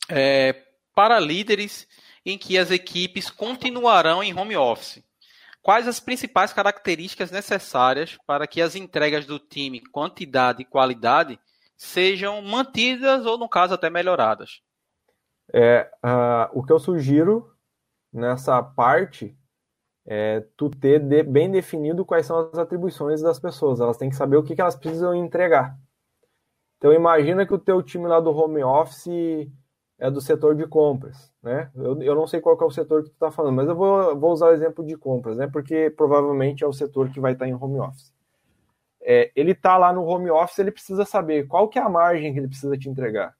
é, 0.08 0.64
para 0.94 1.18
líderes 1.18 1.86
em 2.24 2.36
que 2.36 2.58
as 2.58 2.70
equipes 2.70 3.30
continuarão 3.30 4.22
em 4.22 4.36
home 4.38 4.56
office. 4.56 5.02
Quais 5.62 5.86
as 5.86 6.00
principais 6.00 6.52
características 6.52 7.30
necessárias 7.30 8.18
para 8.26 8.46
que 8.46 8.60
as 8.60 8.74
entregas 8.74 9.26
do 9.26 9.38
time, 9.38 9.80
quantidade 9.80 10.62
e 10.62 10.64
qualidade, 10.64 11.38
sejam 11.76 12.40
mantidas 12.42 13.26
ou, 13.26 13.36
no 13.36 13.48
caso, 13.48 13.74
até 13.74 13.90
melhoradas? 13.90 14.60
É, 15.52 15.90
uh, 16.04 16.58
o 16.58 16.62
que 16.64 16.72
eu 16.72 16.78
sugiro 16.78 17.54
nessa 18.12 18.62
parte 18.62 19.36
é, 20.10 20.42
tu 20.56 20.70
ter 20.70 21.00
de, 21.00 21.22
bem 21.22 21.50
definido 21.50 22.04
quais 22.04 22.24
são 22.24 22.38
as 22.38 22.58
atribuições 22.58 23.20
das 23.20 23.38
pessoas. 23.38 23.78
Elas 23.78 23.98
têm 23.98 24.08
que 24.08 24.16
saber 24.16 24.38
o 24.38 24.42
que, 24.42 24.54
que 24.54 24.60
elas 24.60 24.76
precisam 24.76 25.14
entregar. 25.14 25.78
Então 26.78 26.92
imagina 26.92 27.46
que 27.46 27.52
o 27.52 27.58
teu 27.58 27.82
time 27.82 28.06
lá 28.06 28.18
do 28.18 28.30
home 28.30 28.64
office 28.64 29.50
é 29.98 30.10
do 30.10 30.20
setor 30.20 30.54
de 30.54 30.66
compras, 30.66 31.32
né? 31.42 31.70
Eu, 31.74 32.00
eu 32.02 32.14
não 32.14 32.26
sei 32.26 32.40
qual 32.40 32.56
é 32.60 32.64
o 32.64 32.70
setor 32.70 33.02
que 33.02 33.10
tu 33.10 33.14
está 33.14 33.30
falando, 33.30 33.56
mas 33.56 33.68
eu 33.68 33.74
vou, 33.74 34.16
vou 34.16 34.32
usar 34.32 34.46
o 34.46 34.52
exemplo 34.52 34.84
de 34.84 34.96
compras, 34.96 35.36
né? 35.36 35.48
Porque 35.48 35.90
provavelmente 35.90 36.62
é 36.62 36.66
o 36.66 36.72
setor 36.72 37.10
que 37.10 37.18
vai 37.18 37.32
estar 37.32 37.44
tá 37.44 37.48
em 37.48 37.54
home 37.54 37.80
office. 37.80 38.12
É, 39.02 39.32
ele 39.34 39.52
está 39.52 39.76
lá 39.76 39.92
no 39.92 40.04
home 40.04 40.30
office, 40.30 40.58
ele 40.60 40.70
precisa 40.70 41.04
saber 41.04 41.46
qual 41.48 41.68
que 41.68 41.78
é 41.78 41.82
a 41.82 41.88
margem 41.88 42.32
que 42.32 42.38
ele 42.38 42.48
precisa 42.48 42.76
te 42.76 42.88
entregar, 42.88 43.34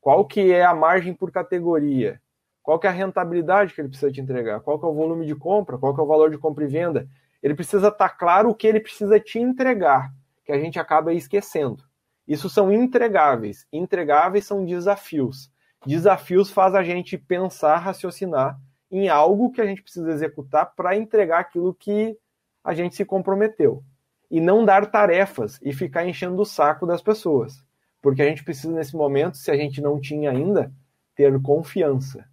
qual 0.00 0.24
que 0.24 0.52
é 0.52 0.64
a 0.64 0.74
margem 0.74 1.14
por 1.14 1.30
categoria, 1.30 2.20
qual 2.62 2.80
que 2.80 2.86
é 2.86 2.90
a 2.90 2.92
rentabilidade 2.92 3.72
que 3.72 3.80
ele 3.80 3.88
precisa 3.88 4.10
te 4.10 4.20
entregar, 4.20 4.60
qual 4.60 4.78
que 4.78 4.84
é 4.84 4.88
o 4.88 4.94
volume 4.94 5.24
de 5.24 5.36
compra, 5.36 5.78
qual 5.78 5.94
que 5.94 6.00
é 6.00 6.02
o 6.02 6.06
valor 6.06 6.30
de 6.30 6.38
compra 6.38 6.64
e 6.64 6.68
venda. 6.68 7.08
Ele 7.40 7.54
precisa 7.54 7.88
estar 7.88 8.08
tá 8.08 8.14
claro 8.14 8.50
o 8.50 8.54
que 8.54 8.66
ele 8.66 8.80
precisa 8.80 9.20
te 9.20 9.38
entregar, 9.38 10.12
que 10.44 10.50
a 10.50 10.58
gente 10.58 10.80
acaba 10.80 11.12
esquecendo. 11.12 11.84
Isso 12.26 12.48
são 12.48 12.72
entregáveis. 12.72 13.66
Entregáveis 13.72 14.44
são 14.44 14.64
desafios. 14.64 15.48
Desafios 15.84 16.50
faz 16.50 16.74
a 16.74 16.82
gente 16.82 17.18
pensar, 17.18 17.76
raciocinar 17.78 18.58
em 18.90 19.08
algo 19.08 19.50
que 19.50 19.60
a 19.60 19.66
gente 19.66 19.82
precisa 19.82 20.10
executar 20.10 20.74
para 20.74 20.96
entregar 20.96 21.40
aquilo 21.40 21.74
que 21.74 22.16
a 22.62 22.74
gente 22.74 22.94
se 22.94 23.04
comprometeu. 23.04 23.82
E 24.30 24.40
não 24.40 24.64
dar 24.64 24.90
tarefas 24.90 25.58
e 25.62 25.72
ficar 25.72 26.06
enchendo 26.06 26.40
o 26.40 26.46
saco 26.46 26.86
das 26.86 27.02
pessoas. 27.02 27.64
Porque 28.02 28.22
a 28.22 28.26
gente 28.26 28.44
precisa, 28.44 28.72
nesse 28.72 28.96
momento, 28.96 29.36
se 29.36 29.50
a 29.50 29.56
gente 29.56 29.80
não 29.80 30.00
tinha 30.00 30.30
ainda, 30.30 30.72
ter 31.14 31.40
confiança. 31.40 32.28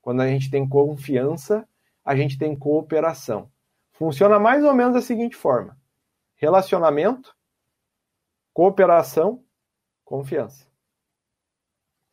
Quando 0.00 0.20
a 0.20 0.26
gente 0.26 0.50
tem 0.50 0.66
confiança, 0.68 1.66
a 2.04 2.16
gente 2.16 2.38
tem 2.38 2.56
cooperação. 2.56 3.50
Funciona 3.92 4.38
mais 4.38 4.64
ou 4.64 4.72
menos 4.72 4.94
da 4.94 5.02
seguinte 5.02 5.36
forma: 5.36 5.78
relacionamento, 6.36 7.36
cooperação, 8.52 9.44
confiança. 10.04 10.69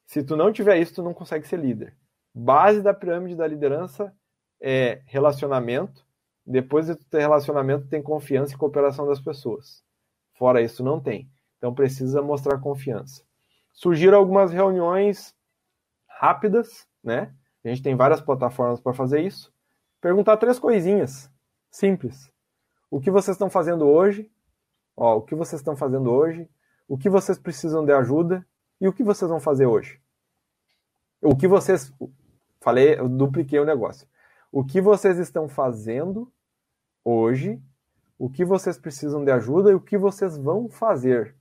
Se 0.07 0.23
tu 0.23 0.37
não 0.37 0.51
tiver 0.51 0.77
isso, 0.77 0.95
tu 0.95 1.03
não 1.03 1.13
consegue 1.13 1.45
ser 1.47 1.59
líder. 1.59 1.95
Base 2.33 2.81
da 2.81 2.93
pirâmide 2.93 3.35
da 3.35 3.45
liderança 3.45 4.13
é 4.59 5.01
relacionamento. 5.05 6.07
Depois 6.45 6.87
de 6.87 6.95
ter 6.95 7.19
relacionamento, 7.19 7.87
tem 7.87 8.01
confiança 8.01 8.53
e 8.53 8.57
cooperação 8.57 9.05
das 9.05 9.19
pessoas. 9.19 9.83
Fora 10.37 10.61
isso, 10.61 10.81
não 10.81 10.99
tem. 10.99 11.29
Então 11.57 11.73
precisa 11.73 12.21
mostrar 12.21 12.57
confiança. 12.59 13.21
Surgiram 13.73 14.17
algumas 14.17 14.51
reuniões 14.51 15.35
rápidas, 16.07 16.87
né? 17.03 17.33
A 17.65 17.67
gente 17.67 17.83
tem 17.83 17.95
várias 17.95 18.21
plataformas 18.21 18.79
para 18.79 18.93
fazer 18.93 19.21
isso. 19.21 19.53
Perguntar 19.99 20.37
três 20.37 20.57
coisinhas 20.57 21.29
simples. 21.69 22.31
O 22.89 23.01
que 23.01 23.11
vocês 23.11 23.35
estão 23.35 23.49
fazendo 23.49 23.85
hoje? 23.85 24.31
Ó, 24.95 25.17
o 25.17 25.21
que 25.21 25.35
vocês 25.35 25.59
estão 25.59 25.75
fazendo 25.75 26.09
hoje? 26.09 26.49
O 26.87 26.97
que 26.97 27.09
vocês 27.09 27.37
precisam 27.37 27.83
de 27.83 27.91
ajuda? 27.91 28.45
E 28.79 28.87
o 28.87 28.93
que 28.93 29.03
vocês 29.03 29.29
vão 29.29 29.39
fazer 29.39 29.65
hoje? 29.65 29.99
O 31.21 31.35
que 31.35 31.47
vocês. 31.47 31.93
Falei, 32.59 32.99
eu 32.99 33.09
dupliquei 33.09 33.59
o 33.59 33.65
negócio. 33.65 34.07
O 34.51 34.63
que 34.63 34.81
vocês 34.81 35.17
estão 35.17 35.47
fazendo 35.47 36.31
hoje? 37.03 37.61
O 38.17 38.29
que 38.29 38.43
vocês 38.43 38.77
precisam 38.77 39.23
de 39.23 39.31
ajuda 39.31 39.71
e 39.71 39.75
o 39.75 39.79
que 39.79 39.97
vocês 39.97 40.37
vão 40.37 40.69
fazer? 40.69 41.35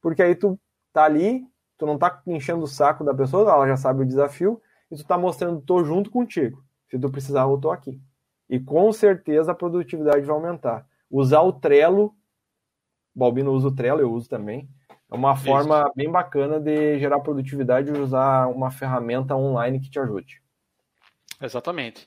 Porque 0.00 0.22
aí 0.22 0.34
tu 0.34 0.58
tá 0.92 1.04
ali, 1.04 1.46
tu 1.76 1.86
não 1.86 1.98
tá 1.98 2.22
enchendo 2.26 2.64
o 2.64 2.66
saco 2.66 3.04
da 3.04 3.14
pessoa, 3.14 3.50
ela 3.50 3.68
já 3.68 3.76
sabe 3.76 4.02
o 4.02 4.06
desafio, 4.06 4.60
e 4.90 4.96
tu 4.96 5.04
tá 5.06 5.16
mostrando, 5.16 5.60
tô 5.60 5.84
junto 5.84 6.10
contigo. 6.10 6.64
Se 6.90 6.98
tu 6.98 7.10
precisar, 7.10 7.42
eu 7.42 7.58
tô 7.58 7.70
aqui. 7.70 8.00
E 8.48 8.58
com 8.58 8.90
certeza 8.92 9.52
a 9.52 9.54
produtividade 9.54 10.24
vai 10.24 10.34
aumentar. 10.34 10.86
Usar 11.10 11.42
o 11.42 11.52
Trello, 11.52 12.14
Balbino 13.14 13.52
usa 13.52 13.68
o 13.68 13.74
Trello, 13.74 14.00
eu 14.00 14.12
uso 14.12 14.28
também. 14.28 14.68
É 15.10 15.14
uma 15.14 15.34
Isso. 15.34 15.44
forma 15.44 15.90
bem 15.96 16.10
bacana 16.10 16.60
de 16.60 16.98
gerar 16.98 17.20
produtividade 17.20 17.90
e 17.90 17.98
usar 17.98 18.46
uma 18.48 18.70
ferramenta 18.70 19.34
online 19.34 19.80
que 19.80 19.90
te 19.90 19.98
ajude. 19.98 20.42
Exatamente. 21.40 22.06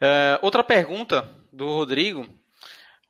É, 0.00 0.38
outra 0.42 0.62
pergunta 0.62 1.28
do 1.52 1.66
Rodrigo. 1.66 2.26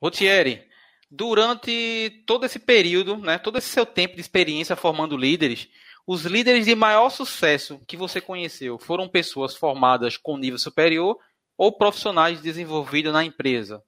Rotieri, 0.01 0.67
durante 1.09 2.23
todo 2.25 2.45
esse 2.45 2.59
período, 2.59 3.17
né, 3.17 3.37
todo 3.37 3.57
esse 3.57 3.67
seu 3.67 3.85
tempo 3.85 4.15
de 4.15 4.21
experiência 4.21 4.75
formando 4.75 5.17
líderes, 5.17 5.69
os 6.05 6.25
líderes 6.25 6.65
de 6.65 6.75
maior 6.75 7.09
sucesso 7.09 7.79
que 7.87 7.95
você 7.95 8.19
conheceu 8.19 8.77
foram 8.77 9.07
pessoas 9.07 9.55
formadas 9.55 10.17
com 10.17 10.37
nível 10.37 10.59
superior 10.59 11.17
ou 11.57 11.71
profissionais 11.77 12.41
desenvolvidos 12.41 13.13
na 13.13 13.23
empresa? 13.23 13.81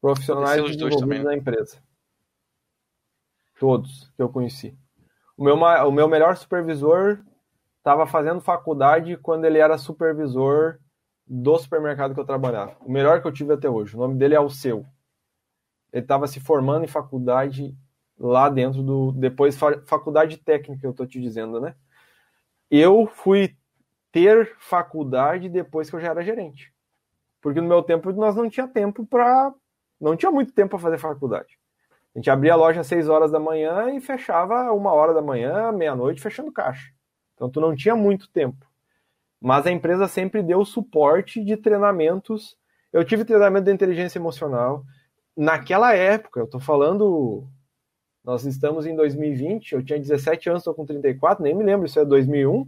Profissionais 0.00 0.62
desenvolvidos 0.62 1.24
na 1.24 1.34
empresa. 1.34 1.82
Todos 3.58 4.12
que 4.16 4.22
eu 4.22 4.28
conheci. 4.28 4.76
O 5.36 5.44
meu, 5.44 5.56
o 5.56 5.92
meu 5.92 6.08
melhor 6.08 6.36
supervisor 6.36 7.20
estava 7.78 8.06
fazendo 8.06 8.40
faculdade 8.40 9.16
quando 9.16 9.44
ele 9.44 9.58
era 9.58 9.78
supervisor 9.78 10.78
do 11.26 11.58
supermercado 11.58 12.14
que 12.14 12.20
eu 12.20 12.24
trabalhava. 12.24 12.76
O 12.80 12.90
melhor 12.90 13.20
que 13.20 13.26
eu 13.26 13.32
tive 13.32 13.52
até 13.52 13.68
hoje. 13.68 13.96
O 13.96 13.98
nome 13.98 14.16
dele 14.16 14.34
é 14.34 14.38
Alceu. 14.38 14.86
Ele 15.92 16.02
estava 16.02 16.26
se 16.26 16.40
formando 16.40 16.84
em 16.84 16.88
faculdade 16.88 17.76
lá 18.18 18.48
dentro 18.48 18.82
do. 18.82 19.12
Depois, 19.12 19.58
faculdade 19.86 20.36
técnica, 20.38 20.86
eu 20.86 20.90
estou 20.90 21.06
te 21.06 21.20
dizendo, 21.20 21.60
né? 21.60 21.74
Eu 22.70 23.06
fui 23.06 23.56
ter 24.12 24.54
faculdade 24.58 25.48
depois 25.48 25.88
que 25.88 25.96
eu 25.96 26.00
já 26.00 26.08
era 26.08 26.22
gerente. 26.22 26.72
Porque 27.40 27.60
no 27.60 27.68
meu 27.68 27.82
tempo 27.82 28.12
nós 28.12 28.34
não 28.34 28.48
tinha 28.48 28.66
tempo 28.66 29.06
para. 29.06 29.52
Não 30.00 30.16
tinha 30.16 30.30
muito 30.30 30.52
tempo 30.52 30.70
para 30.70 30.78
fazer 30.78 30.98
faculdade. 30.98 31.58
A 32.16 32.18
gente 32.18 32.30
abria 32.30 32.54
a 32.54 32.56
loja 32.56 32.80
às 32.80 32.86
6 32.86 33.10
horas 33.10 33.30
da 33.30 33.38
manhã 33.38 33.94
e 33.94 34.00
fechava 34.00 34.72
uma 34.72 34.90
hora 34.90 35.12
da 35.12 35.20
manhã, 35.20 35.70
meia-noite, 35.70 36.22
fechando 36.22 36.50
caixa. 36.50 36.90
Então 37.34 37.50
tu 37.50 37.60
não 37.60 37.76
tinha 37.76 37.94
muito 37.94 38.26
tempo. 38.30 38.64
Mas 39.38 39.66
a 39.66 39.70
empresa 39.70 40.08
sempre 40.08 40.42
deu 40.42 40.64
suporte 40.64 41.44
de 41.44 41.58
treinamentos. 41.58 42.56
Eu 42.90 43.04
tive 43.04 43.22
treinamento 43.22 43.66
de 43.66 43.70
inteligência 43.70 44.18
emocional. 44.18 44.82
Naquela 45.36 45.94
época, 45.94 46.40
eu 46.40 46.46
estou 46.46 46.58
falando 46.58 47.46
nós 48.24 48.46
estamos 48.46 48.86
em 48.86 48.96
2020, 48.96 49.72
eu 49.72 49.84
tinha 49.84 49.98
17 49.98 50.48
anos, 50.48 50.62
estou 50.62 50.74
com 50.74 50.86
34, 50.86 51.44
nem 51.44 51.54
me 51.54 51.62
lembro, 51.62 51.84
isso 51.84 52.00
é 52.00 52.04
2001? 52.04 52.66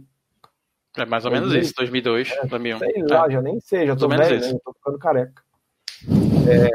É 0.95 1.05
mais 1.05 1.25
ou 1.25 1.31
2000, 1.31 1.49
menos 1.49 1.65
isso, 1.65 1.75
2002, 1.75 2.31
é, 2.31 2.45
2001. 2.45 2.77
Sei 2.77 3.03
lá, 3.03 3.25
é. 3.25 3.31
já 3.31 3.41
nem 3.41 3.59
sei, 3.59 3.87
já 3.87 3.93
estou 3.93 4.07
velho, 4.07 4.39
né? 4.39 4.59
tô 4.63 4.73
ficando 4.73 4.99
careca. 4.99 5.43
É, 6.49 6.69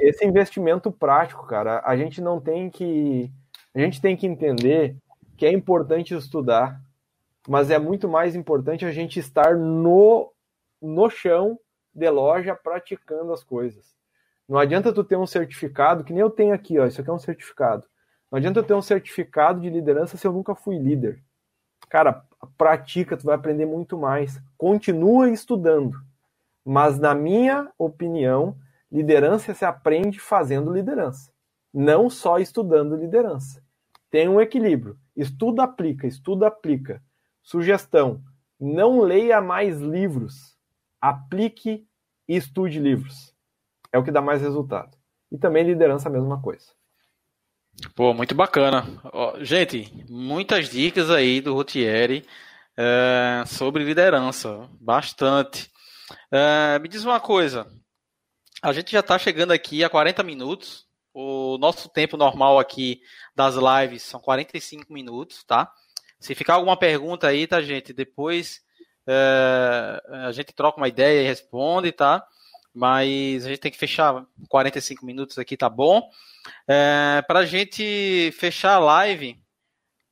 esse 0.00 0.24
investimento 0.24 0.90
prático, 0.90 1.46
cara, 1.46 1.82
a 1.84 1.96
gente 1.96 2.20
não 2.20 2.40
tem 2.40 2.70
que. 2.70 3.30
A 3.74 3.78
gente 3.78 4.00
tem 4.00 4.16
que 4.16 4.26
entender 4.26 4.96
que 5.36 5.46
é 5.46 5.52
importante 5.52 6.14
estudar, 6.14 6.80
mas 7.48 7.70
é 7.70 7.78
muito 7.78 8.08
mais 8.08 8.34
importante 8.34 8.84
a 8.84 8.92
gente 8.92 9.18
estar 9.18 9.56
no, 9.56 10.32
no 10.80 11.08
chão 11.08 11.58
de 11.94 12.08
loja 12.10 12.54
praticando 12.54 13.32
as 13.32 13.44
coisas. 13.44 13.94
Não 14.48 14.58
adianta 14.58 14.92
tu 14.92 15.04
ter 15.04 15.16
um 15.16 15.26
certificado, 15.26 16.02
que 16.02 16.12
nem 16.12 16.22
eu 16.22 16.30
tenho 16.30 16.52
aqui, 16.52 16.78
ó, 16.78 16.86
isso 16.86 17.00
aqui 17.00 17.10
é 17.10 17.12
um 17.12 17.18
certificado. 17.18 17.84
Não 18.30 18.36
adianta 18.38 18.60
eu 18.60 18.64
ter 18.64 18.74
um 18.74 18.82
certificado 18.82 19.60
de 19.60 19.70
liderança 19.70 20.16
se 20.16 20.26
eu 20.26 20.32
nunca 20.32 20.54
fui 20.54 20.78
líder. 20.78 21.22
Cara, 21.88 22.24
pratica, 22.56 23.16
tu 23.16 23.24
vai 23.24 23.34
aprender 23.34 23.66
muito 23.66 23.98
mais. 23.98 24.40
Continua 24.56 25.30
estudando. 25.30 25.96
Mas, 26.64 26.98
na 26.98 27.14
minha 27.14 27.70
opinião, 27.78 28.56
liderança 28.90 29.54
se 29.54 29.64
aprende 29.64 30.18
fazendo 30.18 30.72
liderança. 30.72 31.32
Não 31.72 32.10
só 32.10 32.38
estudando 32.38 32.96
liderança. 32.96 33.62
Tem 34.10 34.28
um 34.28 34.40
equilíbrio. 34.40 34.98
Estuda, 35.16 35.62
aplica, 35.62 36.06
estuda, 36.06 36.48
aplica. 36.48 37.02
Sugestão: 37.42 38.22
não 38.58 39.00
leia 39.00 39.40
mais 39.40 39.80
livros. 39.80 40.58
Aplique 41.00 41.86
e 42.28 42.36
estude 42.36 42.78
livros. 42.78 43.34
É 43.92 43.98
o 43.98 44.04
que 44.04 44.10
dá 44.10 44.20
mais 44.20 44.42
resultado. 44.42 44.96
E 45.30 45.38
também 45.38 45.64
liderança, 45.64 46.08
a 46.08 46.12
mesma 46.12 46.40
coisa. 46.40 46.66
Pô, 47.94 48.12
muito 48.12 48.34
bacana. 48.34 48.84
Ó, 49.12 49.42
gente, 49.42 50.04
muitas 50.08 50.68
dicas 50.68 51.10
aí 51.10 51.40
do 51.40 51.54
Rotieri 51.54 52.26
é, 52.76 53.44
sobre 53.46 53.84
liderança. 53.84 54.68
Bastante. 54.80 55.70
É, 56.30 56.78
me 56.78 56.88
diz 56.88 57.04
uma 57.04 57.20
coisa. 57.20 57.66
A 58.62 58.74
gente 58.74 58.92
já 58.92 59.00
está 59.00 59.18
chegando 59.18 59.52
aqui 59.52 59.82
a 59.82 59.88
40 59.88 60.22
minutos. 60.22 60.86
O 61.14 61.56
nosso 61.58 61.88
tempo 61.88 62.16
normal 62.16 62.58
aqui 62.58 63.00
das 63.34 63.54
lives 63.54 64.02
são 64.02 64.20
45 64.20 64.92
minutos, 64.92 65.42
tá? 65.44 65.72
Se 66.18 66.34
ficar 66.34 66.54
alguma 66.54 66.76
pergunta 66.76 67.26
aí, 67.26 67.46
tá, 67.46 67.62
gente? 67.62 67.94
Depois 67.94 68.60
é, 69.06 70.02
a 70.26 70.32
gente 70.32 70.52
troca 70.52 70.76
uma 70.76 70.88
ideia 70.88 71.22
e 71.22 71.26
responde, 71.26 71.90
tá? 71.90 72.24
Mas 72.72 73.46
a 73.46 73.48
gente 73.48 73.60
tem 73.60 73.72
que 73.72 73.78
fechar 73.78 74.24
45 74.48 75.06
minutos 75.06 75.38
aqui, 75.38 75.56
tá 75.56 75.68
bom? 75.68 76.08
É, 76.68 77.22
Para 77.26 77.40
a 77.40 77.46
gente 77.46 78.30
fechar 78.38 78.74
a 78.74 78.78
live, 78.78 79.40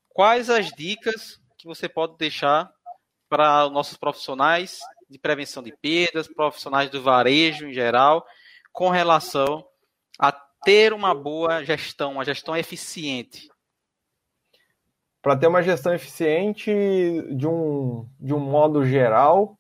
quais 0.09 0.49
as 0.49 0.73
dicas 0.73 1.39
que 1.59 1.67
você 1.67 1.87
pode 1.87 2.17
deixar 2.17 2.73
para 3.29 3.67
os 3.67 3.73
nossos 3.73 3.99
profissionais 3.99 4.81
de 5.09 5.19
prevenção 5.19 5.63
de 5.63 5.73
perdas, 5.77 6.29
profissionais 6.29 6.91
do 6.91 7.03
varejo 7.03 7.67
em 7.67 7.73
geral, 7.73 8.27
com 8.79 8.91
relação 8.91 9.67
a 10.21 10.31
ter 10.31 10.93
uma 10.93 11.13
boa 11.13 11.65
gestão, 11.65 12.13
uma 12.13 12.25
gestão 12.25 12.57
eficiente? 12.57 13.49
para 15.21 15.37
ter 15.37 15.49
uma 15.49 15.65
gestão 15.65 15.93
eficiente 15.93 16.71
de 17.35 17.45
um, 17.45 18.09
de 18.21 18.33
um 18.33 18.39
modo 18.39 18.85
geral, 18.85 19.59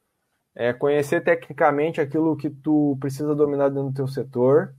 é 0.54 0.72
conhecer 0.72 1.20
tecnicamente 1.20 2.00
aquilo 2.00 2.36
que 2.36 2.48
tu 2.48 2.96
precisa 3.00 3.34
dominar 3.34 3.70
dentro 3.70 3.88
do 3.88 3.92
teu 3.92 4.06
setor 4.06 4.72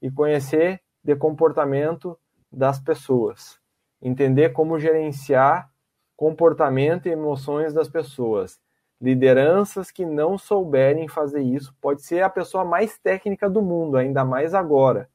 e 0.00 0.10
conhecer 0.10 0.80
de 1.04 1.14
comportamento 1.14 2.18
das 2.50 2.80
pessoas. 2.80 3.60
Entender 4.00 4.54
como 4.54 4.78
gerenciar 4.78 5.70
comportamento 6.16 7.06
e 7.06 7.12
emoções 7.12 7.74
das 7.74 7.90
pessoas. 7.90 8.58
Lideranças 9.02 9.90
que 9.90 10.06
não 10.06 10.38
souberem 10.38 11.08
fazer 11.08 11.42
isso, 11.42 11.74
pode 11.80 12.02
ser 12.02 12.22
a 12.22 12.30
pessoa 12.30 12.64
mais 12.64 12.96
técnica 12.96 13.50
do 13.50 13.60
mundo, 13.60 13.96
ainda 13.96 14.24
mais 14.24 14.54
agora, 14.54 15.10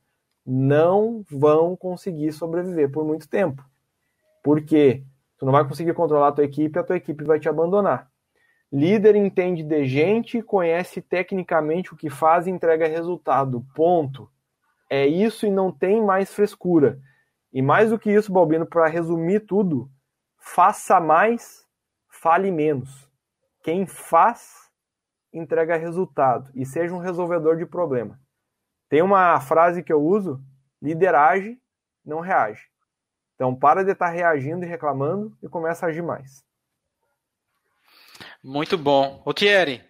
não 0.46 1.24
vão 1.32 1.74
conseguir 1.74 2.34
sobreviver 2.34 2.92
por 2.92 3.06
muito 3.06 3.30
tempo. 3.30 3.64
Porque 4.44 5.06
tu 5.38 5.46
não 5.46 5.54
vai 5.54 5.66
conseguir 5.66 5.94
controlar 5.94 6.28
a 6.28 6.32
tua 6.34 6.44
equipe, 6.44 6.78
a 6.78 6.84
tua 6.84 6.98
equipe 6.98 7.24
vai 7.24 7.40
te 7.40 7.48
abandonar. 7.48 8.12
Líder 8.70 9.16
entende 9.16 9.64
de 9.64 9.86
gente, 9.86 10.42
conhece 10.42 11.02
tecnicamente 11.02 11.94
o 11.94 11.96
que 11.96 12.10
faz 12.10 12.46
e 12.46 12.52
entrega 12.52 12.90
resultado. 12.90 13.66
Ponto. 13.74 14.30
É 14.90 15.08
isso 15.08 15.46
e 15.46 15.50
não 15.50 15.72
tem 15.72 16.04
mais 16.04 16.34
frescura. 16.34 17.00
E 17.54 17.62
mais 17.62 17.92
do 17.92 17.98
que 17.98 18.12
isso, 18.12 18.34
Balbino, 18.34 18.66
para 18.66 18.88
resumir 18.88 19.42
tudo, 19.46 19.90
faça 20.38 21.00
mais, 21.00 21.66
fale 22.10 22.52
menos. 22.52 23.07
Quem 23.68 23.86
faz, 23.86 24.72
entrega 25.34 25.76
resultado 25.76 26.50
e 26.56 26.66
seja 26.66 26.96
um 26.96 27.00
resolvedor 27.00 27.58
de 27.58 27.66
problema. 27.66 28.18
Tem 28.88 29.02
uma 29.02 29.42
frase 29.42 29.84
que 29.84 29.92
eu 29.92 30.02
uso: 30.02 30.42
líder 30.82 31.14
age, 31.14 31.60
não 32.06 32.22
reage. 32.22 32.64
Então, 33.36 33.54
para 33.54 33.84
de 33.84 33.92
estar 33.92 34.08
reagindo 34.08 34.64
e 34.64 34.70
reclamando 34.70 35.38
e 35.44 35.50
começa 35.50 35.86
a 35.86 35.90
agir 35.90 36.02
mais. 36.02 36.46
Muito 38.42 38.78
bom. 38.78 39.22
Ô 39.26 39.34
Thierry, 39.34 39.84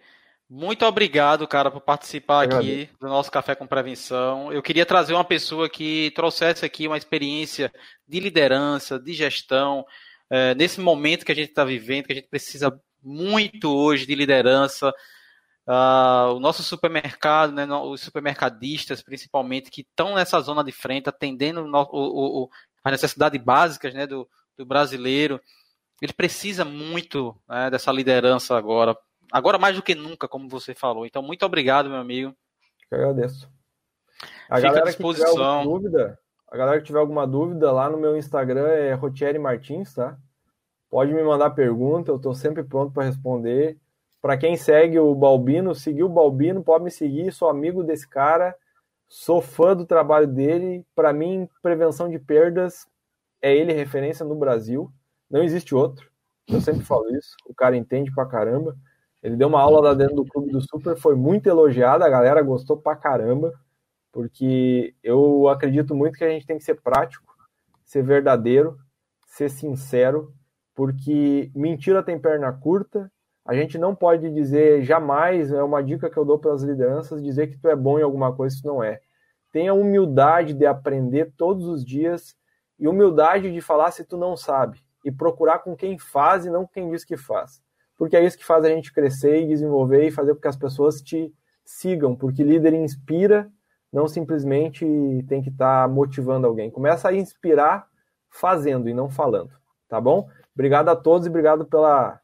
muito 0.50 0.84
obrigado, 0.84 1.46
cara, 1.46 1.70
por 1.70 1.80
participar 1.80 2.46
aqui 2.46 2.90
do 3.00 3.06
nosso 3.06 3.30
Café 3.30 3.54
com 3.54 3.64
Prevenção. 3.64 4.52
Eu 4.52 4.60
queria 4.60 4.84
trazer 4.84 5.14
uma 5.14 5.24
pessoa 5.24 5.70
que 5.70 6.10
trouxesse 6.16 6.64
aqui 6.64 6.88
uma 6.88 6.98
experiência 6.98 7.72
de 8.08 8.18
liderança, 8.18 8.98
de 8.98 9.12
gestão, 9.12 9.86
é, 10.28 10.52
nesse 10.56 10.80
momento 10.80 11.24
que 11.24 11.30
a 11.30 11.34
gente 11.36 11.50
está 11.50 11.64
vivendo, 11.64 12.06
que 12.06 12.12
a 12.12 12.16
gente 12.16 12.28
precisa 12.28 12.76
muito 13.08 13.74
hoje 13.74 14.06
de 14.06 14.14
liderança. 14.14 14.92
Uh, 15.66 16.34
o 16.34 16.40
nosso 16.40 16.62
supermercado, 16.62 17.52
né, 17.52 17.66
os 17.66 18.00
supermercadistas, 18.00 19.02
principalmente, 19.02 19.70
que 19.70 19.82
estão 19.82 20.14
nessa 20.14 20.40
zona 20.40 20.62
de 20.62 20.72
frente, 20.72 21.08
atendendo 21.08 21.62
o, 21.62 21.86
o, 21.92 22.44
o, 22.44 22.50
as 22.84 22.92
necessidades 22.92 23.42
básicas 23.42 23.92
né, 23.92 24.06
do, 24.06 24.28
do 24.56 24.64
brasileiro, 24.64 25.40
ele 26.00 26.12
precisa 26.12 26.64
muito 26.64 27.36
né, 27.48 27.70
dessa 27.70 27.92
liderança 27.92 28.56
agora 28.56 28.96
agora 29.30 29.58
mais 29.58 29.76
do 29.76 29.82
que 29.82 29.94
nunca, 29.94 30.26
como 30.26 30.48
você 30.48 30.74
falou. 30.74 31.06
Então, 31.06 31.22
muito 31.22 31.44
obrigado, 31.44 31.90
meu 31.90 31.98
amigo. 31.98 32.34
Eu 32.90 32.98
agradeço. 32.98 33.50
A 34.48 34.56
Fica 34.56 34.68
galera 34.68 34.86
à 34.86 34.88
disposição. 34.88 35.28
Que 35.28 35.36
tiver 35.36 35.64
dúvida, 35.64 36.18
a 36.50 36.56
galera 36.56 36.80
que 36.80 36.86
tiver 36.86 36.98
alguma 36.98 37.26
dúvida, 37.26 37.70
lá 37.70 37.90
no 37.90 37.98
meu 37.98 38.16
Instagram 38.16 38.68
é 38.68 38.94
Rotieri 38.94 39.38
Martins, 39.38 39.94
tá? 39.94 40.16
Pode 40.90 41.12
me 41.12 41.22
mandar 41.22 41.50
pergunta, 41.50 42.10
eu 42.10 42.16
estou 42.16 42.34
sempre 42.34 42.62
pronto 42.62 42.92
para 42.92 43.04
responder. 43.04 43.76
Para 44.20 44.36
quem 44.36 44.56
segue 44.56 44.98
o 44.98 45.14
Balbino, 45.14 45.74
seguiu 45.74 46.06
o 46.06 46.08
Balbino, 46.10 46.62
pode 46.62 46.84
me 46.84 46.90
seguir, 46.90 47.32
sou 47.32 47.48
amigo 47.48 47.84
desse 47.84 48.08
cara, 48.08 48.54
sou 49.06 49.40
fã 49.40 49.76
do 49.76 49.86
trabalho 49.86 50.26
dele. 50.26 50.84
Para 50.94 51.12
mim, 51.12 51.48
prevenção 51.62 52.08
de 52.08 52.18
perdas 52.18 52.86
é 53.40 53.54
ele 53.54 53.72
referência 53.72 54.24
no 54.24 54.34
Brasil, 54.34 54.90
não 55.30 55.42
existe 55.42 55.74
outro. 55.74 56.10
Eu 56.48 56.60
sempre 56.60 56.84
falo 56.84 57.14
isso, 57.14 57.36
o 57.46 57.54
cara 57.54 57.76
entende 57.76 58.12
pra 58.12 58.26
caramba. 58.26 58.76
Ele 59.22 59.36
deu 59.36 59.48
uma 59.48 59.60
aula 59.60 59.80
lá 59.80 59.94
dentro 59.94 60.16
do 60.16 60.24
Clube 60.24 60.50
do 60.50 60.60
Super, 60.60 60.96
foi 60.96 61.14
muito 61.14 61.46
elogiado, 61.48 62.04
a 62.04 62.08
galera 62.08 62.40
gostou 62.40 62.76
pra 62.76 62.96
caramba, 62.96 63.52
porque 64.12 64.94
eu 65.02 65.48
acredito 65.48 65.94
muito 65.94 66.16
que 66.16 66.24
a 66.24 66.30
gente 66.30 66.46
tem 66.46 66.56
que 66.56 66.64
ser 66.64 66.80
prático, 66.80 67.36
ser 67.84 68.02
verdadeiro, 68.02 68.78
ser 69.26 69.50
sincero, 69.50 70.32
porque 70.78 71.50
mentira 71.56 72.04
tem 72.04 72.16
perna 72.16 72.52
curta, 72.52 73.10
a 73.44 73.52
gente 73.52 73.76
não 73.76 73.96
pode 73.96 74.32
dizer 74.32 74.84
jamais, 74.84 75.50
é 75.50 75.60
uma 75.60 75.82
dica 75.82 76.08
que 76.08 76.16
eu 76.16 76.24
dou 76.24 76.38
para 76.38 76.52
as 76.52 76.62
lideranças, 76.62 77.20
dizer 77.20 77.48
que 77.48 77.58
tu 77.58 77.66
é 77.66 77.74
bom 77.74 77.98
em 77.98 78.02
alguma 78.02 78.32
coisa 78.32 78.54
se 78.54 78.64
não 78.64 78.80
é. 78.80 79.00
Tenha 79.50 79.74
humildade 79.74 80.54
de 80.54 80.66
aprender 80.66 81.32
todos 81.36 81.66
os 81.66 81.84
dias 81.84 82.36
e 82.78 82.86
humildade 82.86 83.52
de 83.52 83.60
falar 83.60 83.90
se 83.90 84.04
tu 84.04 84.16
não 84.16 84.36
sabe 84.36 84.78
e 85.04 85.10
procurar 85.10 85.58
com 85.58 85.74
quem 85.74 85.98
faz 85.98 86.46
e 86.46 86.50
não 86.50 86.64
com 86.64 86.72
quem 86.72 86.90
diz 86.92 87.04
que 87.04 87.16
faz 87.16 87.60
porque 87.98 88.16
é 88.16 88.24
isso 88.24 88.38
que 88.38 88.46
faz 88.46 88.64
a 88.64 88.68
gente 88.68 88.92
crescer 88.92 89.42
e 89.42 89.48
desenvolver 89.48 90.06
e 90.06 90.12
fazer 90.12 90.32
com 90.36 90.40
que 90.40 90.46
as 90.46 90.56
pessoas 90.56 91.02
te 91.02 91.34
sigam, 91.64 92.14
porque 92.14 92.44
líder 92.44 92.72
inspira, 92.72 93.50
não 93.92 94.06
simplesmente 94.06 94.86
tem 95.28 95.42
que 95.42 95.48
estar 95.50 95.82
tá 95.82 95.92
motivando 95.92 96.46
alguém. 96.46 96.70
Começa 96.70 97.08
a 97.08 97.12
inspirar 97.12 97.88
fazendo 98.30 98.88
e 98.88 98.94
não 98.94 99.10
falando, 99.10 99.50
tá 99.88 100.00
bom? 100.00 100.28
Obrigado 100.58 100.88
a 100.88 100.96
todos 100.96 101.24
e 101.24 101.30
obrigado 101.30 101.64
pela 101.64 102.20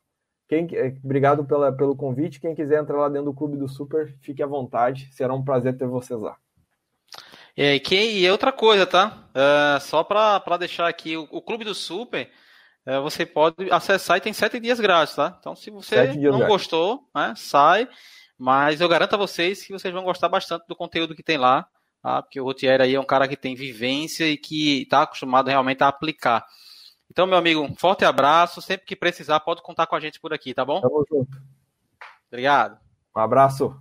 quem, 0.49 0.67
obrigado 1.05 1.45
pela, 1.45 1.73
pelo 1.73 1.95
convite. 1.95 2.41
Quem 2.41 2.55
quiser 2.55 2.81
entrar 2.81 2.99
lá 2.99 3.09
dentro 3.09 3.27
do 3.27 3.35
Clube 3.35 3.57
do 3.57 3.69
Super, 3.69 4.13
fique 4.23 4.43
à 4.43 4.47
vontade. 4.47 5.09
Será 5.13 5.33
um 5.33 5.45
prazer 5.45 5.77
ter 5.77 5.87
vocês 5.87 6.21
lá. 6.21 6.37
E, 7.57 7.79
quem, 7.79 8.19
e 8.19 8.29
outra 8.29 8.51
coisa, 8.51 8.85
tá? 8.85 9.29
Uh, 9.31 9.81
só 9.81 10.03
para 10.03 10.57
deixar 10.59 10.89
aqui, 10.89 11.17
o, 11.17 11.29
o 11.31 11.41
Clube 11.41 11.65
do 11.65 11.75
Super 11.75 12.29
é, 12.87 12.99
você 13.01 13.25
pode 13.25 13.71
acessar 13.71 14.19
e 14.19 14.21
tem 14.21 14.33
sete 14.33 14.61
dias 14.61 14.79
grátis, 14.79 15.15
tá? 15.15 15.37
Então, 15.39 15.57
se 15.57 15.71
você 15.71 16.13
não 16.15 16.39
grátis. 16.39 16.49
gostou, 16.49 17.09
né, 17.15 17.33
sai. 17.37 17.89
Mas 18.37 18.81
eu 18.81 18.89
garanto 18.89 19.15
a 19.15 19.19
vocês 19.19 19.65
que 19.65 19.73
vocês 19.73 19.95
vão 19.95 20.03
gostar 20.03 20.29
bastante 20.29 20.67
do 20.67 20.77
conteúdo 20.77 21.15
que 21.15 21.23
tem 21.23 21.39
lá, 21.39 21.67
tá? 22.03 22.21
Porque 22.21 22.41
o 22.41 22.45
Rotier 22.45 22.81
aí 22.81 22.95
é 22.95 23.01
um 23.01 23.07
cara 23.07 23.27
que 23.29 23.37
tem 23.37 23.55
vivência 23.55 24.27
e 24.27 24.37
que 24.37 24.83
está 24.83 25.03
acostumado 25.03 25.49
realmente 25.49 25.83
a 25.83 25.89
aplicar. 25.89 26.45
Então, 27.11 27.27
meu 27.27 27.39
amigo, 27.39 27.61
um 27.61 27.75
forte 27.75 28.05
abraço. 28.05 28.61
Sempre 28.61 28.87
que 28.87 28.97
precisar, 28.97 29.41
pode 29.41 29.63
contar 29.63 29.87
com 29.87 29.97
a 29.97 30.01
gente 30.01 30.21
por 30.21 30.33
aqui, 30.33 30.53
tá 30.55 30.65
bom? 30.65 30.81
Tamo 30.81 31.05
junto. 31.09 31.41
Obrigado. 32.29 32.79
Um 33.15 33.21
abraço. 33.21 33.81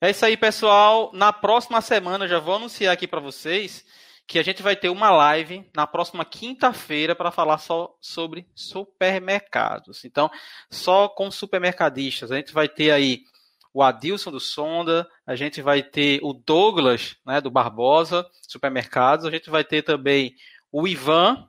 É 0.00 0.10
isso 0.10 0.24
aí, 0.24 0.36
pessoal. 0.36 1.10
Na 1.12 1.32
próxima 1.32 1.80
semana, 1.80 2.26
já 2.26 2.38
vou 2.38 2.56
anunciar 2.56 2.92
aqui 2.92 3.06
para 3.06 3.20
vocês 3.20 3.84
que 4.26 4.38
a 4.38 4.42
gente 4.42 4.62
vai 4.62 4.74
ter 4.74 4.88
uma 4.88 5.10
live 5.10 5.68
na 5.74 5.86
próxima 5.86 6.24
quinta-feira 6.24 7.14
para 7.14 7.30
falar 7.30 7.58
só 7.58 7.96
sobre 8.00 8.48
supermercados. 8.54 10.04
Então, 10.04 10.30
só 10.70 11.08
com 11.08 11.30
supermercadistas. 11.30 12.30
A 12.30 12.36
gente 12.36 12.52
vai 12.52 12.68
ter 12.68 12.90
aí 12.90 13.24
o 13.72 13.82
Adilson 13.82 14.30
do 14.30 14.40
Sonda, 14.40 15.08
a 15.26 15.34
gente 15.34 15.62
vai 15.62 15.82
ter 15.82 16.20
o 16.22 16.32
Douglas, 16.32 17.16
né, 17.24 17.40
do 17.40 17.50
Barbosa 17.50 18.26
Supermercados, 18.46 19.24
a 19.24 19.30
gente 19.30 19.48
vai 19.48 19.64
ter 19.64 19.82
também 19.82 20.34
o 20.70 20.86
Ivan, 20.86 21.48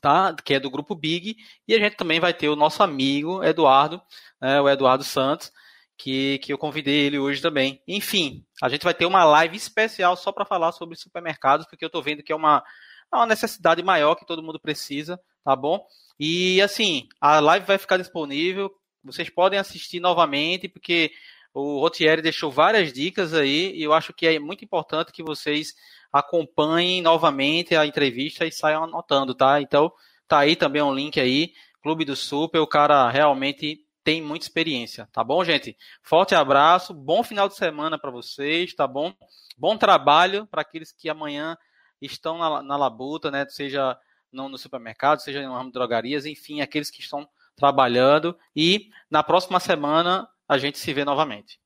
tá, 0.00 0.34
que 0.34 0.54
é 0.54 0.60
do 0.60 0.70
grupo 0.70 0.94
Big, 0.94 1.36
e 1.66 1.74
a 1.74 1.78
gente 1.78 1.96
também 1.96 2.18
vai 2.18 2.34
ter 2.34 2.48
o 2.48 2.56
nosso 2.56 2.82
amigo 2.82 3.42
Eduardo, 3.44 4.02
né, 4.40 4.60
o 4.60 4.68
Eduardo 4.68 5.04
Santos, 5.04 5.52
que, 5.96 6.38
que 6.38 6.52
eu 6.52 6.58
convidei 6.58 7.06
ele 7.06 7.18
hoje 7.18 7.40
também. 7.40 7.80
Enfim, 7.86 8.44
a 8.60 8.68
gente 8.68 8.82
vai 8.82 8.94
ter 8.94 9.06
uma 9.06 9.24
live 9.24 9.56
especial 9.56 10.16
só 10.16 10.32
para 10.32 10.44
falar 10.44 10.72
sobre 10.72 10.96
supermercados, 10.96 11.66
porque 11.66 11.84
eu 11.84 11.88
estou 11.88 12.02
vendo 12.02 12.22
que 12.22 12.32
é 12.32 12.36
uma, 12.36 12.64
é 13.12 13.16
uma 13.16 13.26
necessidade 13.26 13.82
maior 13.82 14.16
que 14.16 14.26
todo 14.26 14.42
mundo 14.42 14.58
precisa, 14.58 15.20
tá 15.44 15.54
bom? 15.54 15.84
E 16.18 16.60
assim, 16.60 17.08
a 17.20 17.38
live 17.38 17.66
vai 17.66 17.78
ficar 17.78 17.96
disponível, 17.96 18.72
vocês 19.04 19.28
podem 19.28 19.58
assistir 19.58 20.00
novamente, 20.00 20.68
porque 20.68 21.12
o 21.54 21.80
Rotieri 21.80 22.22
deixou 22.22 22.50
várias 22.50 22.92
dicas 22.92 23.34
aí, 23.34 23.72
e 23.74 23.82
eu 23.82 23.92
acho 23.92 24.12
que 24.12 24.26
é 24.26 24.38
muito 24.38 24.64
importante 24.64 25.12
que 25.12 25.22
vocês 25.22 25.74
acompanhem 26.12 27.02
novamente 27.02 27.76
a 27.76 27.86
entrevista 27.86 28.46
e 28.46 28.52
saiam 28.52 28.84
anotando, 28.84 29.34
tá? 29.34 29.60
Então, 29.60 29.92
tá 30.26 30.38
aí 30.38 30.56
também 30.56 30.82
um 30.82 30.94
link 30.94 31.20
aí, 31.20 31.52
Clube 31.82 32.04
do 32.04 32.16
Super, 32.16 32.60
o 32.60 32.66
cara 32.66 33.10
realmente 33.10 33.84
tem 34.04 34.20
muita 34.20 34.44
experiência, 34.44 35.08
tá 35.12 35.22
bom, 35.22 35.44
gente? 35.44 35.76
Forte 36.02 36.34
abraço, 36.34 36.92
bom 36.92 37.22
final 37.22 37.48
de 37.48 37.56
semana 37.56 37.98
para 37.98 38.10
vocês, 38.10 38.74
tá 38.74 38.86
bom? 38.86 39.12
Bom 39.56 39.76
trabalho 39.76 40.46
para 40.46 40.62
aqueles 40.62 40.90
que 40.90 41.08
amanhã 41.08 41.56
estão 42.00 42.38
na, 42.38 42.62
na 42.62 42.76
labuta, 42.76 43.30
né? 43.30 43.46
Seja 43.48 43.96
no, 44.32 44.48
no 44.48 44.58
supermercado, 44.58 45.20
seja 45.20 45.46
no 45.46 45.54
ramo 45.54 45.66
de 45.66 45.74
drogarias, 45.74 46.26
enfim, 46.26 46.60
aqueles 46.60 46.90
que 46.90 47.00
estão 47.00 47.28
trabalhando. 47.56 48.36
E 48.54 48.90
na 49.10 49.22
próxima 49.22 49.60
semana 49.60 50.28
a 50.48 50.58
gente 50.58 50.78
se 50.78 50.92
vê 50.92 51.04
novamente. 51.04 51.61